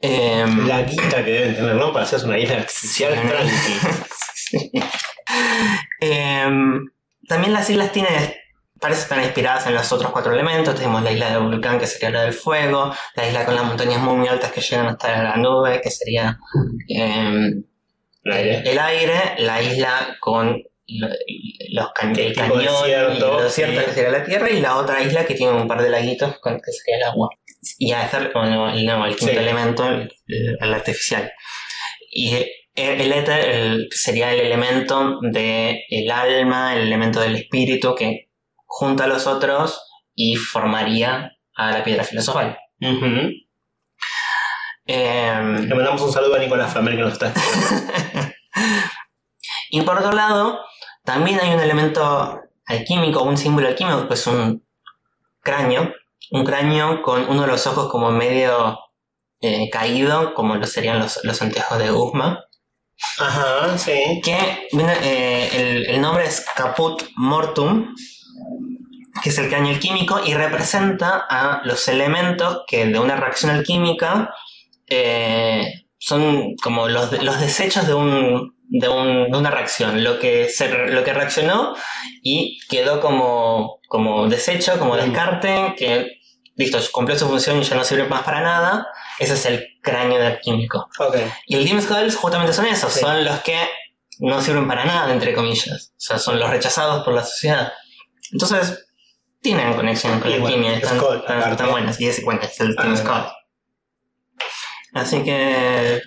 Em, 0.00 0.66
La 0.66 0.82
guita 0.82 1.24
que 1.24 1.30
deben 1.30 1.54
tener, 1.54 1.76
¿no? 1.76 1.92
Para 1.92 2.04
hacerse 2.04 2.26
una 2.26 2.36
isla 2.38 2.56
artificial 2.56 3.14
Sí. 4.52 4.70
Em, 6.00 6.86
también 7.28 7.52
las 7.52 7.70
islas 7.70 7.92
tienen, 7.92 8.12
parece 8.80 9.02
estar 9.02 9.18
inspiradas 9.22 9.66
en 9.66 9.74
los 9.74 9.90
otros 9.92 10.10
cuatro 10.12 10.32
elementos. 10.32 10.74
Tenemos 10.74 11.02
la 11.02 11.12
isla 11.12 11.30
del 11.30 11.40
volcán, 11.44 11.78
que 11.78 11.86
sería 11.86 12.10
la 12.10 12.22
del 12.24 12.32
fuego, 12.32 12.92
la 13.14 13.28
isla 13.28 13.44
con 13.44 13.54
las 13.54 13.64
montañas 13.64 14.00
muy, 14.00 14.16
muy 14.16 14.28
altas 14.28 14.52
que 14.52 14.60
llegan 14.60 14.86
hasta 14.88 15.22
la 15.22 15.36
nube, 15.36 15.80
que 15.80 15.90
sería 15.90 16.38
em, 16.88 17.62
El 18.24 18.32
aire. 18.32 18.62
el 18.70 18.78
aire, 18.78 19.14
la 19.38 19.62
isla 19.62 20.16
con 20.20 20.62
lo- 20.88 21.08
los 21.70 21.92
can- 21.94 22.18
El 22.18 22.34
cañón 22.34 22.58
desierto, 22.58 22.88
y 22.88 23.38
el 23.38 23.44
desierto, 23.44 23.80
sí. 23.80 23.86
que 23.86 23.92
sería 23.92 24.10
la 24.10 24.24
tierra, 24.24 24.50
y 24.50 24.60
la 24.60 24.76
otra 24.76 25.00
isla 25.02 25.24
que 25.24 25.34
tiene 25.34 25.52
un 25.52 25.68
par 25.68 25.80
de 25.82 25.88
laguitos, 25.90 26.38
con- 26.40 26.60
que 26.60 26.72
sería 26.72 26.96
el 26.98 27.04
agua. 27.04 27.28
Y 27.78 27.92
a 27.92 28.02
hacer 28.02 28.32
bueno, 28.34 28.70
el, 28.72 28.84
no, 28.84 29.06
el 29.06 29.14
quinto 29.16 29.32
Sí. 29.34 29.38
elemento, 29.38 29.86
el, 29.88 30.12
el 30.60 30.74
artificial. 30.74 31.32
Y 32.10 32.36
el, 32.74 33.12
éter 33.12 33.40
el- 33.48 33.88
sería 33.90 34.32
el 34.32 34.40
elemento 34.40 35.18
del 35.22 35.78
el 35.90 36.10
alma, 36.10 36.74
el 36.74 36.82
elemento 36.82 37.20
del 37.20 37.36
espíritu 37.36 37.94
que 37.94 38.30
junta 38.66 39.04
a 39.04 39.06
los 39.08 39.26
otros 39.26 39.80
y 40.14 40.36
formaría 40.36 41.32
a 41.54 41.70
la 41.70 41.84
piedra 41.84 42.04
filosofal. 42.04 42.58
Em, 44.86 45.68
Le 45.68 45.74
mandamos 45.74 46.02
un 46.02 46.12
saludo 46.12 46.34
a 46.34 46.38
Nicolás 46.38 46.72
Flamer 46.72 46.96
que 46.96 47.02
nos 47.02 47.12
está. 47.12 47.32
Y 49.70 49.80
por 49.82 49.96
otro 49.96 50.12
lado, 50.12 50.60
también 51.02 51.40
hay 51.40 51.54
un 51.54 51.60
elemento 51.60 52.40
alquímico, 52.66 53.22
un 53.22 53.38
símbolo 53.38 53.68
alquímico, 53.68 54.06
que 54.06 54.14
es 54.14 54.26
un 54.26 54.62
cráneo. 55.40 55.94
Un 56.30 56.44
cráneo 56.44 57.00
con 57.00 57.26
uno 57.30 57.42
de 57.42 57.46
los 57.48 57.66
ojos 57.66 57.90
como 57.90 58.10
medio 58.10 58.78
eh, 59.40 59.70
caído, 59.70 60.34
como 60.34 60.56
lo 60.56 60.66
serían 60.66 60.98
los, 60.98 61.20
los 61.24 61.40
anteojos 61.40 61.78
de 61.78 61.90
Guzma. 61.90 62.44
Ajá, 63.18 63.78
sí. 63.78 64.20
Que 64.22 64.68
eh, 64.72 65.50
el, 65.54 65.86
el 65.86 66.00
nombre 66.00 66.24
es 66.26 66.44
Caput 66.54 67.02
Mortum, 67.16 67.94
que 69.22 69.28
es 69.30 69.38
el 69.38 69.48
cráneo 69.48 69.72
alquímico, 69.72 70.20
y 70.24 70.34
representa 70.34 71.26
a 71.28 71.60
los 71.64 71.86
elementos 71.88 72.62
que 72.66 72.86
de 72.86 72.98
una 72.98 73.16
reacción 73.16 73.50
alquímica 73.52 74.34
eh, 74.88 75.84
son 75.98 76.56
como 76.62 76.88
los, 76.88 77.12
los 77.22 77.40
desechos 77.40 77.86
de, 77.86 77.94
un, 77.94 78.56
de, 78.68 78.88
un- 78.88 79.30
de 79.30 79.38
una 79.38 79.50
reacción, 79.50 80.02
lo 80.02 80.18
que, 80.18 80.48
se, 80.48 80.68
lo 80.88 81.04
que 81.04 81.12
reaccionó 81.12 81.74
y 82.22 82.58
quedó 82.68 83.00
como, 83.00 83.80
como 83.88 84.28
desecho, 84.28 84.78
como 84.78 84.96
descarte, 84.96 85.74
que 85.78 86.12
listo, 86.56 86.78
cumplió 86.92 87.18
su 87.18 87.28
función 87.28 87.58
y 87.58 87.62
ya 87.64 87.76
no 87.76 87.84
sirve 87.84 88.08
más 88.08 88.22
para 88.22 88.40
nada. 88.40 88.86
Ese 89.22 89.34
es 89.34 89.46
el 89.46 89.66
cráneo 89.82 90.18
del 90.18 90.32
alquímico. 90.32 90.88
Ok. 90.98 91.16
Y 91.46 91.56
el 91.56 91.64
Team 91.64 91.80
Skulls 91.80 92.16
justamente 92.16 92.52
son 92.52 92.66
esos, 92.66 92.92
Sí. 92.92 93.00
son 93.00 93.24
los 93.24 93.40
que 93.40 93.56
no 94.18 94.40
sirven 94.42 94.66
para 94.68 94.84
nada, 94.84 95.12
entre 95.12 95.32
comillas. 95.34 95.90
O 95.96 96.00
sea, 96.00 96.18
son 96.18 96.38
los 96.40 96.50
rechazados 96.50 97.04
por 97.04 97.14
la 97.14 97.24
sociedad. 97.24 97.72
Entonces, 98.32 98.86
tienen 99.40 99.74
conexión 99.74 100.20
con 100.20 100.30
Y 100.30 100.34
la 100.34 100.40
bueno, 100.40 100.56
alquimia, 100.56 100.76
están, 100.78 100.98
Skull, 100.98 101.16
están- 101.18 101.50
están 101.52 101.70
buenas. 101.70 102.00
Y 102.00 102.08
ese 102.08 102.22
cuenta, 102.22 102.46
es 102.46 102.60
el 102.60 102.76
Team 102.76 102.92
Ah. 102.94 102.96
Skull. 102.96 103.32
Así 104.94 105.22
que 105.22 106.00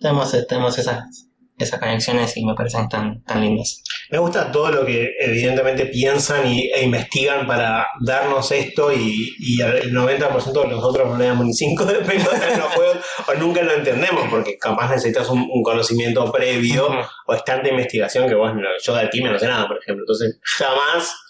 tenemos, 0.00 0.32
tenemos 0.48 0.78
esas, 0.78 1.26
esas 1.58 1.78
conexiones 1.78 2.36
y 2.36 2.44
me 2.44 2.54
parecen 2.54 2.88
tan, 2.88 3.22
tan 3.22 3.40
lindas. 3.40 3.82
Me 4.10 4.18
gusta 4.18 4.50
todo 4.50 4.70
lo 4.70 4.84
que 4.84 5.12
evidentemente 5.20 5.86
piensan 5.86 6.46
y, 6.46 6.70
e 6.72 6.82
investigan 6.82 7.46
para 7.46 7.86
darnos 8.00 8.50
esto 8.50 8.92
y, 8.92 9.34
y 9.38 9.60
el 9.60 9.92
90% 9.92 10.62
de 10.62 10.68
nosotros 10.68 11.08
no 11.08 11.16
le 11.16 11.26
damos 11.26 11.46
ni 11.46 11.54
5 11.54 11.84
de 11.84 11.94
pelota 12.00 12.52
en 12.52 12.58
los 12.58 12.72
juegos 12.74 12.98
o 13.28 13.34
nunca 13.34 13.62
lo 13.62 13.72
entendemos 13.72 14.28
porque 14.28 14.58
capaz 14.58 14.90
necesitas 14.90 15.28
un, 15.30 15.48
un 15.50 15.62
conocimiento 15.62 16.30
previo 16.32 16.88
o 17.26 17.34
es 17.34 17.44
tanta 17.44 17.68
investigación 17.68 18.28
que 18.28 18.34
vos, 18.34 18.52
yo 18.82 18.94
de 18.94 19.00
alquimia 19.00 19.30
no 19.30 19.38
sé 19.38 19.46
nada, 19.46 19.66
por 19.68 19.78
ejemplo. 19.78 20.02
Entonces 20.02 20.38
jamás 20.42 21.23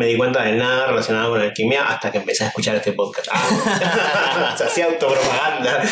me 0.00 0.06
di 0.06 0.16
cuenta 0.16 0.42
de 0.42 0.52
nada 0.52 0.86
relacionado 0.86 1.32
con 1.32 1.42
alquimia 1.42 1.86
hasta 1.86 2.10
que 2.10 2.16
empecé 2.16 2.44
a 2.44 2.46
escuchar 2.46 2.74
este 2.74 2.94
podcast. 2.94 3.28
Ah, 3.30 4.54
se 4.56 4.64
hacía 4.64 4.86
autopropaganda. 4.86 5.82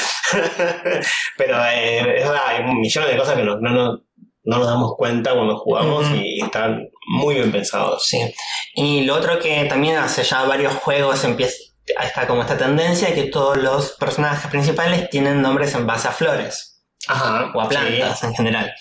Pero 1.36 1.62
eh, 1.66 2.20
es 2.20 2.24
verdad, 2.26 2.42
hay 2.46 2.64
millón 2.64 3.06
de 3.06 3.18
cosas 3.18 3.36
que 3.36 3.42
no, 3.42 3.60
no, 3.60 3.70
no, 3.70 4.02
no 4.44 4.58
nos 4.58 4.66
damos 4.66 4.96
cuenta 4.96 5.34
cuando 5.34 5.58
jugamos 5.58 6.06
y 6.14 6.40
están 6.42 6.88
muy 7.06 7.34
bien 7.34 7.52
pensados. 7.52 8.06
Sí. 8.06 8.34
Y 8.72 9.04
lo 9.04 9.14
otro 9.14 9.38
que 9.38 9.66
también 9.66 9.98
hace 9.98 10.22
ya 10.22 10.44
varios 10.44 10.72
juegos 10.72 11.22
empieza 11.24 11.58
está 12.00 12.26
como 12.26 12.40
esta 12.42 12.56
tendencia 12.56 13.14
que 13.14 13.24
todos 13.24 13.58
los 13.58 13.92
personajes 13.92 14.50
principales 14.50 15.10
tienen 15.10 15.42
nombres 15.42 15.74
en 15.74 15.86
base 15.86 16.08
a 16.08 16.12
flores 16.12 16.82
Ajá. 17.08 17.50
o 17.54 17.60
a 17.60 17.68
plantas 17.68 18.24
en 18.24 18.34
general. 18.34 18.74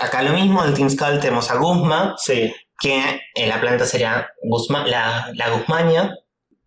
Acá 0.00 0.22
lo 0.22 0.32
mismo, 0.32 0.64
en 0.64 0.72
Team 0.72 0.88
Skull 0.88 1.20
tenemos 1.20 1.50
a 1.50 1.56
Guzma, 1.56 2.14
Sí. 2.16 2.50
Que 2.78 3.20
eh, 3.34 3.46
la 3.46 3.60
planta 3.60 3.84
sería 3.84 4.28
Guzma- 4.42 4.86
la, 4.86 5.30
la. 5.34 6.14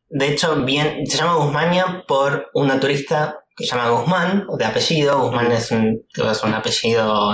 De 0.09 0.27
hecho, 0.27 0.55
bien, 0.57 1.05
se 1.07 1.17
llama 1.17 1.35
Guzmania 1.35 2.03
por 2.07 2.49
una 2.53 2.79
turista 2.79 3.37
que 3.55 3.65
se 3.65 3.75
llama 3.75 3.89
Guzmán, 3.91 4.45
de 4.57 4.65
apellido. 4.65 5.19
Guzmán 5.21 5.51
es 5.51 5.71
un, 5.71 6.05
es 6.13 6.43
un 6.43 6.53
apellido 6.53 7.33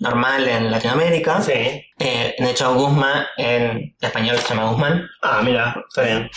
normal 0.00 0.48
en 0.48 0.70
Latinoamérica. 0.70 1.40
Sí. 1.42 1.52
Eh, 1.52 2.34
de 2.36 2.50
hecho, 2.50 2.74
Guzmán 2.74 3.24
en 3.36 3.94
español 4.00 4.36
se 4.38 4.48
llama 4.54 4.70
Guzmán. 4.70 5.08
Ah, 5.22 5.40
mira, 5.44 5.76
está 5.88 6.02
bien. 6.02 6.28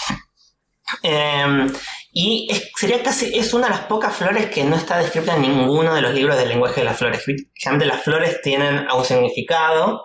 Eh, 1.01 1.67
y 2.11 2.47
es, 2.49 2.71
sería 2.79 3.01
casi, 3.01 3.35
es 3.37 3.53
una 3.53 3.65
de 3.65 3.71
las 3.71 3.81
pocas 3.81 4.15
flores 4.15 4.45
que 4.47 4.63
no 4.63 4.75
está 4.75 4.99
descrita 4.99 5.35
en 5.35 5.41
ninguno 5.41 5.95
de 5.95 6.01
los 6.01 6.13
libros 6.13 6.37
del 6.37 6.49
lenguaje 6.49 6.81
de 6.81 6.85
las 6.85 6.97
flores. 6.97 7.23
Generalmente 7.55 7.85
las 7.93 8.03
flores 8.03 8.41
tienen 8.41 8.87
un 8.95 9.03
significado, 9.03 10.03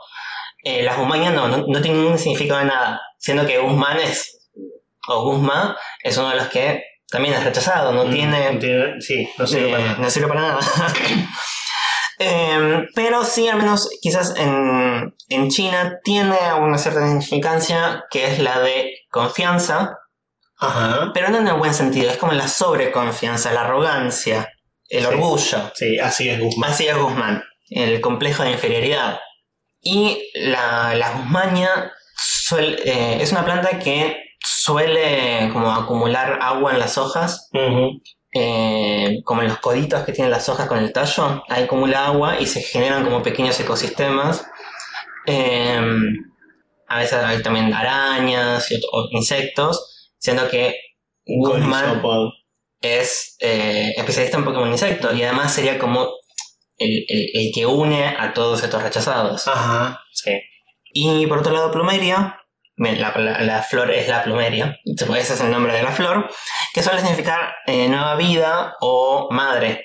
eh, 0.64 0.83
las 0.83 0.96
guzmañas 0.99 1.33
no, 1.35 1.49
no, 1.49 1.64
no 1.66 1.81
tienen 1.83 2.03
ningún 2.03 2.18
significado 2.18 2.61
de 2.61 2.66
nada, 2.66 3.01
siendo 3.18 3.46
que 3.46 3.59
Guzmán 3.59 3.99
es, 3.99 4.51
o 5.09 5.25
Guzmán 5.25 5.75
es 6.03 6.16
uno 6.18 6.31
de 6.31 6.37
los 6.37 6.49
que 6.49 6.83
también 7.11 7.35
es 7.35 7.42
rechazado, 7.44 7.92
no 7.92 8.05
Mm, 8.05 8.11
tiene 8.12 8.57
tiene- 8.57 9.01
Sí, 9.01 9.29
no 9.38 9.46
sirve 9.46 9.68
eh, 9.68 9.73
para 9.73 9.85
nada. 9.85 9.99
no 9.99 10.11
sirve 10.11 10.29
para 10.29 10.40
nada. 10.40 10.61
Em, 12.23 12.87
pero 12.94 13.25
sí, 13.25 13.49
al 13.49 13.57
menos 13.57 13.88
quizás 14.03 14.35
en, 14.37 15.14
en 15.31 15.49
China 15.49 16.01
tiene 16.05 16.37
una 16.61 16.77
cierta 16.77 17.01
significancia 17.07 18.05
que 18.11 18.27
es 18.27 18.38
la 18.40 18.61
de 18.61 18.92
confianza, 19.11 19.96
Ajá. 20.59 21.12
pero 21.14 21.31
no 21.31 21.38
en 21.38 21.49
el 21.49 21.55
buen 21.55 21.73
sentido, 21.73 22.11
es 22.11 22.18
como 22.18 22.33
la 22.33 22.46
sobreconfianza, 22.46 23.53
la 23.53 23.62
arrogancia, 23.62 24.53
el 24.90 25.01
Sí. 25.01 25.07
orgullo. 25.07 25.73
Sí, 25.75 25.99
así 25.99 26.29
es 26.29 26.38
Guzmán. 26.40 26.70
Así 26.73 26.87
es 26.88 26.96
Guzmán, 26.99 27.42
el 27.70 28.03
complejo 28.03 28.42
de 28.42 28.51
inferioridad. 28.51 29.18
Y 29.83 30.31
la, 30.35 30.95
la 30.95 31.12
guzmania 31.12 31.93
suel- 32.16 32.79
eh, 32.85 33.19
es 33.21 33.33
una 33.33 33.45
planta 33.45 33.79
que 33.79 34.16
suele 34.38 35.51
como 35.53 35.73
acumular 35.73 36.38
agua 36.43 36.73
en 36.73 36.79
las 36.79 36.99
hojas 36.99 37.49
eh, 38.33 39.21
como 39.25 39.43
en 39.43 39.49
los 39.49 39.59
coditos 39.59 40.05
que 40.05 40.12
tienen 40.12 40.31
las 40.31 40.49
hojas 40.49 40.69
con 40.69 40.79
el 40.79 40.93
tallo, 40.93 41.43
ahí 41.49 41.64
acumula 41.64 42.07
agua 42.07 42.38
y 42.40 42.47
se 42.47 42.62
generan 42.62 43.05
como 43.05 43.23
pequeños 43.23 43.59
ecosistemas. 43.59 44.45
Eh, 45.27 45.81
a 46.88 46.99
veces 46.99 47.14
hay 47.25 47.43
también 47.43 47.73
arañas 47.73 48.71
y 48.71 48.75
ot- 48.77 48.88
o 48.93 49.09
insectos, 49.12 50.12
siendo 50.19 50.49
que 50.49 50.75
Guzmán 51.27 52.03
es 52.81 53.37
eh, 53.40 53.93
especialista 53.97 54.38
en 54.38 54.45
Pokémon 54.45 54.71
insectos 54.71 55.14
y 55.16 55.23
además 55.23 55.53
sería 55.53 55.79
como 55.79 56.09
el, 56.81 57.05
el- 57.09 57.31
el 57.35 57.53
que 57.55 57.66
une 57.66 58.05
a 58.05 58.33
todos 58.35 58.62
estos 58.64 58.83
rechazados. 58.83 59.47
Ajá, 59.47 60.01
sí. 60.12 60.33
Y 60.93 61.27
por 61.29 61.38
otro 61.38 61.53
lado, 61.53 61.71
plumeria. 61.71 62.37
La, 62.77 63.12
la- 63.16 63.40
la 63.43 63.62
flor 63.62 63.90
es 63.90 64.09
la 64.09 64.23
plumeria. 64.25 64.77
Ese 64.87 65.35
es 65.35 65.40
el 65.43 65.51
nombre 65.51 65.73
de 65.75 65.83
la 65.83 65.93
flor. 65.93 66.31
Que 66.75 66.83
suele 66.83 67.01
significar 67.01 67.55
eh, 67.66 67.88
nueva 67.88 68.16
vida 68.16 68.75
o 68.81 69.29
madre. 69.31 69.85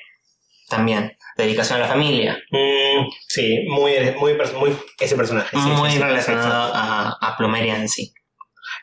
También. 0.70 1.16
Dedicación 1.38 1.78
a 1.80 1.82
la 1.84 1.88
familia. 1.90 2.38
Mm, 2.52 3.06
sí, 3.28 3.66
muy, 3.68 3.94
muy, 4.18 4.34
muy 4.58 4.78
ese 5.00 5.16
personaje. 5.18 5.50
sí, 5.52 5.58
Muy 5.58 5.92
sí, 5.92 6.00
relacionado 6.00 6.72
a, 6.74 7.18
a 7.22 7.38
plumeria 7.38 7.76
en 7.76 7.90
sí. 7.90 8.14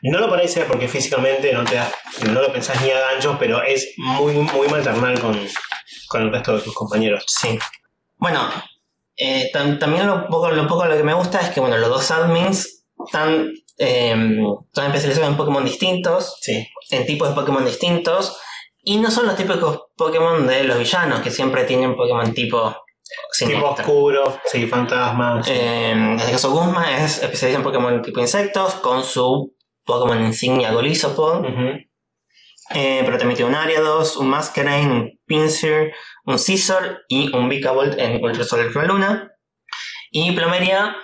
No 0.03 0.19
lo 0.19 0.29
parece 0.29 0.61
porque 0.65 0.87
físicamente 0.87 1.51
no 1.51 1.63
te 1.63 1.75
das, 1.75 1.91
no 2.29 2.41
lo 2.41 2.53
pensás 2.53 2.79
ni 2.83 2.91
a 2.91 2.99
ganchos, 2.99 3.35
pero 3.39 3.63
es 3.63 3.93
muy, 3.97 4.33
muy 4.33 4.67
maternal 4.67 5.19
con, 5.19 5.37
con 6.07 6.21
el 6.21 6.31
resto 6.31 6.55
de 6.55 6.61
sus 6.63 6.73
compañeros. 6.75 7.23
Sí. 7.27 7.57
Bueno, 8.23 8.39
eh, 9.17 9.51
tam- 9.53 9.77
también 9.77 10.07
lo 10.07 10.27
poco, 10.27 10.49
lo 10.49 10.65
poco 10.65 10.85
lo 10.85 10.95
que 10.95 11.03
me 11.03 11.13
gusta 11.13 11.41
es 11.41 11.49
que 11.49 11.59
bueno, 11.59 11.77
los 11.77 11.89
dos 11.89 12.09
admins 12.09 12.85
están, 13.05 13.51
eh, 13.77 14.15
están 14.67 14.85
especializados 14.87 15.29
en 15.29 15.35
Pokémon 15.37 15.65
distintos. 15.65 16.37
Sí. 16.41 16.65
en 16.91 17.05
tipos 17.05 17.27
de 17.27 17.35
Pokémon 17.35 17.65
distintos. 17.65 18.39
Y 18.85 18.97
no 18.97 19.11
son 19.11 19.25
los 19.25 19.35
típicos 19.35 19.81
Pokémon 19.97 20.47
de 20.47 20.63
los 20.63 20.77
villanos, 20.79 21.19
que 21.21 21.31
siempre 21.31 21.65
tienen 21.65 21.95
Pokémon 21.97 22.33
tipo 22.33 22.59
Tipo 22.69 23.33
siniestro. 23.33 23.69
oscuro, 23.71 24.39
sí, 24.45 24.67
fantasmas. 24.67 25.45
Eh, 25.49 25.91
en 25.91 26.17
este 26.19 26.31
caso, 26.31 26.51
Guzma 26.51 26.97
es 26.97 27.21
especialista 27.21 27.57
en 27.59 27.63
Pokémon 27.63 28.01
tipo 28.01 28.19
insectos, 28.21 28.75
con 28.75 29.03
su 29.03 29.53
Pokémon 29.85 30.23
insignia 30.25 30.71
Golisopod. 30.71 31.45
Eh, 32.73 33.01
pero 33.05 33.17
también 33.17 33.35
tiene 33.37 33.51
un 33.51 33.55
Ariados, 33.55 34.15
un 34.17 34.27
Masquerain, 34.29 34.89
un 34.91 35.11
Pinsir, 35.25 35.93
un 36.25 36.39
Scizor 36.39 37.03
y 37.07 37.35
un 37.35 37.49
Vikavolt 37.49 37.97
en 37.99 38.23
Ultra 38.23 38.43
Sol 38.43 38.65
Ultra 38.67 38.83
Luna. 38.85 39.31
Y 40.11 40.31
Plumeria, 40.33 40.95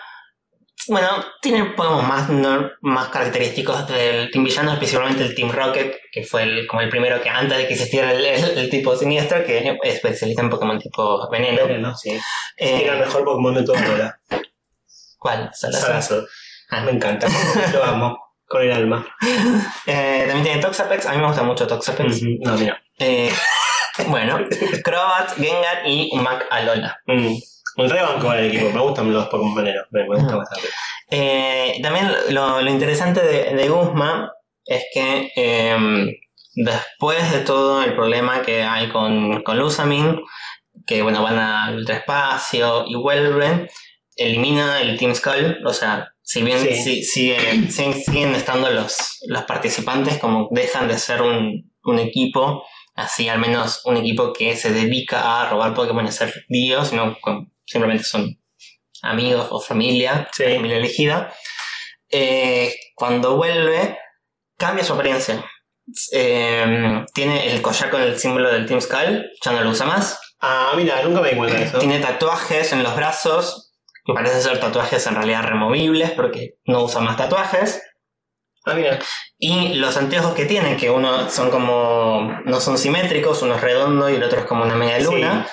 bueno, 0.88 1.08
tiene 1.42 1.66
Pokémon 1.66 2.08
más, 2.08 2.30
nor- 2.30 2.74
más 2.82 3.10
característicos 3.10 3.88
del 3.88 4.30
Team 4.32 4.44
Villano, 4.46 4.72
especialmente 4.74 5.24
el 5.24 5.34
Team 5.36 5.52
Rocket, 5.52 5.96
que 6.12 6.24
fue 6.24 6.44
el, 6.44 6.68
como 6.68 6.82
el 6.82 6.90
primero 6.90 7.22
que 7.22 7.30
antes 7.30 7.58
de 7.58 7.68
que 7.68 7.74
existiera 7.74 8.12
el, 8.14 8.24
el- 8.24 8.58
el 8.58 8.70
tipo 8.70 8.96
siniestro, 8.96 9.44
que 9.46 9.58
es 9.58 9.78
especialista 9.96 10.42
en 10.44 10.50
Pokémon 10.50 10.80
tipo 10.80 11.28
veneno. 11.30 11.66
Veneno, 11.66 11.96
sí. 11.96 12.12
Eh, 12.58 12.84
Era 12.84 12.94
el 12.94 13.00
mejor 13.00 13.24
Pokémon 13.24 13.56
de 13.56 13.64
toda 13.64 13.80
la 13.82 14.20
¿Cuál? 15.18 15.50
Salazar. 15.54 16.02
Salazar. 16.02 16.20
Ah. 16.70 16.82
Me 16.82 16.92
encanta. 16.92 17.28
Lo 17.74 17.84
amo. 17.84 18.18
Con 18.48 18.62
el 18.64 18.72
alma. 18.72 19.06
Eh, 19.86 20.24
también 20.28 20.44
tiene 20.44 20.62
Toxapex, 20.62 21.06
a 21.08 21.12
mí 21.14 21.18
me 21.20 21.28
gusta 21.28 21.42
mucho 21.44 21.66
Toxapex. 21.68 22.22
No, 22.42 22.56
mira. 22.58 22.80
Eh, 23.00 23.32
bueno, 24.08 24.40
Crobat, 24.84 25.34
Gengar 25.36 25.88
y 25.88 26.12
Mac 26.18 26.46
Alola. 26.50 26.98
Mm. 27.08 27.36
Un 27.78 27.90
rebanco 27.90 28.32
del 28.32 28.48
equipo. 28.48 28.72
Me 28.72 28.82
gustan 28.82 29.14
los 29.14 29.28
Pokémon 29.28 29.56
venenos. 29.56 29.86
Me, 29.92 30.02
me 30.08 30.16
gusta 30.18 30.34
Ah. 30.34 30.38
bastante. 30.38 30.68
Eh, 31.12 31.80
también 31.82 32.12
lo, 32.30 32.62
lo 32.62 32.70
interesante 32.70 33.22
de, 33.22 33.56
de 33.56 33.70
Guzma 33.70 34.32
es 34.66 34.84
que 34.94 35.32
eh, 35.36 35.78
después 36.56 37.32
de 37.32 37.40
todo 37.40 37.82
el 37.84 37.96
problema 37.96 38.42
que 38.42 38.64
hay 38.64 38.90
con, 38.90 39.42
con 39.44 39.58
Lusamin, 39.58 40.20
que 40.86 41.02
bueno, 41.02 41.24
van 41.24 41.40
al 41.40 41.78
ultraespacio 41.78 42.86
y 42.88 42.96
vuelven, 42.96 43.68
elimina 44.16 44.82
el 44.82 44.98
Team 44.98 45.16
Skull, 45.16 45.60
o 45.66 45.74
sea, 45.74 46.10
si 46.22 46.44
bien 46.44 46.60
Sí. 46.60 46.76
si- 46.76 47.04
sigue- 47.04 47.72
siguen, 47.72 47.94
siguen 47.94 48.36
estando 48.36 48.70
los, 48.70 49.20
los 49.28 49.44
participantes, 49.44 50.18
como 50.20 50.48
dejan 50.52 50.88
de 50.88 50.98
ser 50.98 51.22
un, 51.22 51.72
un 51.84 52.00
equipo, 52.00 52.64
así 53.00 53.28
al 53.30 53.40
menos 53.40 53.82
un 53.86 53.98
equipo 53.98 54.34
que 54.34 54.56
se 54.56 54.72
dedica 54.72 55.42
a 55.42 55.50
robar 55.50 55.74
Pokémon 55.74 56.06
y 56.06 56.12
ser 56.12 56.34
dios, 56.48 56.90
sino 56.90 57.18
con- 57.22 57.52
simplemente 57.66 58.04
son 58.04 58.40
amigos 59.02 59.48
o 59.52 59.60
familia, 59.62 60.28
Sí. 60.34 60.44
familia 60.44 60.78
elegida. 60.78 61.34
Eh, 62.12 62.74
cuando 62.96 63.36
vuelve, 63.38 63.98
cambia 64.58 64.84
su 64.84 64.94
apariencia. 64.94 65.44
Eh, 66.12 67.04
tiene 67.14 67.52
el 67.52 67.62
collar 67.62 67.90
con 67.90 68.02
el 68.02 68.18
símbolo 68.20 68.52
del 68.52 68.66
Team 68.66 68.82
Skull, 68.82 69.26
ya 69.44 69.52
no 69.52 69.62
lo 69.64 69.70
usa 69.72 69.86
más. 69.86 70.20
Ah, 70.42 70.72
mira, 70.76 71.02
nunca 71.04 71.22
me 71.22 71.32
di 71.32 71.36
cuenta 71.38 71.58
de 71.58 71.64
eso. 71.66 71.80
Tiene 71.80 72.00
tatuajes 72.00 72.72
en 72.74 72.84
los 72.84 72.96
brazos, 72.96 73.74
que 74.06 74.14
parecen 74.14 74.42
ser 74.42 74.60
tatuajes 74.60 75.06
en 75.08 75.16
realidad 75.16 75.44
removibles 75.44 76.12
porque 76.12 76.56
no 76.66 76.84
usa 76.84 77.02
más 77.02 77.18
tatuajes. 77.18 77.82
Ah, 78.70 78.76
mira. 78.76 79.00
Y 79.38 79.76
los 79.76 79.96
anteojos 79.98 80.34
que 80.36 80.46
tiene, 80.46 80.78
que 80.78 80.90
uno 80.90 81.30
son 81.30 81.50
como. 81.50 82.42
no 82.46 82.60
son 82.60 82.78
simétricos, 82.78 83.42
uno 83.42 83.56
es 83.56 83.62
redondo 83.62 84.10
y 84.10 84.16
el 84.16 84.24
otro 84.24 84.40
es 84.40 84.46
como 84.46 84.64
una 84.64 84.76
media 84.76 85.00
luna, 85.00 85.48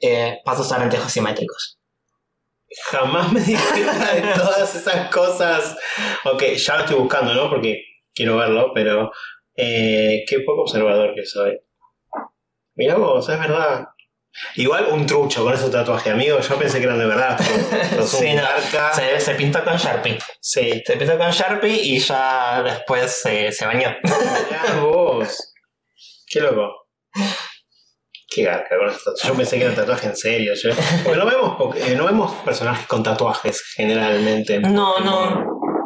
eh, 0.00 0.38
pasa 0.44 0.60
a 0.60 0.64
usar 0.64 0.82
anteojos 0.82 1.12
simétricos. 1.12 1.78
Jamás 2.90 3.30
me 3.32 3.40
di 3.40 3.54
cuenta 3.54 4.14
de 4.14 4.22
todas 4.34 4.74
esas 4.74 5.10
cosas. 5.10 5.76
Ok, 6.24 6.42
ya 6.56 6.76
lo 6.76 6.84
estoy 6.84 6.96
buscando, 6.96 7.34
¿no? 7.34 7.50
Porque 7.50 7.82
quiero 8.14 8.36
verlo, 8.36 8.72
pero 8.74 9.10
eh, 9.56 10.24
qué 10.26 10.40
poco 10.40 10.62
observador 10.62 11.14
que 11.14 11.26
soy. 11.26 11.58
Mirá 12.74 12.96
vos, 12.96 13.28
es 13.28 13.38
verdad. 13.38 13.88
Igual 14.56 14.86
un 14.90 15.06
trucho 15.06 15.44
con 15.44 15.52
esos 15.54 15.70
tatuajes, 15.70 16.12
amigo. 16.12 16.40
Yo 16.40 16.56
pensé 16.58 16.78
que 16.78 16.84
eran 16.84 16.98
de 16.98 17.06
verdad. 17.06 17.38
pero 17.90 18.00
Los 18.02 18.10
Sí, 18.10 18.26
un 18.30 18.36
no. 18.36 18.42
garca. 18.42 18.92
Se, 18.94 19.20
se 19.20 19.34
pintó 19.34 19.62
con 19.64 19.76
Sharpie. 19.76 20.18
Sí. 20.40 20.82
Se 20.86 20.96
pintó 20.96 21.18
con 21.18 21.30
Sharpie 21.30 21.74
y 21.82 21.98
ya 21.98 22.62
después 22.62 23.10
se, 23.22 23.52
se 23.52 23.66
bañó. 23.66 23.94
Mirá 24.02 24.80
vos. 24.80 25.52
Qué 26.26 26.40
loco. 26.40 26.70
Qué 28.34 28.44
garca 28.44 28.78
con 28.78 28.88
esto. 28.88 29.12
Yo 29.22 29.34
pensé 29.34 29.58
que 29.58 29.64
era 29.66 29.74
tatuaje 29.74 30.06
en 30.06 30.16
serio. 30.16 30.54
Yo. 30.54 30.70
Porque 31.04 31.18
no 31.18 31.26
vemos, 31.26 31.76
eh, 31.76 31.94
no 31.94 32.06
vemos 32.06 32.32
personajes 32.44 32.86
con 32.86 33.02
tatuajes 33.02 33.62
generalmente. 33.76 34.58
No, 34.60 34.98
no. 35.00 35.44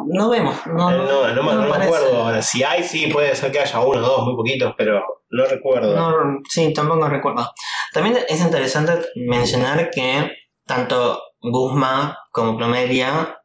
No 0.09 0.29
vemos. 0.29 0.55
No, 0.67 0.89
Eh, 0.91 0.97
No, 0.97 1.33
no, 1.33 1.43
me- 1.43 1.53
no 1.53 1.61
me 1.77 1.85
acuerdo 1.85 2.17
ahora. 2.23 2.41
Si 2.41 2.63
hay, 2.63 2.83
sí, 2.83 3.07
puede 3.07 3.35
ser 3.35 3.51
que 3.51 3.59
haya 3.59 3.79
uno 3.79 3.97
o 3.99 4.01
dos, 4.01 4.25
muy 4.25 4.35
poquitos, 4.35 4.73
pero 4.77 5.03
no 5.29 5.45
recuerdo. 5.45 5.95
No, 5.95 6.39
sí, 6.49 6.73
tampoco 6.73 7.07
recuerdo. 7.07 7.51
También 7.93 8.17
es 8.27 8.41
interesante 8.41 8.93
mencionar 9.15 9.89
que 9.89 10.31
tanto 10.65 11.21
Guzmán 11.41 12.13
como 12.31 12.57
Plomeria, 12.57 13.37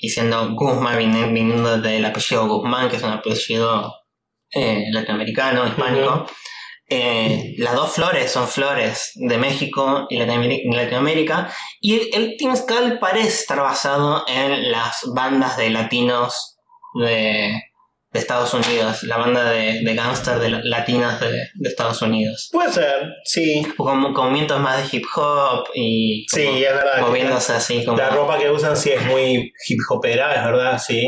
y 0.00 0.08
siendo 0.10 0.50
Guzmán 0.54 0.98
vini- 0.98 1.32
viniendo 1.32 1.78
del 1.78 2.04
apellido 2.04 2.46
Guzmán, 2.46 2.88
que 2.88 2.96
es 2.96 3.02
un 3.02 3.10
apellido 3.10 3.92
eh, 4.50 4.84
latinoamericano, 4.92 5.66
hispánico, 5.66 6.26
eh, 6.90 7.54
las 7.58 7.74
dos 7.74 7.92
flores 7.92 8.30
son 8.30 8.48
flores 8.48 9.12
de 9.14 9.36
México 9.38 10.06
y 10.08 10.16
Latinoamérica, 10.18 11.52
y 11.80 12.14
el, 12.14 12.36
Skull 12.56 12.98
parece 13.00 13.28
estar 13.28 13.60
basado 13.60 14.24
en 14.26 14.70
las 14.70 15.00
bandas 15.14 15.56
de 15.56 15.70
latinos 15.70 16.56
de, 16.94 17.52
de 18.10 18.18
Estados 18.18 18.54
Unidos, 18.54 19.02
la 19.02 19.18
banda 19.18 19.44
de, 19.50 19.80
de 19.84 19.94
gangsters 19.94 20.40
de 20.40 20.48
la- 20.48 20.60
latinas 20.64 21.20
de, 21.20 21.30
de 21.54 21.68
Estados 21.68 22.00
Unidos. 22.00 22.48
Puede 22.50 22.72
ser, 22.72 23.06
sí. 23.24 23.62
Con, 23.76 24.14
con 24.14 24.24
movimientos 24.26 24.58
más 24.60 24.78
de 24.90 24.96
hip 24.96 25.04
hop 25.14 25.66
y 25.74 26.26
como 26.26 26.42
Sí, 26.42 26.64
es 26.64 26.72
verdad. 26.72 27.00
moviéndose 27.02 27.52
así 27.52 27.84
como... 27.84 27.98
La 27.98 28.08
ropa 28.10 28.38
que 28.38 28.50
usan 28.50 28.76
sí 28.76 28.90
es 28.92 29.04
muy 29.04 29.52
hip 29.68 29.78
hopera, 29.90 30.34
es 30.34 30.44
verdad, 30.44 30.78
sí. 30.78 31.06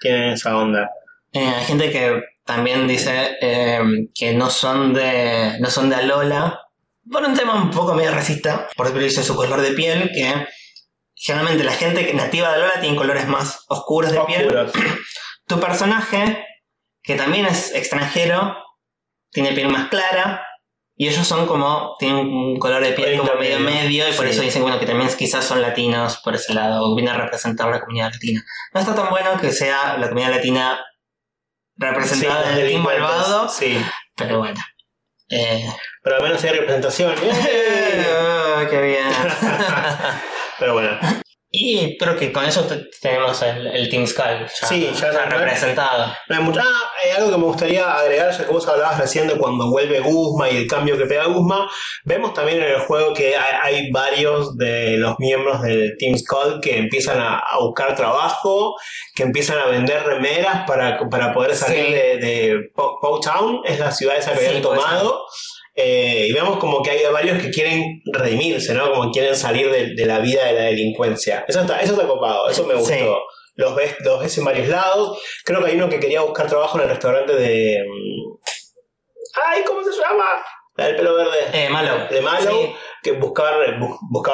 Tienen 0.00 0.30
esa 0.34 0.56
onda. 0.58 0.90
Eh, 1.32 1.40
hay 1.40 1.64
gente 1.64 1.90
que 1.90 2.20
también 2.44 2.88
dice 2.88 3.36
eh, 3.40 3.80
que 4.14 4.34
no 4.34 4.50
son 4.50 4.94
de 4.94 5.56
no 5.60 5.70
son 5.70 5.88
de 5.90 5.96
Alola 5.96 6.62
por 7.10 7.24
un 7.24 7.34
tema 7.34 7.54
un 7.54 7.70
poco 7.70 7.94
medio 7.94 8.12
racista, 8.12 8.68
por 8.76 8.86
ejemplo 8.86 9.04
dice 9.04 9.22
su 9.22 9.34
color 9.34 9.60
de 9.60 9.72
piel, 9.72 10.10
que 10.14 10.46
generalmente 11.14 11.64
la 11.64 11.72
gente 11.72 12.12
nativa 12.14 12.50
de 12.50 12.54
Alola 12.56 12.80
tiene 12.80 12.96
colores 12.96 13.26
más 13.26 13.64
oscuros 13.68 14.12
de 14.12 14.20
piel. 14.20 14.48
Tu 15.46 15.58
personaje, 15.58 16.46
que 17.02 17.16
también 17.16 17.46
es 17.46 17.74
extranjero, 17.74 18.56
tiene 19.30 19.52
piel 19.52 19.68
más 19.68 19.88
clara. 19.88 20.46
Y 20.94 21.08
ellos 21.08 21.26
son 21.26 21.46
como, 21.46 21.96
tienen 21.98 22.28
un 22.28 22.58
color 22.58 22.82
de 22.82 22.92
piel 22.92 23.18
como 23.18 23.34
medio 23.34 23.58
medio, 23.58 24.08
y 24.08 24.12
por 24.12 24.26
sí. 24.26 24.32
eso 24.32 24.42
dicen 24.42 24.62
bueno, 24.62 24.78
que 24.78 24.86
también 24.86 25.10
quizás 25.18 25.44
son 25.44 25.60
latinos 25.60 26.20
por 26.22 26.36
ese 26.36 26.54
lado, 26.54 26.84
o 26.84 26.94
viene 26.94 27.10
a 27.10 27.14
representar 27.14 27.68
la 27.70 27.80
comunidad 27.80 28.12
latina. 28.12 28.44
No 28.72 28.80
está 28.80 28.94
tan 28.94 29.10
bueno 29.10 29.30
que 29.40 29.50
sea 29.50 29.98
la 29.98 30.08
comunidad 30.08 30.30
latina 30.30 30.80
representada 31.76 32.44
Sí, 32.44 32.50
en 32.52 32.58
el 32.58 32.68
Team 32.70 32.82
Malvado, 32.82 33.48
Sí. 33.48 33.84
pero 34.16 34.38
bueno. 34.38 34.60
Eh, 35.28 35.66
Pero 36.02 36.16
al 36.16 36.22
menos 36.22 36.44
hay 36.44 36.50
representación. 36.50 37.14
ah, 37.14 38.66
¡Qué 38.70 38.82
bien! 38.82 39.06
Pero 40.58 40.74
bueno. 40.74 40.98
Y 41.54 41.98
creo 41.98 42.16
que 42.16 42.32
con 42.32 42.46
eso 42.46 42.62
te- 42.64 42.86
tenemos 43.00 43.42
el, 43.42 43.66
el 43.66 43.90
Team 43.90 44.06
Skull 44.06 44.46
ya, 44.60 44.66
Sí, 44.66 44.90
ya 44.98 45.12
no- 45.12 45.36
representado. 45.38 46.06
No 46.28 46.36
hay 46.36 46.42
mucho. 46.42 46.60
Ah, 46.62 46.90
hay 47.04 47.10
algo 47.10 47.30
que 47.30 47.36
me 47.36 47.44
gustaría 47.44 47.92
agregar, 47.92 48.32
ya 48.32 48.46
que 48.46 48.50
vos 48.52 48.66
hablabas 48.66 48.98
recién 48.98 49.28
de 49.28 49.34
cuando 49.36 49.68
vuelve 49.70 50.00
Guzma 50.00 50.48
y 50.48 50.56
el 50.56 50.66
cambio 50.66 50.96
que 50.96 51.04
pega 51.04 51.26
Guzma. 51.26 51.70
Vemos 52.04 52.32
también 52.32 52.58
en 52.62 52.70
el 52.70 52.78
juego 52.80 53.12
que 53.12 53.36
hay, 53.36 53.54
hay 53.62 53.90
varios 53.90 54.56
de 54.56 54.96
los 54.96 55.14
miembros 55.18 55.60
del 55.60 55.94
Team 55.98 56.16
Skull 56.16 56.60
que 56.62 56.78
empiezan 56.78 57.20
a, 57.20 57.38
a 57.38 57.58
buscar 57.60 57.94
trabajo, 57.94 58.74
que 59.14 59.22
empiezan 59.24 59.58
a 59.58 59.66
vender 59.66 60.04
remeras 60.04 60.64
para, 60.66 60.98
para 61.10 61.34
poder 61.34 61.54
salir 61.54 61.84
Sí. 61.86 61.92
de, 61.92 62.16
de 62.16 62.58
Po- 62.74 62.98
Po 63.00 63.20
Town, 63.20 63.60
es 63.64 63.78
la 63.78 63.92
ciudad 63.92 64.16
esa 64.16 64.32
que 64.32 64.38
Sí, 64.40 64.46
habían 64.46 64.62
tomado. 64.62 65.26
Eh, 65.74 66.26
y 66.28 66.32
vemos 66.32 66.58
como 66.58 66.82
que 66.82 66.90
hay 66.90 67.12
varios 67.12 67.42
que 67.42 67.50
quieren 67.50 68.02
redimirse, 68.12 68.74
¿no? 68.74 68.92
Como 68.92 69.10
quieren 69.10 69.34
salir 69.34 69.70
de, 69.70 69.94
de 69.94 70.06
la 70.06 70.18
vida 70.18 70.44
de 70.44 70.52
la 70.52 70.62
delincuencia. 70.64 71.44
Eso 71.48 71.60
está, 71.62 71.80
eso 71.80 71.94
está 71.94 72.06
copado, 72.06 72.48
eso 72.50 72.66
me 72.66 72.74
gustó. 72.74 72.92
Sí. 72.94 73.04
Los 73.54 73.74
ves, 73.74 73.96
los 74.00 74.20
ves 74.20 74.36
en 74.38 74.44
varios 74.44 74.68
lados. 74.68 75.22
Creo 75.44 75.62
que 75.62 75.70
hay 75.70 75.76
uno 75.76 75.88
que 75.88 76.00
quería 76.00 76.22
buscar 76.22 76.46
trabajo 76.46 76.78
en 76.78 76.84
el 76.84 76.90
restaurante 76.90 77.34
de. 77.34 77.78
mm, 77.86 78.38
¡Ay! 79.46 79.62
¿Cómo 79.66 79.82
se 79.82 79.90
llama? 79.90 80.24
La 80.74 80.86
del 80.86 80.96
pelo 80.96 81.14
verde. 81.14 81.36
Eh, 81.52 81.68
malo. 81.68 82.06
De 82.10 82.20
Malo, 82.22 82.50
Sí. 82.50 82.74
que 83.02 83.12
buscaba 83.12 83.50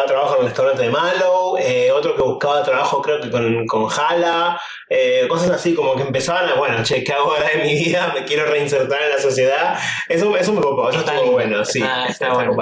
trabajo 0.06 0.34
en 0.36 0.40
el 0.42 0.46
restaurante 0.46 0.82
de 0.82 0.90
Malo, 0.90 1.56
eh, 1.58 1.90
otro 1.90 2.14
que 2.14 2.22
buscaba 2.22 2.62
trabajo 2.62 3.02
creo 3.02 3.20
que 3.20 3.28
con, 3.30 3.66
con 3.66 3.86
Jala, 3.88 4.60
eh, 4.88 5.26
cosas 5.28 5.50
así 5.50 5.74
como 5.74 5.96
que 5.96 6.02
empezaban 6.02 6.48
a, 6.48 6.54
bueno, 6.54 6.82
che, 6.84 7.02
¿qué 7.02 7.12
hago 7.12 7.32
ahora 7.34 7.48
de 7.48 7.64
mi 7.64 7.74
vida? 7.74 8.12
Me 8.14 8.24
quiero 8.24 8.44
reinsertar 8.46 9.02
en 9.02 9.10
la 9.10 9.18
sociedad. 9.20 9.76
Eso, 10.08 10.36
eso 10.36 10.52
me 10.52 10.60
copó, 10.60 10.90
eso 10.90 11.00
Está 11.00 11.14
estuvo 11.14 11.38
lindo, 11.38 11.48
bueno, 11.56 11.64
sí, 11.64 11.80
está- 11.80 12.06
está, 12.06 12.26
está 12.26 12.34
bueno. 12.34 12.56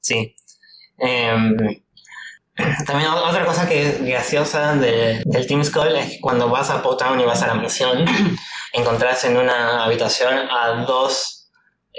Sí. 0.00 0.34
Em, 0.96 1.56
también 2.86 3.10
otra 3.10 3.44
cosa 3.44 3.68
que 3.68 3.82
es 3.88 4.04
graciosa 4.04 4.74
de- 4.74 5.22
del 5.24 5.46
Team 5.46 5.62
Skull 5.64 5.94
es 5.96 6.12
que 6.12 6.20
cuando 6.20 6.48
vas 6.48 6.70
a 6.70 6.82
Potown 6.82 7.20
y 7.20 7.24
vas 7.24 7.42
a 7.42 7.48
la 7.48 7.54
misión, 7.54 8.04
encontrás 8.72 9.24
en 9.24 9.36
una 9.36 9.84
habitación 9.84 10.48
a 10.50 10.84
dos, 10.86 11.37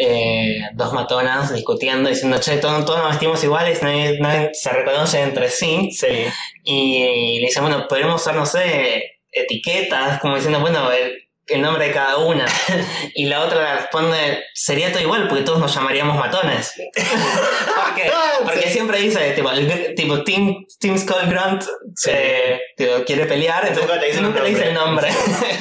eh, 0.01 0.61
dos 0.75 0.93
matonas 0.93 1.53
discutiendo, 1.53 2.09
diciendo, 2.09 2.39
che, 2.39 2.55
todos, 2.57 2.85
todos 2.85 2.99
nos 2.99 3.09
vestimos 3.09 3.43
iguales, 3.43 3.83
nadie, 3.83 4.17
nadie 4.19 4.49
se 4.53 4.69
reconoce 4.71 5.21
entre 5.21 5.49
sí. 5.49 5.91
Sí, 5.91 6.25
Y 6.63 7.39
le 7.39 7.47
dicen, 7.47 7.63
bueno, 7.63 7.85
podemos 7.89 8.21
usar, 8.21 8.35
no 8.35 8.45
sé, 8.45 9.19
etiquetas, 9.29 10.21
como 10.21 10.35
diciendo, 10.35 10.61
bueno, 10.61 10.89
el, 10.89 11.28
el 11.49 11.61
nombre 11.61 11.87
de 11.87 11.93
cada 11.93 12.17
una. 12.17 12.45
Y 13.15 13.25
la 13.25 13.41
otra 13.41 13.75
responde, 13.77 14.43
sería 14.53 14.91
todo 14.91 15.01
igual, 15.01 15.27
porque 15.27 15.43
todos 15.43 15.59
nos 15.59 15.73
llamaríamos 15.73 16.17
matones. 16.17 16.73
porque, 17.85 18.11
porque 18.43 18.69
siempre 18.69 18.99
dice, 18.99 19.31
tipo, 19.31 19.51
el- 19.51 19.93
tipo 19.95 20.23
Team, 20.23 20.65
Team 20.79 20.97
Skull 20.97 21.27
Grunt 21.27 21.63
Sí. 21.95 22.11
eh, 22.13 22.59
tipo, 22.77 23.03
quiere 23.05 23.25
pelear, 23.25 23.63
entonces 23.67 23.87
Nunca 23.87 23.99
te 23.99 24.05
dicen 24.07 24.23
nunca 24.23 24.41
le 24.41 24.49
dice 24.49 24.67
el 24.69 24.73
nombre. 24.73 25.09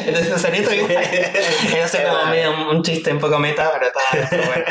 entonces 0.06 0.40
sería 0.40 0.62
todo 0.62 0.74
igual. 0.74 1.04
sé, 1.88 2.04
como 2.04 2.26
medio 2.26 2.70
un, 2.70 2.82
chiste 2.82 3.12
un 3.12 3.18
poco 3.18 3.38
meta, 3.38 3.70
pero 3.72 3.86
está 3.86 4.36
bueno. 4.46 4.64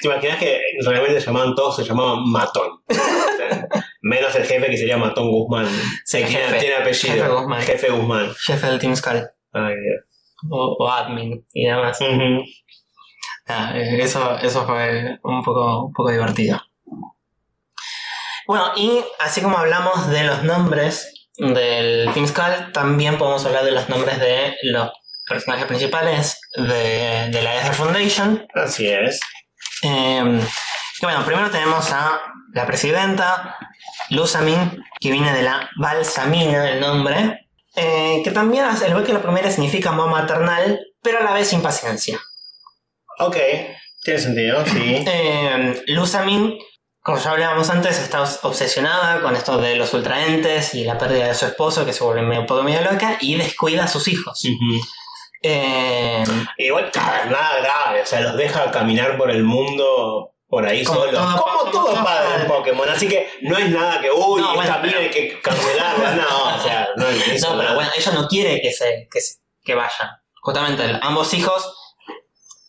¿Te 0.00 0.08
imaginas 0.08 0.38
que 0.38 0.60
realmente 0.84 1.20
se 1.20 1.26
llamaban 1.26 1.54
todos, 1.54 1.76
se 1.76 1.84
llamaban 1.84 2.28
Matón? 2.30 2.80
Menos 4.02 4.34
el 4.34 4.44
jefe 4.44 4.66
que 4.66 4.76
sería 4.76 4.96
Matón 4.96 5.30
Guzmán. 5.30 5.66
Sí, 6.04 6.18
Que 6.18 6.26
jefe. 6.26 6.58
tiene 6.58 6.74
apellido. 6.76 7.14
Jefe 7.14 7.28
Guzmán. 7.28 7.62
Jefe 7.62 7.90
Guzmán. 7.90 8.34
Jefe 8.34 8.66
del 8.66 8.78
Team 8.80 8.96
Skull. 8.96 9.22
O, 10.50 10.76
o 10.78 10.90
admin 10.90 11.46
y 11.52 11.66
demás. 11.66 11.98
Ah, 13.46 13.72
eso, 13.76 14.38
eso 14.38 14.66
fue 14.66 15.18
un 15.22 15.42
poco, 15.42 15.86
un 15.86 15.92
poco 15.92 16.10
divertido. 16.10 16.60
Bueno, 18.46 18.72
y 18.76 19.02
así 19.20 19.40
como 19.40 19.56
hablamos 19.56 20.08
de 20.08 20.24
los 20.24 20.42
nombres 20.44 21.28
del 21.36 22.12
Team 22.12 22.26
Skull, 22.26 22.72
también 22.72 23.16
podemos 23.16 23.44
hablar 23.46 23.64
de 23.64 23.72
los 23.72 23.88
nombres 23.88 24.18
de 24.20 24.54
los 24.64 24.90
personajes 25.28 25.66
principales 25.66 26.40
de, 26.56 27.30
de 27.30 27.42
la 27.42 27.56
Ether 27.56 27.74
Foundation. 27.74 28.46
Así 28.54 28.88
es. 28.88 29.20
Eh, 29.82 30.40
que 31.00 31.06
bueno, 31.06 31.24
primero 31.24 31.50
tenemos 31.50 31.90
a 31.92 32.20
la 32.52 32.66
presidenta, 32.66 33.56
Lusamin, 34.10 34.84
que 35.00 35.10
viene 35.10 35.32
de 35.32 35.42
la 35.42 35.68
balsamina, 35.76 36.70
el 36.70 36.80
nombre, 36.80 37.43
eh, 37.76 38.20
que 38.24 38.30
también, 38.30 38.64
al 38.64 38.88
igual 38.88 39.04
que 39.04 39.12
la 39.12 39.22
primera, 39.22 39.50
significa 39.50 39.90
mamá 39.92 40.20
maternal, 40.22 40.80
pero 41.02 41.18
a 41.18 41.22
la 41.22 41.32
vez 41.32 41.52
impaciencia. 41.52 42.18
Ok, 43.18 43.36
tiene 44.02 44.20
sentido, 44.20 44.64
sí. 44.66 45.04
Eh, 45.06 45.82
Lusamin, 45.88 46.58
como 47.00 47.18
ya 47.18 47.30
hablábamos 47.32 47.70
antes, 47.70 47.98
está 47.98 48.22
obs- 48.22 48.40
obsesionada 48.42 49.20
con 49.22 49.36
esto 49.36 49.58
de 49.58 49.76
los 49.76 49.92
ultraentes 49.94 50.74
y 50.74 50.84
la 50.84 50.98
pérdida 50.98 51.28
de 51.28 51.34
su 51.34 51.46
esposo, 51.46 51.84
que 51.86 51.92
se 51.92 52.02
vuelve 52.04 52.22
medio, 52.22 52.40
un 52.42 52.46
poco 52.46 52.62
medio 52.62 52.80
loca, 52.82 53.18
y 53.20 53.36
descuida 53.36 53.84
a 53.84 53.88
sus 53.88 54.08
hijos. 54.08 54.42
Ujú. 54.44 54.80
Eh, 55.42 56.24
Igual, 56.58 56.90
nada 56.94 57.58
grave, 57.60 58.02
o 58.02 58.06
sea, 58.06 58.20
los 58.20 58.36
deja 58.36 58.70
caminar 58.70 59.18
por 59.18 59.30
el 59.30 59.44
mundo 59.44 60.33
por 60.54 60.66
ahí 60.66 60.84
Como 60.84 61.00
todo 61.06 61.40
Como 61.40 61.70
todo 61.70 61.94
padre 62.04 62.42
en 62.42 62.46
Pokémon, 62.46 62.88
así 62.88 63.08
que 63.08 63.28
no 63.42 63.58
es 63.58 63.68
nada 63.70 64.00
que, 64.00 64.10
uy, 64.10 64.40
No, 64.40 64.62
esta 64.62 64.78
bueno, 64.78 64.98
hay 64.98 65.10
que 65.10 65.40
cancelarla, 65.40 66.14
no, 66.14 66.56
o 66.56 66.58
sea, 66.62 66.88
no 66.96 67.08
es 67.08 67.26
eso, 67.28 67.46
no, 67.50 67.52
pero 67.56 67.62
nada. 67.64 67.74
bueno, 67.74 67.90
ella 67.96 68.12
no 68.12 68.28
quiere 68.28 68.60
que, 68.60 68.70
se, 68.72 69.08
que, 69.10 69.20
se- 69.20 69.38
que 69.64 69.74
vayan. 69.74 70.10
Justamente 70.42 70.84
ambos 71.02 71.34
hijos 71.34 71.74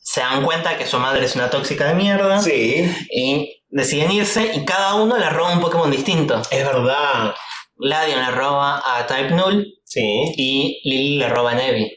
se 0.01 0.21
dan 0.21 0.43
cuenta 0.43 0.77
que 0.77 0.86
su 0.88 0.97
madre 0.97 1.25
es 1.25 1.36
una 1.36 1.49
tóxica 1.49 1.86
de 1.88 1.93
mierda 1.93 2.41
Sí, 2.41 2.89
y 3.11 3.63
deciden 3.69 4.11
irse 4.11 4.51
y 4.55 4.65
cada 4.65 4.95
uno 4.95 5.17
le 5.17 5.29
roba 5.29 5.51
un 5.53 5.59
Pokémon 5.61 5.91
distinto. 5.91 6.41
es 6.49 6.65
verdad. 6.65 7.36
Ladion 7.77 8.21
le 8.21 8.31
roba 8.31 8.81
a 8.86 9.05
Type 9.05 9.31
Null 9.31 9.67
Sí. 9.83 10.01
y 10.38 10.81
Lily 10.89 11.17
le 11.19 11.29
roba 11.29 11.51
a 11.51 11.55
Nevi. 11.55 11.95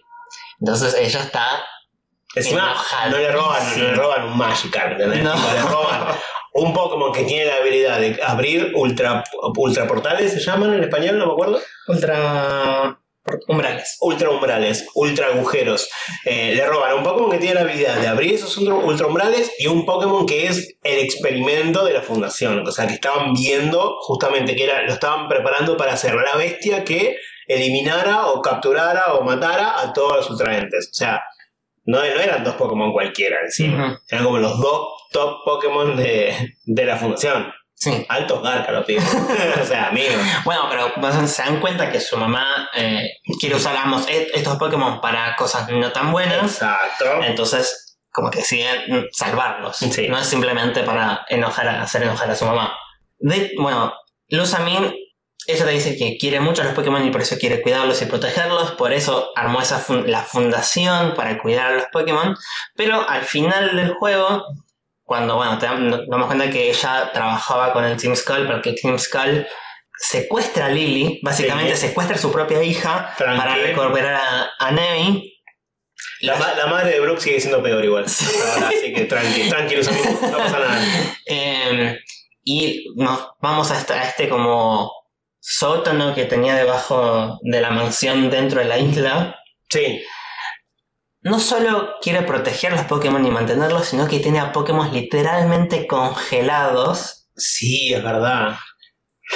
Entonces 0.60 0.94
ella 0.94 1.20
está 1.20 1.64
Encima 2.38 2.70
Enojado. 2.70 3.10
no 3.10 3.18
le 3.18 3.32
roban, 3.32 3.78
no 3.78 3.84
le 3.84 3.94
roban 3.94 4.24
un 4.24 4.38
Magikarp, 4.38 4.92
¿entendés? 4.92 5.22
No. 5.22 5.34
Le 5.34 5.62
roban 5.62 6.16
un 6.54 6.72
Pokémon 6.72 7.12
que 7.12 7.24
tiene 7.24 7.46
la 7.46 7.56
habilidad 7.56 8.00
de 8.00 8.18
abrir 8.24 8.72
ultra, 8.74 9.24
ultra 9.56 9.86
portales, 9.86 10.32
¿se 10.32 10.40
llaman 10.40 10.74
en 10.74 10.84
español? 10.84 11.18
No 11.18 11.26
me 11.26 11.32
acuerdo. 11.32 11.60
ultra 11.86 12.98
umbrales. 13.46 13.96
Ultra 14.00 14.30
umbrales, 14.30 14.86
ultra 14.94 15.26
agujeros. 15.28 15.88
Eh, 16.24 16.54
le 16.54 16.66
roban 16.66 16.94
un 16.94 17.02
Pokémon 17.02 17.30
que 17.30 17.38
tiene 17.38 17.54
la 17.54 17.60
habilidad 17.60 17.96
de 17.96 18.08
abrir 18.08 18.34
esos 18.34 18.56
ultra, 18.56 18.74
ultra 18.74 19.06
umbrales 19.06 19.52
y 19.58 19.66
un 19.66 19.84
Pokémon 19.84 20.26
que 20.26 20.46
es 20.46 20.76
el 20.82 20.98
experimento 20.98 21.84
de 21.84 21.92
la 21.92 22.02
fundación. 22.02 22.66
O 22.66 22.72
sea, 22.72 22.86
que 22.86 22.94
estaban 22.94 23.34
viendo 23.34 23.96
justamente 24.00 24.56
que 24.56 24.64
era, 24.64 24.82
lo 24.82 24.92
estaban 24.92 25.28
preparando 25.28 25.76
para 25.76 25.92
hacer 25.92 26.14
la 26.14 26.36
bestia 26.36 26.84
que 26.84 27.16
eliminara 27.46 28.26
o 28.26 28.42
capturara 28.42 29.14
o 29.14 29.22
matara 29.22 29.80
a 29.80 29.92
todos 29.92 30.16
los 30.16 30.30
ultraentes. 30.30 30.88
O 30.90 30.94
sea, 30.94 31.22
no, 31.88 32.00
no 32.00 32.04
eran 32.20 32.44
dos 32.44 32.54
Pokémon 32.56 32.92
cualquiera 32.92 33.38
encima. 33.42 33.86
Ujú. 33.86 33.98
Eran 34.10 34.24
como 34.24 34.38
los 34.38 34.60
dos 34.60 34.88
top 35.10 35.38
Pokémon 35.42 35.96
de, 35.96 36.54
de 36.66 36.84
la 36.84 36.98
fundación. 36.98 37.50
Sí. 37.72 38.04
Altos 38.10 38.42
Gárcaros, 38.42 38.84
tío. 38.84 39.00
o 39.62 39.64
sea, 39.64 39.88
amigo. 39.88 40.12
Bueno, 40.44 40.68
pero 40.68 40.92
se 41.26 41.42
dan 41.42 41.60
cuenta 41.60 41.90
que 41.90 41.98
su 41.98 42.18
mamá 42.18 42.68
eh, 42.74 43.08
quiere 43.40 43.56
usar 43.56 43.74
ambos 43.74 44.06
e- 44.06 44.28
estos 44.34 44.58
Pokémon 44.58 45.00
para 45.00 45.34
cosas 45.36 45.70
no 45.70 45.90
tan 45.90 46.12
buenas. 46.12 46.42
Exacto. 46.60 47.22
Entonces, 47.22 47.98
como 48.12 48.30
que 48.30 48.40
deciden 48.40 49.06
salvarlos. 49.12 49.78
Sí. 49.78 50.08
No 50.08 50.18
es 50.18 50.26
simplemente 50.26 50.82
para 50.82 51.24
enojar 51.30 51.68
a, 51.68 51.82
hacer 51.82 52.02
enojar 52.02 52.30
a 52.30 52.34
su 52.34 52.44
mamá. 52.44 52.76
De, 53.18 53.52
bueno, 53.58 53.94
Lusamin, 54.28 54.92
ella 55.48 55.64
te 55.64 55.70
dice 55.72 55.96
que 55.96 56.16
quiere 56.18 56.38
mucho 56.40 56.62
a 56.62 56.66
los 56.66 56.74
Pokémon 56.74 57.04
y 57.04 57.10
por 57.10 57.22
eso 57.22 57.36
quiere 57.38 57.60
cuidarlos 57.62 58.00
y 58.02 58.06
protegerlos. 58.06 58.72
Por 58.72 58.92
eso 58.92 59.30
armó 59.34 59.60
esa 59.60 59.78
fun- 59.78 60.08
la 60.10 60.22
fundación 60.22 61.14
para 61.14 61.38
cuidar 61.38 61.72
a 61.72 61.76
los 61.76 61.84
Pokémon. 61.92 62.36
Pero 62.76 63.08
al 63.08 63.22
final 63.22 63.74
del 63.74 63.94
juego, 63.94 64.44
cuando 65.02 65.36
bueno, 65.36 65.58
te 65.58 65.66
damos 65.66 66.26
cuenta 66.26 66.50
que 66.50 66.68
ella 66.70 67.10
trabajaba 67.12 67.72
con 67.72 67.84
el 67.84 67.96
Team 67.96 68.14
Skull, 68.14 68.46
porque 68.46 68.74
Team 68.74 68.98
Skull 68.98 69.46
secuestra 70.00 70.66
a 70.66 70.68
Lily, 70.68 71.18
básicamente 71.22 71.74
Sí. 71.76 71.88
secuestra 71.88 72.16
a 72.16 72.18
su 72.20 72.30
propia 72.30 72.62
hija 72.62 73.14
para 73.18 73.54
recuperar 73.56 74.14
a, 74.14 74.50
a 74.66 74.70
Nemi. 74.70 75.34
La, 76.20 76.36
ma- 76.36 76.54
la 76.54 76.66
madre 76.66 76.90
de 76.92 77.00
Brooke 77.00 77.20
sigue 77.20 77.40
siendo 77.40 77.62
peor 77.62 77.84
igual. 77.84 78.04
Ahora, 78.54 78.68
así 78.68 78.92
que 78.92 79.04
tranqui, 79.06 79.48
tranquilos 79.48 79.88
amigos, 79.88 80.20
no 80.22 80.36
pasa 80.38 80.58
nada. 80.58 80.80
Eh, 81.30 81.98
y 82.44 82.86
nos 82.96 83.28
vamos 83.40 83.70
a 83.70 83.78
este 84.02 84.28
como 84.28 84.90
sótano 85.50 86.14
que 86.14 86.24
tenía 86.26 86.54
debajo 86.54 87.38
de 87.42 87.60
la 87.60 87.70
mansión 87.70 88.28
dentro 88.30 88.60
de 88.60 88.66
la 88.66 88.78
isla. 88.78 89.36
Sí, 89.70 90.00
No 91.22 91.40
solo 91.40 91.94
quiere 92.00 92.22
proteger 92.22 92.72
los 92.72 92.82
Pokémon 92.82 93.24
y 93.26 93.30
mantenerlos, 93.30 93.86
sino 93.86 94.06
que 94.06 94.20
tiene 94.20 94.40
a 94.40 94.52
Pokémon 94.52 94.92
literalmente 94.92 95.86
congelados. 95.86 97.28
sí, 97.34 97.92
es 97.94 98.02
verdad. 98.02 98.56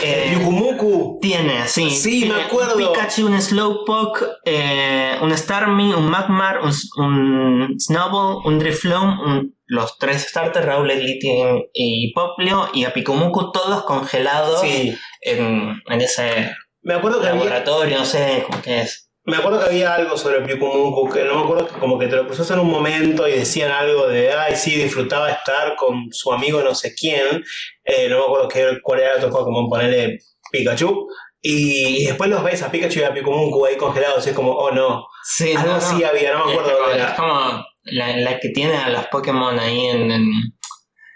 Eh, 0.02 0.30
Yukumuku. 0.34 1.18
tiene, 1.20 1.66
sí. 1.68 1.90
Sí, 1.90 2.24
me 2.26 2.40
acuerdo. 2.42 2.76
Un 2.76 2.92
Pikachu, 2.92 3.26
un 3.26 3.40
Slowpoke, 3.42 4.24
eh, 4.46 5.18
un 5.20 5.36
Starmie, 5.36 5.94
un 5.94 6.08
Magmar, 6.08 6.60
un, 6.60 6.72
un 6.96 7.74
Snowball, 7.78 8.38
un 8.46 8.58
Drifloon, 8.58 9.08
un- 9.18 9.56
los 9.66 9.98
tres 9.98 10.26
starters, 10.28 10.64
Rowlet, 10.66 10.98
Lithium 11.02 11.62
y 11.74 12.12
Poplio, 12.14 12.68
y 12.72 12.84
a 12.84 12.92
Pikumuku, 12.94 13.52
todos 13.52 13.84
congelados 13.84 14.60
Sí. 14.62 14.96
En, 15.22 15.74
en 15.88 16.00
ese 16.00 16.54
Me 16.82 16.94
acuerdo 16.94 17.20
que 17.20 17.28
había, 17.28 17.44
laboratorio, 17.44 17.98
no 17.98 18.04
sé 18.04 18.44
cómo 18.46 18.60
que 18.62 18.80
es. 18.82 19.08
me 19.24 19.36
acuerdo 19.36 19.60
que 19.60 19.66
había 19.66 19.94
algo 19.94 20.16
sobre 20.16 20.38
el 20.38 20.44
Pyukumuku, 20.44 21.08
que 21.10 21.24
no 21.24 21.36
me 21.36 21.42
acuerdo, 21.44 21.68
que 21.68 21.78
como 21.78 21.98
que 21.98 22.08
te 22.08 22.16
lo 22.16 22.26
cruzas 22.26 22.50
en 22.50 22.58
un 22.58 22.70
momento 22.70 23.26
y 23.28 23.32
decían 23.32 23.70
algo 23.70 24.08
de, 24.08 24.32
ay, 24.32 24.56
sí, 24.56 24.74
disfrutaba 24.74 25.30
estar 25.30 25.76
con 25.76 26.08
su 26.12 26.32
amigo 26.32 26.60
no 26.62 26.74
sé 26.74 26.94
quién. 26.94 27.42
Eh, 27.84 28.08
no 28.08 28.18
me 28.18 28.24
acuerdo 28.24 28.48
qué, 28.48 28.78
cuál 28.82 29.00
era 29.00 29.12
el 29.12 29.18
otro 29.18 29.30
Pokémon, 29.30 29.68
ponerle 29.68 30.18
Pikachu. 30.50 31.06
Y, 31.44 32.02
y 32.02 32.06
después 32.06 32.30
los 32.30 32.42
ves 32.44 32.62
a 32.62 32.70
Pikachu 32.70 33.00
y 33.00 33.02
a 33.04 33.12
Pyukumuku 33.14 33.66
ahí 33.66 33.76
congelados 33.76 34.24
y 34.26 34.30
es 34.30 34.36
como, 34.36 34.52
oh 34.52 34.70
no. 34.70 35.06
Sí, 35.24 35.50
Algo 35.54 35.62
no, 35.72 35.72
no. 35.72 35.76
así 35.76 36.04
había, 36.04 36.32
no 36.34 36.44
me 36.46 36.52
Es 36.52 36.58
acuerdo 36.58 36.80
dónde 36.86 37.02
es 37.04 37.10
como 37.12 37.64
la, 37.84 38.16
la 38.16 38.38
que 38.40 38.48
tiene 38.50 38.76
a 38.76 38.88
los 38.90 39.06
Pokémon 39.06 39.58
ahí 39.58 39.86
en, 39.86 40.10
en- 40.10 40.32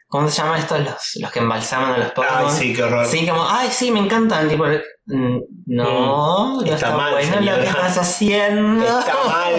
¿Cómo 0.09 0.29
se 0.31 0.41
llama 0.43 0.59
esto? 0.59 0.79
Los, 0.79 1.17
los 1.21 1.31
que 1.33 1.39
embalsaman 1.41 1.95
a 1.95 1.99
los 1.99 2.13
Pokémon. 2.13 2.45
Ay, 2.47 2.57
sí, 2.57 2.75
qué 2.75 2.83
horror. 2.85 3.07
Sí, 3.07 3.27
como, 3.27 3.47
ay, 3.49 3.69
sí, 3.71 3.91
me 3.91 3.99
encantan. 4.01 4.49
Tipo, 4.49 4.65
mm, 5.07 5.39
no, 5.67 6.55
no 6.61 6.63
Está 6.63 6.75
está, 6.77 6.91
mal, 6.97 7.13
bueno 7.13 7.41
lo 7.41 7.57
que 7.61 7.67
estás 7.69 7.99
haciendo. 7.99 8.99
Está 9.01 9.15
mal. 9.25 9.55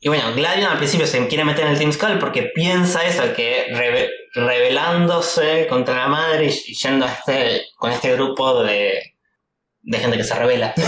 Y 0.00 0.08
bueno, 0.08 0.34
Gladion 0.34 0.70
al 0.70 0.76
principio 0.76 1.06
se 1.06 1.26
quiere 1.28 1.44
meter 1.44 1.64
en 1.64 1.72
el 1.72 1.78
Team 1.78 1.90
Skull 1.92 2.18
porque 2.18 2.50
piensa 2.54 3.04
eso, 3.06 3.22
que 3.34 3.68
reve- 3.72 4.10
rebelándose 4.34 5.66
contra 5.66 5.94
la 5.96 6.08
madre 6.08 6.46
y 6.66 6.74
yendo 6.74 7.06
a 7.06 7.08
este, 7.12 7.62
con 7.76 7.90
este 7.90 8.12
grupo 8.14 8.62
de, 8.62 9.14
de 9.80 9.98
gente 9.98 10.18
que 10.18 10.24
se 10.24 10.34
revela. 10.34 10.74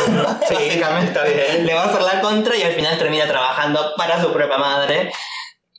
Sí, 0.49 0.55
Básicamente. 0.55 1.07
está 1.13 1.25
bien. 1.25 1.67
Le 1.67 1.73
va 1.75 1.85
a 1.85 1.87
hacer 1.87 2.03
la 2.03 2.21
contra 2.21 2.55
y 2.57 2.63
al 2.63 2.73
final 2.73 2.99
termina 2.99 3.27
trabajando 3.27 3.95
para 3.97 4.21
su 4.23 4.31
propia 4.33 4.59
madre. 4.59 5.11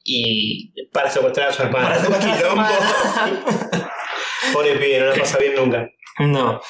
Y 0.10 0.74
Para 0.94 1.10
secuestrar 1.10 1.50
a 1.50 1.54
su 1.54 1.64
hermano. 1.64 1.86
para 1.86 2.00
secuestrar 2.02 2.34
a 2.60 3.28
su. 3.28 4.54
Pobre 4.54 4.76
pibe, 4.78 5.00
no 5.02 5.08
la 5.08 5.16
pasa 5.16 5.38
bien 5.38 5.56
nunca. 5.56 5.86
No. 6.20 6.62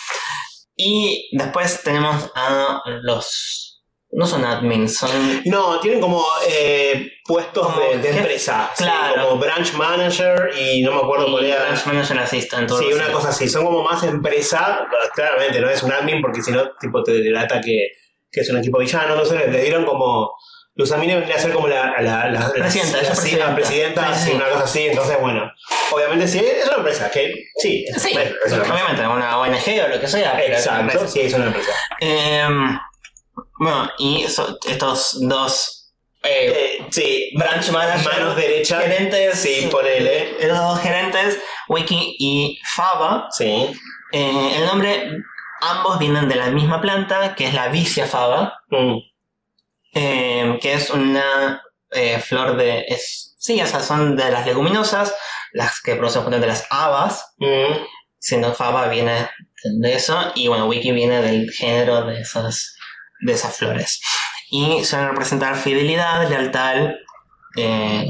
Y 0.75 1.29
después 1.37 1.83
tenemos 1.83 2.31
a 2.35 2.81
los. 3.03 3.83
No 4.09 4.25
son 4.25 4.43
admins, 4.43 4.97
son. 4.97 5.41
No, 5.45 5.79
tienen 5.79 5.99
como 5.99 6.25
eh, 6.49 7.11
puestos 7.25 7.67
Como 7.67 7.79
de, 7.79 8.09
empresa. 8.09 8.71
sí, 8.73 8.83
claro. 8.85 9.27
como 9.29 9.39
branch 9.41 9.73
manager 9.73 10.49
y 10.59 10.81
no 10.81 10.93
me 10.93 10.97
acuerdo 11.01 11.29
cuál 11.29 11.45
y 11.45 11.51
era. 11.51 11.63
Branch 11.65 11.85
Manager 11.85 12.19
Assistant. 12.19 12.69
Sí, 12.71 12.85
una 12.93 13.11
cosa 13.11 13.29
así. 13.29 13.47
Son 13.47 13.65
como 13.65 13.83
más 13.83 14.01
empresa. 14.03 14.87
Claramente 15.13 15.59
no 15.61 15.69
es 15.69 15.83
un 15.83 15.91
admin 15.91 16.21
porque 16.21 16.41
si 16.41 16.51
no, 16.51 16.71
tipo, 16.79 17.03
te 17.03 17.11
delata 17.11 17.61
que, 17.61 17.89
que 18.31 18.39
es 18.41 18.49
un 18.49 18.57
equipo 18.57 18.79
villano. 18.79 19.13
Entonces 19.13 19.51
le 19.51 19.61
dieron 19.61 19.85
como. 19.85 20.31
Los 20.77 20.91
amines 20.91 21.15
vendría 21.17 21.35
a 21.37 21.39
ser 21.39 21.51
como 21.53 21.67
la, 21.67 21.95
la, 22.01 22.29
la- 22.29 22.51
Presidenta, 22.53 23.01
la- 23.01 23.09
presidenta. 23.09 23.47
la 23.47 23.55
presidenta, 23.55 24.13
Sí, 24.15 24.31
una 24.33 24.49
cosa 24.49 24.63
así. 24.63 24.87
Entonces, 24.87 25.19
bueno, 25.19 25.51
obviamente 25.91 26.27
sí, 26.27 26.39
es 26.39 26.67
una 26.67 26.77
empresa. 26.77 27.09
Que 27.11 27.33
sí, 27.57 27.85
Sí, 27.97 28.13
bueno, 28.13 28.29
es 28.45 28.51
una 28.53 28.63
empresa. 28.63 28.73
obviamente, 28.73 29.07
una 29.07 29.39
ONG 29.39 29.83
o 29.83 29.87
lo 29.87 29.99
que 29.99 30.07
sea. 30.07 30.33
pero 30.37 30.53
es 30.53 30.59
Exacto, 30.65 30.81
empresa. 30.81 31.07
sí, 31.07 31.21
es 31.21 31.33
una 31.33 31.45
empresa. 31.47 31.71
Em, 31.99 32.79
bueno, 33.59 33.89
y 33.97 34.23
eso- 34.23 34.57
estos 34.67 35.17
dos 35.21 35.73
eh, 36.23 36.77
Eh, 36.79 36.85
sí, 36.89 37.29
branch 37.37 37.69
managers, 37.69 38.05
manos 38.05 38.35
derechas. 38.35 38.81
gerentes, 38.83 39.39
Sí, 39.39 39.69
ponele. 39.71 40.35
Los 40.47 40.57
dos 40.57 40.79
gerentes, 40.81 41.39
Wiki 41.69 42.15
y 42.19 42.59
Faba, 42.75 43.27
Sí. 43.31 43.71
eh, 44.11 44.51
el 44.57 44.65
nombre, 44.65 45.09
ambos 45.61 45.97
vienen 45.99 46.27
de 46.27 46.35
la 46.35 46.47
misma 46.47 46.81
planta, 46.81 47.33
que 47.35 47.45
es 47.45 47.53
la 47.53 47.69
Vicia 47.69 48.05
Faba, 48.07 48.59
Mm. 48.69 48.97
Eh, 49.97 50.57
que 50.61 50.73
es 50.73 50.89
una 50.89 51.61
eh, 51.91 52.19
flor 52.19 52.55
de... 52.57 52.85
Es, 52.87 53.35
sí, 53.37 53.61
o 53.61 53.67
sea, 53.67 53.81
son 53.81 54.15
de 54.15 54.29
las 54.31 54.45
leguminosas, 54.45 55.13
las 55.53 55.81
que 55.81 55.95
producen 55.95 56.21
justamente 56.21 56.47
las 56.47 56.65
habas, 56.69 57.33
Mm. 57.37 57.85
siendo 58.19 58.53
Faba 58.53 58.87
viene 58.87 59.29
de 59.79 59.93
eso, 59.93 60.31
y 60.35 60.47
bueno, 60.47 60.67
Wiki 60.67 60.91
viene 60.91 61.21
del 61.21 61.51
género 61.51 62.05
de 62.05 62.21
esas, 62.21 62.75
de 63.21 63.33
esas 63.33 63.55
flores. 63.55 64.01
Y 64.49 64.83
suelen 64.85 65.09
representar 65.09 65.55
fidelidad, 65.55 66.29
lealtad, 66.29 66.91
eh, 67.57 68.07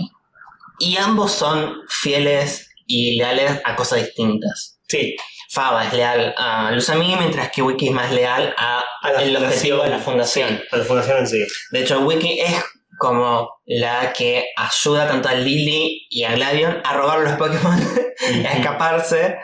y 0.79 0.97
ambos 0.97 1.31
son 1.31 1.81
fieles 1.87 2.69
y 2.85 3.17
leales 3.17 3.61
a 3.65 3.75
cosas 3.75 3.99
distintas. 3.99 4.79
Sí, 4.87 5.15
Faba 5.49 5.85
es 5.85 5.93
leal 5.93 6.33
a 6.37 6.71
Lusami, 6.71 7.15
mientras 7.15 7.51
que 7.51 7.61
Wiki 7.61 7.87
es 7.87 7.93
más 7.93 8.11
leal 8.11 8.53
a, 8.57 8.83
a 9.01 9.11
la 9.11 9.23
el 9.23 9.35
objetivo 9.37 9.83
de 9.83 9.89
la 9.89 9.99
fundación. 9.99 10.61
a 10.71 10.77
la 10.77 10.83
fundación 10.83 11.19
en 11.19 11.27
sí. 11.27 11.45
De 11.71 11.81
hecho, 11.81 11.99
Wiki 12.01 12.39
es 12.41 12.53
como 12.99 13.49
la 13.65 14.11
que 14.13 14.45
ayuda 14.57 15.07
tanto 15.07 15.29
a 15.29 15.33
Lily 15.33 16.07
y 16.09 16.23
a 16.23 16.33
Gladion 16.33 16.81
a 16.83 16.93
robar 16.93 17.19
los 17.19 17.33
Pokémon, 17.33 17.79
a 18.45 18.53
escaparse, 18.53 19.37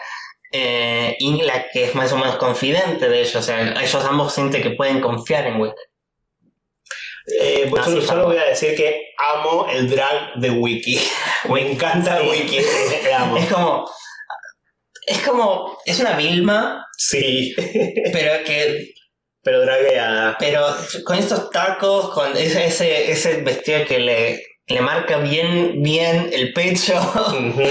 eh, 0.52 1.16
y 1.20 1.42
la 1.44 1.68
que 1.70 1.86
es 1.86 1.96
más 1.96 2.12
o 2.12 2.18
menos 2.18 2.36
confidente 2.38 3.08
de 3.10 3.22
ellos. 3.22 3.36
O 3.36 3.42
sea, 3.42 3.62
ellos 3.82 4.06
ambos 4.06 4.34
sienten 4.34 4.62
que 4.62 4.72
pueden 4.72 5.02
confiar 5.02 5.48
en 5.48 5.62
Wiki. 5.62 5.76
Eh, 7.40 7.68
pues 7.70 7.88
No, 7.88 8.02
solo, 8.02 8.26
voy 8.26 8.38
a 8.38 8.44
decir 8.44 8.76
que 8.76 9.14
amo 9.18 9.68
el 9.72 9.90
drag 9.90 10.36
de 10.36 10.50
Wiki. 10.50 11.00
Me 11.50 11.72
encanta. 11.72 12.22
Wiki. 12.22 12.60
Le 13.04 13.14
amo. 13.14 13.38
Es 13.38 13.52
como. 13.52 13.90
Es 15.08 15.20
como. 15.20 15.78
Es 15.86 16.00
una 16.00 16.16
Vilma, 16.16 16.86
Sí, 16.98 17.54
pero 18.14 18.44
que. 18.46 18.94
pero 19.44 19.62
dragueada. 19.62 20.36
Pero 20.40 20.66
con 21.04 21.18
estos 21.18 21.50
tacos, 21.50 22.10
con 22.14 22.36
ese, 22.38 22.66
ese, 22.66 23.12
ese 23.12 23.42
vestido 23.42 23.86
que 23.86 24.00
le, 24.00 24.44
le 24.68 24.82
marca 24.82 25.18
bien, 25.18 25.82
bien 25.82 26.30
el 26.34 26.54
pecho. 26.54 26.94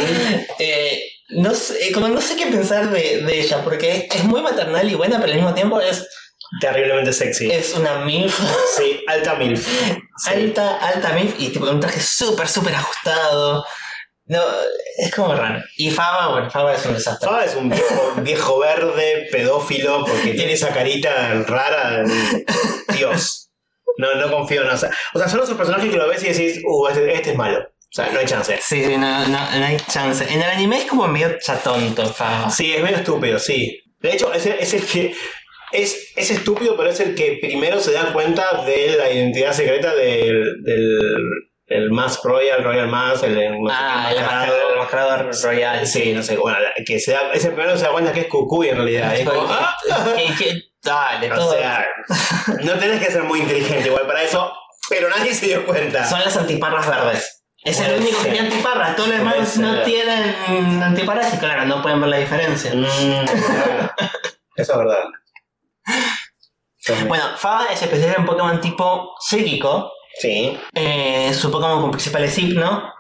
Eh, 0.59 1.03
no 1.31 1.55
sé, 1.55 1.93
como 1.93 2.09
no 2.09 2.21
sé 2.21 2.37
qué 2.37 2.47
pensar 2.47 2.91
de, 2.91 3.23
de 3.23 3.41
ella, 3.41 3.63
porque 3.65 4.07
es 4.15 4.25
muy 4.25 4.43
maternal 4.43 4.89
y 4.91 4.95
buena, 4.95 5.19
pero 5.19 5.33
al 5.33 5.39
mismo 5.39 5.55
tiempo 5.55 5.81
es, 5.81 6.07
Terriblemente 6.61 7.15
sexy. 7.15 7.51
es 7.51 7.73
una 7.75 8.05
MILF, 8.05 8.39
Sí, 8.77 9.01
alta 9.09 9.35
milf. 9.37 9.67
Sí. 9.67 10.03
alta, 10.31 10.77
alta 10.77 11.15
MILF 11.15 11.35
y 11.41 11.49
tipo 11.49 11.65
un 11.71 11.81
traje 11.81 12.01
súper, 12.01 12.47
súper 12.47 12.75
ajustado. 12.75 13.65
No, 14.27 14.41
es 14.99 15.13
como 15.15 15.35
raro. 15.35 15.63
Y 15.77 15.91
Faba, 15.91 16.29
bueno, 16.33 16.51
Faba 16.51 16.75
es 16.75 16.87
un 16.87 16.95
desastre. 16.95 17.29
Faba 17.29 17.45
es 17.45 17.55
un 17.57 17.69
viejo, 17.69 18.15
viejo 18.23 18.59
verde, 18.61 19.29
pedófilo, 19.33 20.05
porque 20.07 20.35
tiene 20.35 20.53
esa 20.53 20.69
carita 20.73 21.35
rara. 21.47 22.05
Dios. 22.97 23.51
No, 23.99 24.15
no 24.15 24.31
confío 24.31 24.63
en 24.63 24.71
o 24.71 24.77
sea, 24.77 24.91
o 25.13 25.19
sea, 25.19 25.29
son 25.29 25.41
esos 25.43 25.57
personajes 25.57 25.91
que 25.91 25.97
lo 25.99 26.09
ves 26.09 26.23
y 26.25 26.29
decís, 26.29 26.63
uh, 26.65 26.89
este, 26.89 27.13
este 27.13 27.31
es 27.33 27.37
malo. 27.37 27.59
O 27.61 27.95
sea, 27.95 28.09
no 28.11 28.19
hay 28.21 28.25
chance. 28.27 28.59
Sí, 28.63 28.83
sí, 28.85 28.97
no, 28.97 29.27
no, 29.29 29.59
no 29.59 29.65
hay 29.67 29.77
chance. 29.91 30.25
En 30.33 30.41
el 30.41 30.49
anime 30.49 30.79
es 30.79 30.85
como 30.87 31.07
medio 31.09 31.37
chatonto, 31.39 32.07
Faba. 32.07 32.49
Sí, 32.51 32.73
es 32.73 32.83
medio 32.83 32.97
estúpido, 32.97 33.39
sí. 33.39 33.83
De 34.01 34.13
hecho, 34.15 34.33
es, 34.33 34.47
el- 34.47 34.59
es 34.59 34.73
el 34.73 34.87
que 34.87 35.15
es, 35.73 36.13
es 36.17 36.31
estúpido, 36.31 36.75
pero 36.77 36.89
es 36.91 37.01
el 37.01 37.15
que 37.15 37.39
primero 37.41 37.81
se 37.81 37.93
da 37.93 38.13
cuenta 38.15 38.63
de 38.65 38.97
la 38.97 39.11
identidad 39.11 39.53
secreta 39.53 39.95
del, 39.95 40.63
del 40.63 41.17
el 41.77 41.91
Mask 41.91 42.25
Royal, 42.25 42.63
Royal 42.63 42.89
Mask, 42.89 43.25
el, 43.25 43.39
el, 43.39 43.55
ah, 43.71 44.11
el 44.13 44.19
embajador 44.73 45.31
royal. 45.43 45.87
Sí, 45.87 46.13
no 46.13 46.23
sé, 46.23 46.37
bueno, 46.37 46.59
que 46.87 46.99
se 47.01 47.13
da, 47.13 47.31
es 47.33 47.45
el 47.45 47.53
primero 47.53 47.73
que 47.73 47.79
se 47.79 47.85
da 47.87 47.93
cuenta 47.93 48.13
que 48.13 48.21
es 48.21 48.27
Cucuy 48.29 48.69
en 48.69 48.77
realidad. 48.77 49.15
Es 49.15 49.29
como, 49.29 49.47
¡ah! 49.51 49.77
Dale, 50.85 51.31
o 51.33 51.35
todo. 51.37 51.53
sea, 51.53 51.87
no 52.65 52.73
tenés 52.75 52.99
que 53.05 53.13
ser 53.13 53.23
muy 53.23 53.41
inteligente 53.41 53.89
igual 53.89 54.05
para 54.07 54.23
eso, 54.23 54.53
pero 54.89 55.09
nadie 55.09 55.33
se 55.33 55.47
dio 55.47 55.65
cuenta. 55.65 56.05
Son 56.05 56.19
las 56.21 56.37
antiparras 56.37 56.89
verdes. 56.89 57.45
Es 57.65 57.79
el 57.79 58.01
único 58.01 58.21
que 58.21 58.31
tiene 58.31 58.49
antiparras, 58.49 58.97
todos 58.97 59.09
los 59.11 59.19
demás 59.19 59.57
no 59.59 59.83
tienen 59.83 60.83
antiparras 60.83 61.33
y 61.33 61.39
claro, 61.39 61.65
no 61.67 61.81
pueden 61.81 62.01
ver 62.01 62.11
la 62.11 62.17
diferencia. 62.17 62.73
Mm, 62.75 63.25
Eso 64.57 64.73
es 64.73 64.79
verdad. 64.79 65.05
Bueno, 67.07 67.25
Faba 67.37 67.67
es 67.71 67.81
especial 67.81 68.17
en 68.19 68.27
Pokémon 68.27 68.61
tipo 68.61 69.15
psíquico. 69.21 69.93
Sí. 70.21 70.59
Eh, 70.75 71.33
su 71.35 71.51
Pokémon 71.51 71.81
con 71.81 71.91
principal 71.91 72.25
es 72.25 72.39
Hypno. 72.39 72.93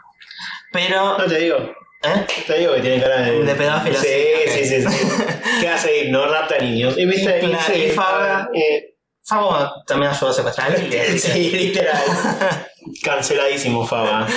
Pero. 0.72 1.18
No 1.18 1.24
te 1.24 1.38
digo. 1.38 1.56
¿Eh? 2.04 2.26
Te 2.46 2.58
digo 2.58 2.74
que 2.74 2.80
tiene 2.80 3.00
cara 3.02 3.22
de. 3.22 3.44
De 3.44 3.54
pedófilo. 3.54 3.98
Sí, 4.00 4.08
sí, 4.48 4.64
sí. 4.64 4.82
sí, 4.82 5.06
¿Qué 5.60 5.68
hace 5.68 5.98
Hypno? 6.04 6.26
Rapta 6.26 6.58
niños. 6.58 6.96
Y 6.98 7.06
viste. 7.06 7.38
Y, 7.42 7.48
claro, 7.48 7.76
y 7.76 7.90
Faba. 7.90 8.48
Eh, 8.54 8.94
Faba 9.24 9.72
también 9.86 10.10
ayudó 10.10 10.30
a 10.30 10.34
secuestrar 10.34 10.72
a 10.72 10.74
que- 10.74 11.18
sí, 11.18 11.50
literal. 11.52 12.02
Canceladísimo 13.04 13.86
Faba. 13.86 14.26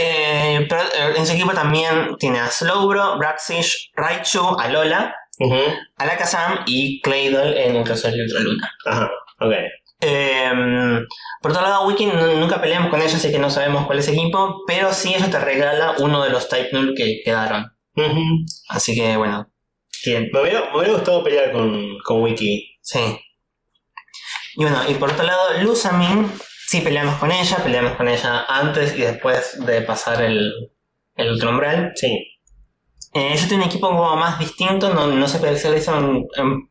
Eh, 0.00 0.64
pero 0.68 0.80
eh, 0.82 1.14
en 1.16 1.26
su 1.26 1.32
equipo 1.32 1.52
también 1.52 2.14
tiene 2.20 2.38
a 2.38 2.46
Slowbro, 2.48 3.18
Braxish, 3.18 3.90
Raichu, 3.96 4.56
a 4.56 4.68
Lola, 4.68 5.12
Ujú. 5.40 5.58
a 5.96 6.06
Lakazam 6.06 6.60
y 6.66 7.00
Claydol 7.02 7.52
en 7.56 7.74
Ultrasol 7.74 8.14
y 8.14 8.20
Ultraluna. 8.20 8.70
Ajá, 8.86 9.10
ok. 9.40 9.52
Eh, 10.00 10.50
por 11.40 11.50
otro 11.50 11.62
lado, 11.62 11.86
Wiki 11.86 12.06
nunca 12.06 12.60
peleamos 12.60 12.90
con 12.90 13.00
ella, 13.00 13.16
así 13.16 13.30
que 13.30 13.38
no 13.38 13.50
sabemos 13.50 13.86
cuál 13.86 13.98
es 13.98 14.08
el 14.08 14.14
equipo, 14.14 14.62
pero 14.66 14.92
sí 14.92 15.14
ella 15.14 15.30
te 15.30 15.38
regala 15.38 15.94
uno 15.98 16.22
de 16.22 16.30
los 16.30 16.48
Type 16.48 16.70
Null 16.72 16.94
que 16.96 17.20
quedaron. 17.24 17.72
Así 18.68 18.94
que 18.94 19.16
bueno, 19.16 19.50
bien, 20.04 20.30
me, 20.32 20.40
hubiera, 20.40 20.70
me 20.70 20.78
hubiera 20.78 20.94
gustado 20.94 21.24
pelear 21.24 21.52
con, 21.52 21.98
con 22.04 22.22
Wiki. 22.22 22.78
sí. 22.80 23.20
Y 24.54 24.62
bueno, 24.62 24.80
y 24.88 24.94
por 24.94 25.12
otro 25.12 25.24
lado, 25.24 25.62
Lusamin, 25.62 26.32
sí 26.66 26.80
peleamos 26.80 27.14
con 27.18 27.30
ella, 27.30 27.58
peleamos 27.58 27.92
con 27.92 28.08
ella 28.08 28.44
antes 28.48 28.92
y 28.98 29.02
después 29.02 29.64
de 29.64 29.82
pasar 29.82 30.20
el, 30.20 30.52
el 31.14 31.30
Ultra 31.30 31.50
Umbral. 31.50 31.92
Sí. 31.94 32.08
Eh, 33.14 33.32
ella 33.34 33.46
tiene 33.46 33.62
un 33.62 33.70
equipo 33.70 33.86
como 33.86 34.16
más 34.16 34.40
distinto, 34.40 34.92
no, 34.92 35.06
no 35.06 35.28
se 35.28 35.36
especializa 35.36 35.98
en, 35.98 36.26
en 36.36 36.70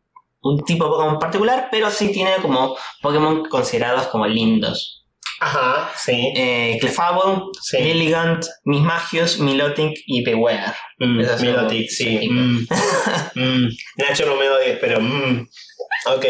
un 0.49 0.63
tipo 0.63 0.85
de 0.85 0.89
Pokémon 0.91 1.19
particular, 1.19 1.67
pero 1.71 1.89
sí 1.91 2.11
tiene 2.11 2.35
como 2.41 2.75
Pokémon 3.01 3.45
considerados 3.45 4.07
como 4.07 4.25
lindos. 4.27 5.05
Ajá, 5.39 5.91
sí. 5.95 6.33
Eh, 6.35 6.77
Clefable, 6.79 7.43
Sí. 7.61 7.77
Lilligant, 7.77 8.43
Mismagius, 8.65 9.37
Milotic 9.39 9.93
y 10.07 10.23
Beware. 10.23 10.73
Mm, 10.99 11.21
Milotic, 11.41 11.89
sí. 11.89 12.27
Mm. 12.29 12.67
Mm. 13.35 13.67
Nacho 13.97 14.25
no 14.25 14.35
me 14.35 14.49
odies, 14.49 14.77
pero. 14.81 14.99
mm. 14.99 15.47
Ok. 16.07 16.25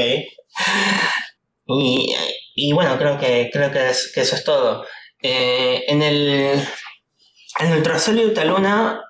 Y, 1.67 2.15
y 2.55 2.73
bueno, 2.73 2.97
creo 2.97 3.17
que, 3.17 3.49
creo 3.51 3.71
que, 3.71 3.89
es- 3.89 4.11
que 4.13 4.21
eso 4.21 4.35
es 4.35 4.43
todo. 4.43 4.85
Eh, 5.21 5.83
en 5.87 6.01
el 6.01 6.61
en 7.59 7.71
Ultrasol 7.73 8.19
y 8.19 8.25
Ultraluna, 8.25 9.01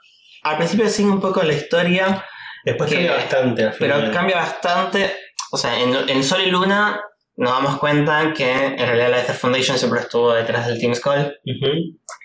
al 0.43 0.57
principio 0.57 0.89
sigue 0.89 1.09
un 1.09 1.19
poco 1.19 1.43
la 1.43 1.53
historia, 1.53 2.23
Después 2.67 2.89
Que- 2.89 2.95
cambia 2.97 3.13
bastante 3.15 3.63
al 3.63 3.75
pero 3.79 4.11
cambia 4.11 4.35
bastante. 4.37 5.13
O 5.51 5.57
sea, 5.57 5.79
en, 5.79 5.95
en 6.09 6.23
Sol 6.23 6.41
y 6.45 6.51
Luna 6.51 7.01
nos 7.37 7.51
damos 7.51 7.77
cuenta 7.77 8.33
que 8.35 8.51
en 8.51 8.77
realidad 8.77 9.09
la 9.11 9.21
Ether 9.21 9.35
Foundation 9.35 9.77
siempre 9.77 10.01
estuvo 10.01 10.33
detrás 10.33 10.67
del 10.67 10.79
Team 10.79 10.93
Skull 10.95 11.39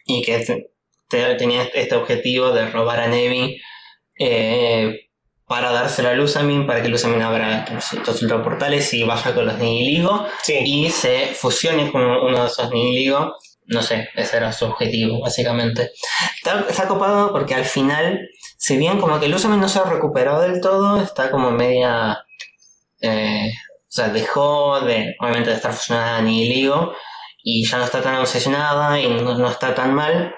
y 0.06 0.22
que 0.22 0.38
te- 0.40 0.70
te- 1.08 1.34
tenía 1.36 1.62
este 1.74 1.94
objetivo 1.94 2.50
de 2.50 2.68
robar 2.70 2.98
a 3.00 3.06
Nevi 3.06 3.60
eh, 4.18 5.08
para 5.46 5.70
dárselo 5.70 6.08
a 6.08 6.14
Lusamin, 6.14 6.66
para 6.66 6.82
que 6.82 6.88
Lusamin 6.88 7.22
abra 7.22 7.66
los, 7.72 7.92
los 8.06 8.22
ultraportales 8.22 8.92
y 8.94 9.04
vaya 9.04 9.34
con 9.34 9.46
los 9.46 9.58
Nihiligo 9.58 10.26
Sí. 10.42 10.58
y 10.64 10.90
se 10.90 11.26
fusione 11.34 11.90
con 11.92 12.02
uno 12.02 12.40
de 12.42 12.46
esos 12.46 12.70
Nihiligo. 12.70 13.36
No 13.66 13.80
sé, 13.80 14.08
ese 14.16 14.38
era 14.38 14.52
su 14.52 14.64
objetivo, 14.64 15.20
básicamente. 15.20 15.92
Está, 16.36 16.64
está 16.68 16.88
copado 16.88 17.30
porque 17.32 17.54
al 17.54 17.64
final, 17.64 18.28
si 18.64 18.76
bien 18.76 19.00
como 19.00 19.18
que 19.18 19.26
Lusamin 19.28 19.58
no 19.60 19.68
se 19.68 19.80
ha 19.80 19.84
recuperado 19.84 20.40
del 20.42 20.60
todo, 20.60 21.02
está 21.02 21.30
como 21.32 21.50
media... 21.50 22.24
eh, 23.00 23.50
o 23.88 23.94
sea, 23.94 24.08
dejó 24.08 24.80
de, 24.80 25.16
obviamente, 25.20 25.50
de 25.50 25.56
estar 25.56 25.72
fusionada 25.72 26.18
a 26.18 26.22
Nihiligo 26.22 26.94
y 27.42 27.66
ya 27.68 27.78
no 27.78 27.84
está 27.84 28.00
tan 28.00 28.14
obsesionada 28.16 28.98
y 29.00 29.08
no, 29.08 29.36
no 29.36 29.48
está 29.50 29.74
tan 29.74 29.92
mal. 29.94 30.32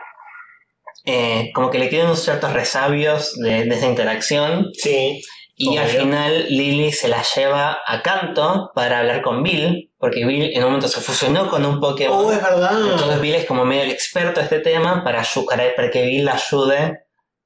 Eh, 1.04 1.50
como 1.54 1.70
que 1.70 1.78
le 1.78 1.90
quedan 1.90 2.06
unos 2.06 2.22
ciertos 2.24 2.52
resabios 2.52 3.34
de, 3.34 3.64
de 3.64 3.74
esa 3.76 3.86
interacción 3.86 4.70
Sí. 4.72 5.20
y 5.54 5.76
al 5.76 5.86
final 5.88 6.46
Lily 6.48 6.90
se 6.92 7.08
la 7.08 7.22
lleva 7.36 7.78
a 7.86 8.02
Canto 8.02 8.70
para 8.74 9.00
hablar 9.00 9.20
con 9.20 9.42
Bill, 9.42 9.92
porque 9.98 10.24
Bill 10.24 10.50
en 10.54 10.60
un 10.64 10.70
momento 10.70 10.88
se 10.88 11.02
fusionó 11.02 11.48
con 11.50 11.64
un 11.66 11.78
Pokémon. 11.78 12.24
Oh, 12.24 12.32
es 12.32 12.42
verdad. 12.42 12.72
Entonces 12.90 13.20
Bill 13.20 13.34
es 13.34 13.44
como 13.44 13.64
medio 13.66 13.82
el 13.82 13.90
experto 13.90 14.40
de 14.40 14.44
este 14.46 14.60
tema 14.60 15.04
para, 15.04 15.22
ayu- 15.22 15.44
para, 15.46 15.76
para 15.76 15.90
que 15.90 16.06
Bill 16.06 16.24
la 16.24 16.32
ayude 16.34 17.03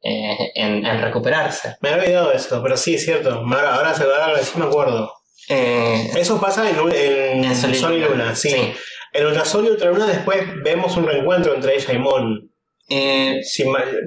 eh, 0.08 0.52
en, 0.54 0.84
en 0.86 1.00
recuperarse. 1.02 1.76
Me 1.80 1.90
había 1.90 2.02
olvidado 2.04 2.32
eso, 2.32 2.62
pero 2.62 2.76
sí, 2.76 2.94
es 2.94 3.04
cierto. 3.04 3.30
Ahora, 3.30 3.74
ahora, 3.74 3.94
se- 3.94 4.04
ahora 4.04 4.38
sí 4.42 4.58
me 4.58 4.64
acuerdo. 4.66 5.12
Eh, 5.48 6.10
Eso 6.16 6.40
pasa 6.40 6.68
en, 6.68 6.76
en, 6.92 7.44
en 7.44 7.54
Sol 7.74 7.94
y 7.94 8.00
Luna, 8.00 8.34
sí. 8.34 8.50
Sí. 8.50 8.72
En 9.12 9.26
Ultrasol 9.26 9.64
y 9.66 9.70
Ultraluna 9.70 10.06
después 10.06 10.42
vemos 10.62 10.94
un 10.96 11.06
reencuentro 11.06 11.54
entre 11.54 11.76
ella 11.76 11.92
y 11.94 11.98
Mon. 11.98 12.50
Eh, 12.90 13.40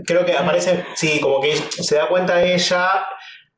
creo 0.05 0.25
que 0.25 0.33
aparece, 0.35 0.85
sí, 0.95 1.19
como 1.19 1.39
que 1.41 1.55
se 1.55 1.95
da 1.95 2.07
cuenta 2.07 2.43
ella. 2.43 3.05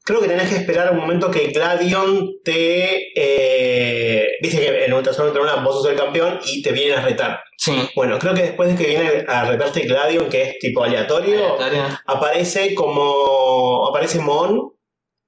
Creo 0.05 0.19
que 0.19 0.27
tenés 0.27 0.49
que 0.49 0.57
esperar 0.57 0.91
un 0.91 0.97
momento 0.97 1.31
que 1.31 1.47
Gladion 1.47 2.29
te. 2.43 3.11
eh, 3.15 4.27
Viste 4.41 4.59
que 4.59 4.85
en 4.85 4.93
Ultrasol 4.93 5.25
y 5.25 5.27
Ultraluna 5.29 5.63
vos 5.63 5.75
sos 5.81 5.91
el 5.91 5.97
campeón 5.97 6.39
y 6.45 6.61
te 6.61 6.71
vienen 6.73 6.99
a 6.99 7.01
retar. 7.05 7.39
sí. 7.57 7.71
Bueno, 7.95 8.19
creo 8.19 8.33
que 8.33 8.41
después 8.41 8.69
de 8.69 8.75
que 8.75 8.89
viene 8.89 9.23
a 9.27 9.45
retarte 9.45 9.81
Gladion, 9.81 10.29
que 10.29 10.41
es 10.43 10.59
tipo 10.59 10.83
aleatorio, 10.83 11.57
Aleatorio. 11.59 11.99
aparece 12.05 12.75
como. 12.75 13.87
Aparece 13.87 14.19
Mon 14.19 14.71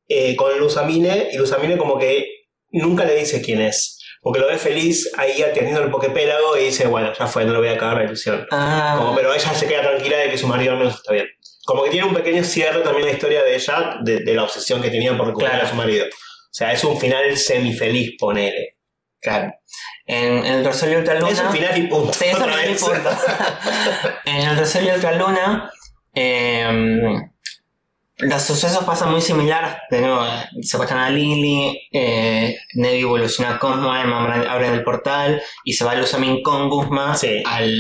eh, 0.07 0.35
con 0.35 0.57
Luzamine 0.59 1.29
y 1.31 1.37
Luzamine 1.37 1.77
como 1.77 1.97
que 1.97 2.27
nunca 2.71 3.05
le 3.05 3.15
dice 3.15 3.41
quién 3.41 3.61
es. 3.61 3.93
Porque 4.21 4.39
lo 4.39 4.47
ve 4.47 4.57
feliz 4.57 5.11
ahí 5.17 5.43
atendiendo 5.43 5.83
el 5.83 5.91
Poképélago 5.91 6.57
y 6.57 6.65
dice, 6.65 6.87
bueno, 6.87 7.13
ya 7.17 7.27
fue, 7.27 7.45
no 7.45 7.53
le 7.53 7.59
voy 7.59 7.67
a 7.67 7.77
cagar 7.77 7.97
la 7.97 8.03
ilusión. 8.05 8.43
Ah, 8.51 8.95
Como, 8.97 9.15
pero 9.15 9.31
ella 9.31 9.53
se 9.53 9.67
queda 9.67 9.83
tranquila 9.83 10.17
de 10.17 10.31
que 10.31 10.37
su 10.39 10.47
marido 10.47 10.71
al 10.73 10.79
menos 10.79 10.95
está 10.95 11.13
bien. 11.13 11.27
Como 11.65 11.83
que 11.83 11.89
tiene 11.89 12.07
un 12.07 12.13
pequeño 12.13 12.43
cierre 12.43 12.81
también 12.81 13.07
la 13.07 13.13
historia 13.13 13.43
de 13.43 13.55
ella, 13.55 13.97
de, 14.01 14.19
de 14.19 14.33
la 14.35 14.43
obsesión 14.43 14.81
que 14.81 14.89
tenía 14.89 15.17
por 15.17 15.27
recuperar 15.27 15.53
Claro. 15.53 15.67
a 15.67 15.69
su 15.71 15.75
marido. 15.75 16.05
O 16.05 16.57
sea, 16.57 16.71
es 16.71 16.83
un 16.83 16.97
final 16.99 17.35
semifeliz, 17.37 18.11
ponele. 18.19 18.77
claro. 19.21 19.51
En, 20.07 20.45
en 20.45 20.53
el 20.53 20.65
Rosal 20.65 20.93
y 20.93 20.95
Ultraluna. 20.97 21.31
Es 21.31 21.39
un 21.41 21.51
final 21.51 21.77
y 21.77 21.87
punto. 21.87 22.13
Sí, 22.13 22.25
eso 22.25 22.45
no 22.45 22.55
me 22.55 22.67
importa. 22.69 23.19
en 24.25 24.35
el 24.47 24.57
Rosario 24.57 24.93
y 24.93 24.97
Otra 24.97 25.13
Luna, 25.13 25.71
eh, 26.13 27.19
los 28.19 28.41
sucesos 28.43 28.83
pasan 28.85 29.11
muy 29.11 29.21
similar. 29.21 29.81
De 29.89 30.01
nuevo, 30.01 30.23
eh, 30.25 30.45
secuestran 30.61 30.99
a 31.01 31.09
Lily, 31.09 31.89
eh, 31.91 32.55
Nevi 32.75 33.01
evoluciona 33.01 33.55
a 33.55 33.59
Cosmo, 33.59 33.93
Emma 33.95 34.21
abren- 34.25 34.47
abren 34.47 34.73
el 34.73 34.83
portal 34.83 35.41
y 35.63 35.73
se 35.73 35.83
va 35.83 35.95
Lusamin 35.95 36.41
con 36.43 36.69
Guzma 36.69 37.15
Sí. 37.15 37.41
al, 37.45 37.73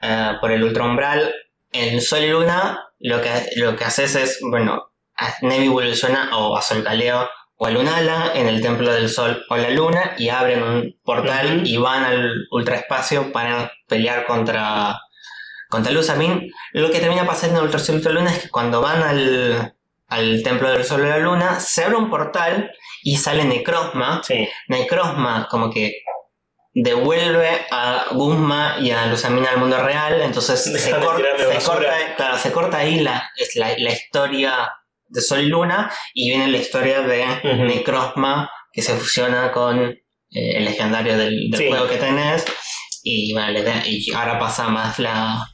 eh, 0.00 0.32
por 0.40 0.52
el 0.52 0.62
Ultra 0.62 0.84
Umbral. 0.84 1.34
En 1.72 2.00
Sol 2.00 2.20
y 2.24 2.28
Luna, 2.30 2.84
lo 2.98 3.20
que, 3.20 3.30
lo 3.56 3.76
que 3.76 3.84
haces 3.84 4.14
es, 4.16 4.38
bueno, 4.42 4.90
a- 5.16 5.34
Nevi 5.42 5.66
evoluciona 5.66 6.36
o 6.36 6.56
a 6.56 6.62
Sol 6.62 6.82
Caleo 6.82 7.28
o 7.56 7.66
a 7.66 7.70
Lunala 7.70 8.32
en 8.34 8.48
el 8.48 8.60
Templo 8.62 8.92
del 8.92 9.08
Sol 9.08 9.44
o 9.48 9.56
la 9.56 9.70
Luna 9.70 10.14
y 10.18 10.28
abren 10.30 10.62
un 10.62 10.98
portal 11.04 11.66
y 11.66 11.76
van 11.76 12.04
al 12.04 12.46
ultraespacio 12.50 13.30
para 13.32 13.70
pelear 13.86 14.26
contra, 14.26 14.98
contra 15.68 15.92
Lusamin. 15.92 16.50
Lo 16.72 16.90
que 16.90 17.00
termina 17.00 17.26
pasando 17.26 17.58
en 17.58 17.64
Ultra 17.66 17.78
Sol 17.78 18.00
y 18.04 18.08
Luna 18.08 18.30
es 18.30 18.42
que 18.44 18.48
cuando 18.50 18.80
van 18.80 19.02
al, 19.02 19.74
al 20.08 20.42
Templo 20.42 20.70
del 20.70 20.84
Sol 20.84 21.02
o 21.02 21.06
la 21.06 21.18
Luna, 21.18 21.60
se 21.60 21.84
abre 21.84 21.96
un 21.96 22.10
portal 22.10 22.70
y 23.02 23.16
sale 23.18 23.44
Necrozma. 23.44 24.22
Sí. 24.24 24.48
Necrozma 24.68 25.46
como 25.50 25.70
que 25.70 26.02
devuelve 26.72 27.66
a 27.70 28.06
Guzma 28.12 28.76
y 28.80 28.90
a 28.90 29.06
Lusamina 29.06 29.50
al 29.50 29.58
mundo 29.58 29.82
real, 29.82 30.20
entonces 30.22 30.62
se, 30.82 30.90
cor- 30.90 31.22
corta, 31.64 31.94
claro, 32.16 32.38
se 32.38 32.52
corta 32.52 32.78
ahí 32.78 33.00
la, 33.00 33.28
la, 33.56 33.74
la 33.78 33.90
historia 33.92 34.70
de 35.08 35.20
Sol 35.20 35.40
y 35.40 35.46
Luna 35.46 35.90
y 36.14 36.30
viene 36.30 36.48
la 36.48 36.58
historia 36.58 37.00
de 37.02 37.24
Ujú. 37.44 37.64
Necrozma 37.64 38.48
que 38.72 38.82
se 38.82 38.94
fusiona 38.94 39.50
con 39.50 39.80
eh, 39.82 39.98
el 40.30 40.64
legendario 40.64 41.16
del, 41.18 41.50
del 41.50 41.60
Sí. 41.60 41.68
juego 41.68 41.88
que 41.88 41.96
tenés 41.96 42.44
y, 43.02 43.32
bueno, 43.32 43.58
y 43.86 44.12
ahora 44.14 44.38
pasa 44.38 44.68
más 44.68 44.98
la, 45.00 45.44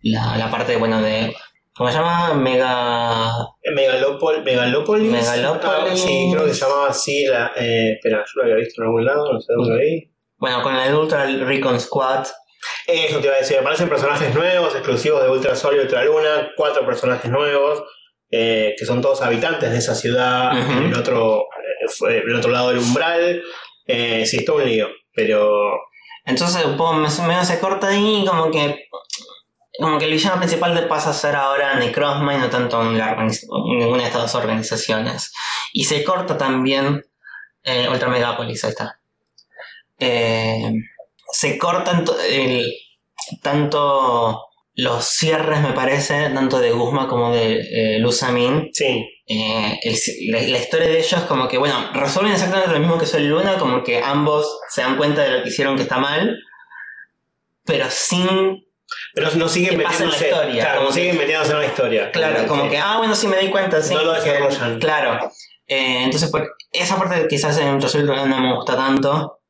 la, 0.00 0.36
la 0.36 0.50
parte 0.50 0.76
bueno 0.76 1.00
de 1.00 1.34
¿Cómo 1.78 1.90
se 1.90 1.96
llama? 1.96 2.34
Mega. 2.34 3.30
Megalopol, 3.72 4.42
Megalopolis. 4.42 5.12
Megalopolis. 5.12 5.64
Ah, 5.64 5.96
sí, 5.96 6.28
creo 6.32 6.44
que 6.44 6.52
se 6.54 6.60
llamaba 6.66 6.88
así. 6.88 7.24
La, 7.26 7.52
eh, 7.56 7.92
espera, 7.92 8.18
yo 8.18 8.32
lo 8.34 8.42
había 8.42 8.56
visto 8.56 8.82
en 8.82 8.86
algún 8.88 9.04
lado, 9.04 9.32
no 9.32 9.40
sé 9.40 9.52
dónde 9.56 9.70
lo 9.74 9.80
vi. 9.80 10.12
Bueno, 10.38 10.62
con 10.62 10.74
el 10.74 10.92
Ultra 10.94 11.24
Recon 11.24 11.78
Squad. 11.80 12.26
Eso 12.86 13.20
te 13.20 13.26
iba 13.26 13.36
a 13.36 13.38
decir, 13.38 13.56
aparecen 13.58 13.88
personajes 13.88 14.34
nuevos, 14.34 14.74
exclusivos 14.74 15.22
de 15.22 15.30
Ultra 15.30 15.54
Sol 15.54 15.76
y 15.76 15.78
Ultra 15.78 16.04
Luna, 16.04 16.50
cuatro 16.56 16.84
personajes 16.84 17.30
nuevos, 17.30 17.84
eh, 18.30 18.74
que 18.76 18.84
son 18.84 19.00
todos 19.00 19.22
habitantes 19.22 19.70
de 19.70 19.78
esa 19.78 19.94
ciudad, 19.94 20.58
Ujú. 20.60 20.72
en 20.72 20.82
el 20.92 20.94
otro, 20.98 21.44
eh, 22.10 22.22
el 22.26 22.34
otro 22.34 22.50
lado 22.50 22.70
del 22.70 22.78
umbral. 22.78 23.40
Eh, 23.86 24.26
sí, 24.26 24.38
está 24.38 24.52
un 24.52 24.64
lío, 24.64 24.88
pero 25.14 25.78
Entonces, 26.26 26.66
más 26.76 27.18
o 27.20 27.22
menos 27.22 27.46
se 27.46 27.60
corta 27.60 27.88
ahí, 27.88 28.24
como 28.28 28.50
que. 28.50 28.88
Como 29.78 29.98
que 29.98 30.06
el 30.06 30.10
villano 30.12 30.38
principal 30.38 30.86
pasa 30.88 31.10
a 31.10 31.14
ser 31.14 31.36
ahora 31.36 31.74
Necrozma 31.76 32.34
y 32.34 32.38
no 32.38 32.50
tanto 32.50 32.82
en 32.82 32.98
la 32.98 33.14
ninguna 33.16 34.02
de 34.02 34.08
estas 34.08 34.22
dos 34.22 34.34
organizaciones. 34.34 35.32
Y 35.72 35.84
se 35.84 36.02
corta 36.02 36.36
también 36.36 37.04
eh, 37.62 37.88
Ultra 37.88 38.08
Megapolis, 38.08 38.64
ahí 38.64 38.70
está. 38.70 38.98
Eh, 39.98 40.72
se 41.32 41.58
cortan 41.58 42.04
el- 42.30 42.72
tanto 43.42 44.44
los 44.74 45.04
cierres, 45.04 45.60
me 45.60 45.72
parece, 45.72 46.30
tanto 46.30 46.60
de 46.60 46.70
Guzma 46.72 47.08
como 47.08 47.32
de 47.32 47.60
eh, 47.60 47.98
Luzamin. 48.00 48.70
sí, 48.72 49.04
Eh, 49.30 49.78
el- 49.82 49.98
la, 50.32 50.40
la 50.40 50.58
historia 50.58 50.88
de 50.88 50.98
ellos 51.00 51.20
como 51.24 51.46
que, 51.48 51.58
bueno, 51.58 51.92
resuelven 51.92 52.32
exactamente 52.32 52.72
lo 52.72 52.78
mismo 52.80 52.96
que 52.96 53.04
Sol 53.06 53.20
y 53.20 53.28
Luna, 53.28 53.58
como 53.58 53.82
que 53.84 54.02
ambos 54.02 54.58
se 54.70 54.80
dan 54.80 54.96
cuenta 54.96 55.22
de 55.22 55.30
lo 55.36 55.42
que 55.42 55.50
hicieron 55.50 55.76
que 55.76 55.82
está 55.82 55.98
mal, 55.98 56.38
pero 57.66 57.86
sin... 57.90 58.64
pero 59.14 59.30
no 59.36 59.48
siguen 59.48 59.78
¿Qué 59.78 59.84
pasa 59.84 60.04
en 60.04 60.10
la 60.10 60.16
metiéndose, 60.16 60.28
historia? 60.44 60.64
claro, 60.64 60.82
no 60.84 60.92
siguen 60.92 61.18
metiéndose 61.18 61.52
en 61.52 61.58
la 61.58 61.66
historia. 61.66 62.10
Claro, 62.12 62.46
como 62.46 62.68
que, 62.70 62.78
ah, 62.78 62.96
bueno, 62.98 63.14
sí 63.14 63.26
me 63.28 63.36
di 63.38 63.48
cuenta, 63.50 63.82
sí. 63.82 63.94
No 63.94 64.02
lo 64.02 64.12
desarrollan. 64.12 64.78
Claro. 64.78 65.30
Eh, 65.66 66.04
entonces, 66.04 66.30
pues, 66.30 66.44
esa 66.72 66.96
parte 66.96 67.26
quizás 67.28 67.58
en 67.58 67.78
y 67.78 67.98
Luna 67.98 68.26
no 68.26 68.40
me 68.40 68.54
gusta 68.54 68.74
tanto, 68.76 69.40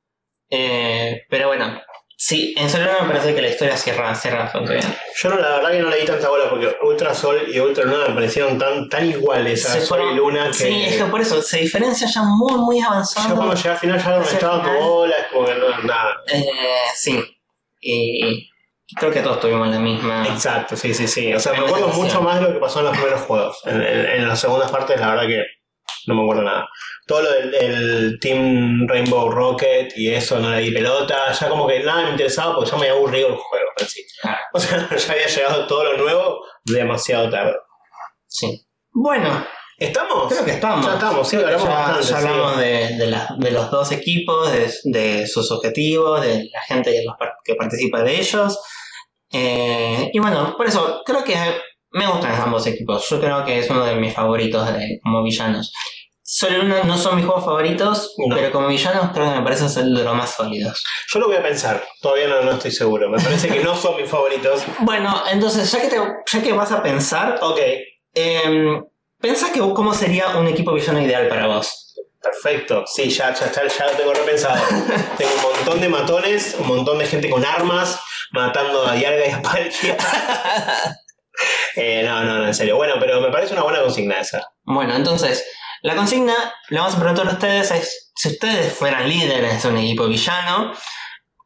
eh, 0.51 1.23
pero 1.31 1.49
bueno, 1.49 1.81
sí, 2.17 2.55
en 2.57 2.69
Sol 2.71 2.81
me 3.03 3.09
parece 3.09 3.35
que 3.35 3.43
la 3.43 3.49
historia 3.49 3.77
cierra, 3.77 4.15
cierra 4.15 4.41
bastante 4.45 4.73
bien. 4.75 4.97
Yo 5.17 5.29
no, 5.31 5.37
la 5.39 5.49
verdad 5.57 5.71
que 5.73 5.79
no 5.81 5.91
le 5.91 5.99
di 6.01 6.07
tanta 6.07 6.29
bola 6.29 6.49
porque 6.51 6.77
Ultra 6.83 7.15
Sol 7.15 7.43
y 7.47 7.59
Ultra 7.61 7.85
Luna 7.85 8.09
me 8.09 8.15
parecieron 8.15 8.59
tan, 8.59 8.89
tan 8.89 9.07
iguales 9.09 9.65
a 9.67 9.75
Se 9.75 9.81
Sol 9.81 9.99
fueron- 9.99 10.13
y 10.15 10.17
Luna 10.17 10.47
que. 10.49 10.55
Sí, 10.55 10.85
es 10.87 10.97
que 10.97 11.05
por 11.05 11.21
eso, 11.21 11.41
se 11.43 11.59
diferencia 11.59 12.09
ya 12.09 12.23
muy, 12.23 12.55
muy 12.59 12.81
avanzado. 12.81 13.29
Yo 13.29 13.37
cuando 13.37 13.55
llegué 13.55 13.69
al 13.69 13.79
final 13.79 13.99
ya 14.03 14.11
no 14.11 14.19
me 14.19 14.25
estaba 14.27 14.61
final. 14.65 14.79
bola, 14.81 15.17
es 15.17 15.27
como 15.33 15.47
que 15.47 15.55
no, 15.55 15.79
nada. 15.83 16.17
Eh, 16.33 16.45
sí. 16.97 17.23
Y 17.81 18.51
creo 18.97 19.11
que 19.11 19.21
todos 19.21 19.41
tuvimos 19.41 19.69
la 19.69 19.79
misma. 19.79 20.27
Exacto, 20.27 20.77
sí, 20.77 20.95
sí, 20.95 21.07
sí. 21.07 21.33
O 21.35 21.41
sea, 21.41 21.53
me 21.53 21.59
acuerdo 21.67 21.89
mucho 21.89 22.21
más 22.23 22.37
de 22.41 22.47
lo 22.49 22.53
que 22.55 22.59
pasó 22.61 22.79
en 22.81 22.87
los 22.87 22.97
primeros 22.97 23.21
juegos. 23.23 23.61
En, 23.65 23.81
en- 23.83 24.07
en 24.07 24.29
las 24.29 24.41
segundas 24.41 24.71
partes, 24.71 24.99
la 25.01 25.11
verdad 25.11 25.27
que 25.27 25.43
no 26.07 26.15
me 26.15 26.23
acuerdo 26.23 26.43
nada. 26.43 26.69
Todo 27.07 27.23
lo 27.23 27.31
del, 27.33 28.19
Team 28.21 28.87
Rainbow 28.89 29.31
Rocket 29.31 29.93
y 29.97 30.13
eso, 30.13 30.39
no 30.39 30.51
le 30.51 30.61
di 30.61 30.71
pelota. 30.71 31.33
Ya 31.33 31.49
como 31.49 31.67
que 31.67 31.81
nada 31.81 32.05
me 32.05 32.11
interesaba 32.11 32.55
porque 32.55 32.71
ya 32.71 32.77
me 32.77 32.83
había 32.89 32.93
aburrido 32.99 33.29
el 33.29 33.35
juego 33.37 33.67
en 33.79 33.87
sí. 33.89 34.03
Claro. 34.23 34.39
O 34.53 34.61
sea, 34.61 34.89
ya 34.97 35.13
había 35.13 35.27
llegado 35.27 35.67
todo 35.67 35.85
lo 35.85 35.97
nuevo 35.99 36.41
demasiado 36.65 37.29
tarde. 37.31 37.57
Sí. 38.27 38.67
Bueno, 38.93 39.47
¿Estamos? 39.79 40.33
creo 40.33 40.45
que 40.45 40.51
estamos. 40.53 40.85
Ya 40.85 40.95
estamos, 40.95 41.29
sí, 41.29 41.37
hablamos 41.37 41.63
ya, 41.63 41.69
bastante. 41.69 42.01
ya 42.03 42.07
sí. 42.21 42.27
hablamos 42.27 42.57
de, 42.59 42.97
de, 42.97 43.07
la- 43.07 43.29
de 43.39 43.51
los 43.53 43.71
dos 43.71 43.93
equipos, 43.93 44.51
de, 44.53 44.73
de 44.85 45.27
sus 45.27 45.51
objetivos, 45.53 46.21
de 46.21 46.49
la 46.53 46.61
gente 46.63 46.91
que, 46.91 47.05
los 47.05 47.17
par- 47.17 47.37
que 47.45 47.55
participa 47.55 48.03
de 48.03 48.19
ellos. 48.19 48.59
Eh, 49.33 50.11
y 50.13 50.19
bueno, 50.19 50.55
por 50.57 50.67
eso 50.67 51.03
creo 51.05 51.23
que 51.25 51.37
me 51.93 52.07
gustan 52.07 52.41
ambos 52.41 52.67
equipos. 52.67 53.09
Yo 53.09 53.21
creo 53.21 53.45
que 53.45 53.59
es 53.59 53.71
uno 53.71 53.85
de 53.85 53.95
mis 53.97 54.15
favoritos 54.15 54.67
de- 54.73 55.01
como 55.03 55.23
villanos. 55.23 55.73
Solo 56.23 56.61
uno 56.63 56.85
no 56.85 56.99
son 56.99 57.17
mis 57.17 57.25
juegos 57.25 57.45
favoritos, 57.45 58.13
No. 58.19 58.37
pero 58.37 58.53
como 58.53 58.69
villanos 58.69 59.11
creo 59.15 59.31
que 59.33 59.39
me 59.39 59.43
parecen 59.43 59.71
ser 59.71 59.85
de 59.85 60.05
los 60.05 60.15
más 60.15 60.35
sólidos. 60.35 60.85
Yo 61.13 61.21
lo 61.21 61.27
voy 61.27 61.37
a 61.37 61.43
pensar, 61.43 61.83
todavía 62.03 62.29
no, 62.29 62.43
no 62.43 62.53
estoy 62.53 62.71
seguro. 62.71 63.09
Me 63.09 63.19
parece 63.19 63.49
que 63.49 63.61
no 63.61 63.75
son 63.75 63.97
mis 63.97 64.11
favoritos. 64.11 64.63
Bueno, 64.81 65.23
entonces 65.31 65.71
ya 65.73 65.81
que, 65.81 65.89
te, 65.89 65.97
ya 66.31 66.43
que 66.43 66.53
vas 66.53 66.71
a 66.73 66.83
pensar, 66.83 67.39
Ok, 67.43 67.59
Eh, 68.15 68.81
¿Pensás 69.21 69.51
que 69.51 69.59
cómo 69.61 69.93
sería 69.95 70.37
un 70.37 70.47
equipo 70.49 70.73
villano 70.73 71.01
ideal 71.01 71.29
para 71.29 71.47
vos? 71.47 71.85
perfecto. 72.21 72.85
Sí, 72.87 73.09
ya, 73.11 73.33
ya, 73.33 73.47
está, 73.47 73.67
ya 73.67 73.87
lo 73.87 73.93
tengo 73.93 74.13
repensado. 74.13 74.61
tengo 75.19 75.31
un 75.35 75.43
montón 75.57 75.81
de 75.81 75.89
matones, 75.89 76.57
un 76.59 76.67
montón 76.69 76.99
de 76.99 77.07
gente 77.07 77.31
con 77.31 77.45
armas, 77.45 78.01
matando 78.33 78.87
a 78.87 78.95
Dialga 78.95 79.27
y 79.27 79.31
a 79.31 79.43
Palkia. 79.43 79.97
Eh, 81.77 82.03
no, 82.05 82.25
no, 82.25 82.39
no, 82.39 82.47
en 82.49 82.55
serio. 82.55 82.75
Bueno, 82.75 82.95
pero 82.99 83.21
me 83.21 83.31
parece 83.31 83.53
una 83.53 83.63
buena 83.63 83.81
consigna 83.81 84.19
esa. 84.19 84.43
Bueno, 84.65 84.97
entonces, 84.97 85.47
la 85.83 85.95
consigna, 85.95 86.35
le 86.71 86.79
vamos 86.81 86.97
a 86.97 86.99
preguntar 86.99 87.29
a 87.29 87.33
ustedes, 87.35 87.71
es 87.71 88.11
si 88.17 88.31
ustedes 88.31 88.73
fueran 88.73 89.09
líderes 89.09 89.63
de 89.63 89.69
un 89.69 89.77
equipo 89.77 90.09
villano, 90.09 90.73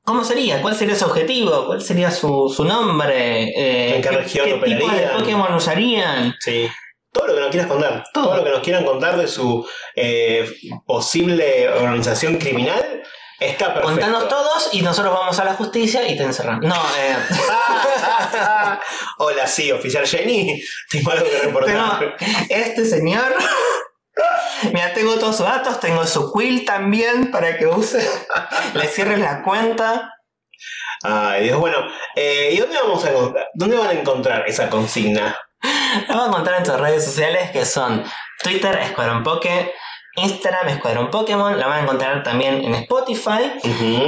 ¿cómo 0.05 0.25
sería? 0.25 0.63
¿Cuál 0.63 0.75
sería 0.75 0.95
su 0.97 1.05
objetivo? 1.05 1.67
¿Cuál 1.67 1.83
sería 1.83 2.11
su, 2.11 2.51
su 2.55 2.65
nombre? 2.65 3.51
Eh, 3.51 3.97
¿En 3.97 4.03
qué 4.03 4.11
región 4.11 4.47
¿Qué 4.47 4.53
tipo 4.55 4.67
de 4.67 4.77
operarían? 4.87 5.19
Pokémon 5.19 5.55
usarían? 5.55 6.35
Sí. 6.41 6.71
Todo 7.13 7.27
lo 7.27 7.35
que 7.35 7.41
nos 7.41 7.51
quieras 7.51 7.69
contar, 7.69 8.05
todo, 8.15 8.25
Todo. 8.25 8.37
lo 8.39 8.45
que 8.45 8.51
nos 8.51 8.61
quieran 8.61 8.85
contar 8.87 9.19
de 9.19 9.29
su 9.29 9.69
eh, 9.95 10.51
posible 10.87 11.69
organización 11.69 12.39
criminal 12.39 13.03
está 13.47 13.75
perfecto. 13.75 13.89
Contanos 13.89 14.29
todos 14.29 14.69
y 14.73 14.83
nosotros 14.83 15.15
vamos 15.15 15.39
a 15.39 15.45
la 15.45 15.55
justicia 15.55 16.07
y 16.07 16.17
te 16.17 16.23
encerramos. 16.23 16.65
No, 16.65 16.77
eh, 16.99 17.17
Hola, 19.19 19.47
sí, 19.47 19.71
oficial 19.73 20.07
Jenny. 20.07 20.63
Tengo 20.91 21.11
algo 21.11 21.25
que 21.29 21.39
reportar. 21.39 21.99
Pero 21.99 22.33
este 22.49 22.85
señor. 22.85 23.35
Mira, 24.73 24.93
tengo 24.95 25.15
todos 25.15 25.37
sus 25.37 25.47
datos, 25.47 25.81
tengo 25.81 26.07
su 26.07 26.33
quill 26.33 26.65
también 26.65 27.31
para 27.31 27.57
que 27.59 27.67
use. 27.67 28.07
Le 28.75 28.87
cierres 28.87 29.19
la 29.19 29.43
cuenta. 29.43 30.13
Ay, 31.03 31.45
Dios, 31.45 31.59
bueno, 31.59 31.79
eh, 32.15 32.51
¿y 32.53 32.59
dónde 32.59 32.77
vamos 32.77 33.05
a 33.05 33.11
encontrar? 33.11 33.49
¿Dónde 33.55 33.77
van 33.77 33.89
a 33.89 33.93
encontrar 33.93 34.45
esa 34.47 34.71
consigna? 34.71 35.37
La 36.09 36.15
van 36.15 36.25
a 36.25 36.29
encontrar 36.29 36.59
en 36.59 36.65
tus 36.65 36.79
redes 36.79 37.05
sociales 37.05 37.51
que 37.51 37.65
son 37.65 38.05
Twitter, 38.43 38.79
Escuadrón 38.79 39.23
Poke, 39.25 39.73
Instagram, 40.17 40.69
Escuadrón 40.69 41.11
Pokémon. 41.11 41.59
La 41.59 41.67
van 41.67 41.81
a 41.81 41.83
encontrar 41.83 42.23
también 42.23 42.65
en 42.65 42.75
Spotify. 42.75 43.53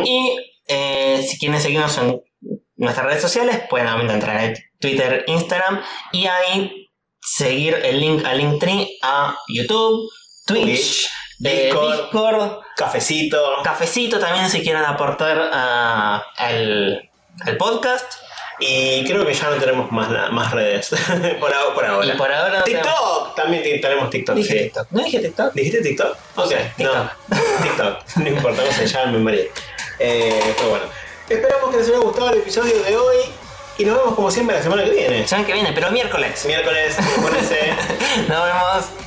Y 0.04 0.36
eh, 0.68 1.24
si 1.28 1.38
quieren 1.38 1.60
seguirnos 1.60 1.96
en 1.98 2.20
nuestras 2.76 3.06
redes 3.06 3.22
sociales, 3.22 3.60
pueden 3.70 3.88
entrar 4.10 4.36
a 4.38 4.52
Twitter, 4.80 5.24
Instagram 5.26 5.80
y 6.12 6.26
ahí 6.26 6.90
seguir 7.20 7.74
el 7.82 8.00
link 8.00 8.24
a 8.24 8.34
Linktree 8.34 8.98
a 9.02 9.36
YouTube, 9.48 10.10
Twitch, 10.46 10.64
Twitch, 10.66 11.06
eh, 11.44 11.64
Discord. 11.70 12.02
Discord 12.02 12.60
Cafecito. 12.76 13.62
Cafecito 13.62 14.18
también 14.18 14.48
si 14.50 14.62
quieren 14.62 14.84
aportar 14.84 15.50
a- 15.52 16.22
al, 16.36 17.10
al 17.46 17.56
podcast. 17.56 18.12
Y 18.66 19.04
creo 19.04 19.26
que 19.26 19.34
ya 19.34 19.50
no 19.50 19.56
tenemos 19.56 19.92
más, 19.92 20.08
más 20.32 20.52
redes. 20.52 20.88
por, 21.40 21.52
ahora, 21.52 21.74
por 21.74 21.84
ahora. 21.84 22.06
Y 22.06 22.16
por 22.16 22.32
ahora 22.32 22.58
no 22.58 22.64
tenemos- 22.64 22.86
TikTok. 22.86 23.34
También 23.34 23.62
tenemos 23.80 24.10
TikTok. 24.10 24.34
Dije 24.36 24.52
sí. 24.52 24.58
TikTok. 24.64 24.86
¿No 24.90 25.02
dije 25.04 25.18
TikTok? 25.18 25.52
¿Dijiste 25.54 25.82
TikTok? 25.82 26.16
Ok, 26.36 26.52
TikTok. 26.76 26.94
no. 26.96 27.36
TikTok. 27.62 28.16
No 28.16 28.28
importa, 28.28 28.62
no 28.64 28.72
sé, 28.72 28.86
ya 28.86 29.06
me 29.06 29.18
mareé. 29.18 29.50
Eh, 29.98 30.54
pero 30.56 30.70
bueno. 30.70 30.84
Esperamos 31.28 31.70
que 31.70 31.76
les 31.78 31.88
haya 31.88 31.98
gustado 31.98 32.30
el 32.30 32.38
episodio 32.38 32.82
de 32.82 32.96
hoy. 32.96 33.16
Y 33.76 33.84
nos 33.84 33.98
vemos 33.98 34.14
como 34.14 34.30
siempre 34.30 34.56
la 34.56 34.62
semana 34.62 34.84
que 34.84 34.90
viene. 34.90 35.20
La 35.20 35.26
semana 35.28 35.46
que 35.46 35.52
viene, 35.52 35.72
pero 35.74 35.90
miércoles. 35.90 36.44
Miércoles, 36.46 36.96
pónganse. 37.16 37.58
Nos 38.28 38.44
vemos. 38.44 39.03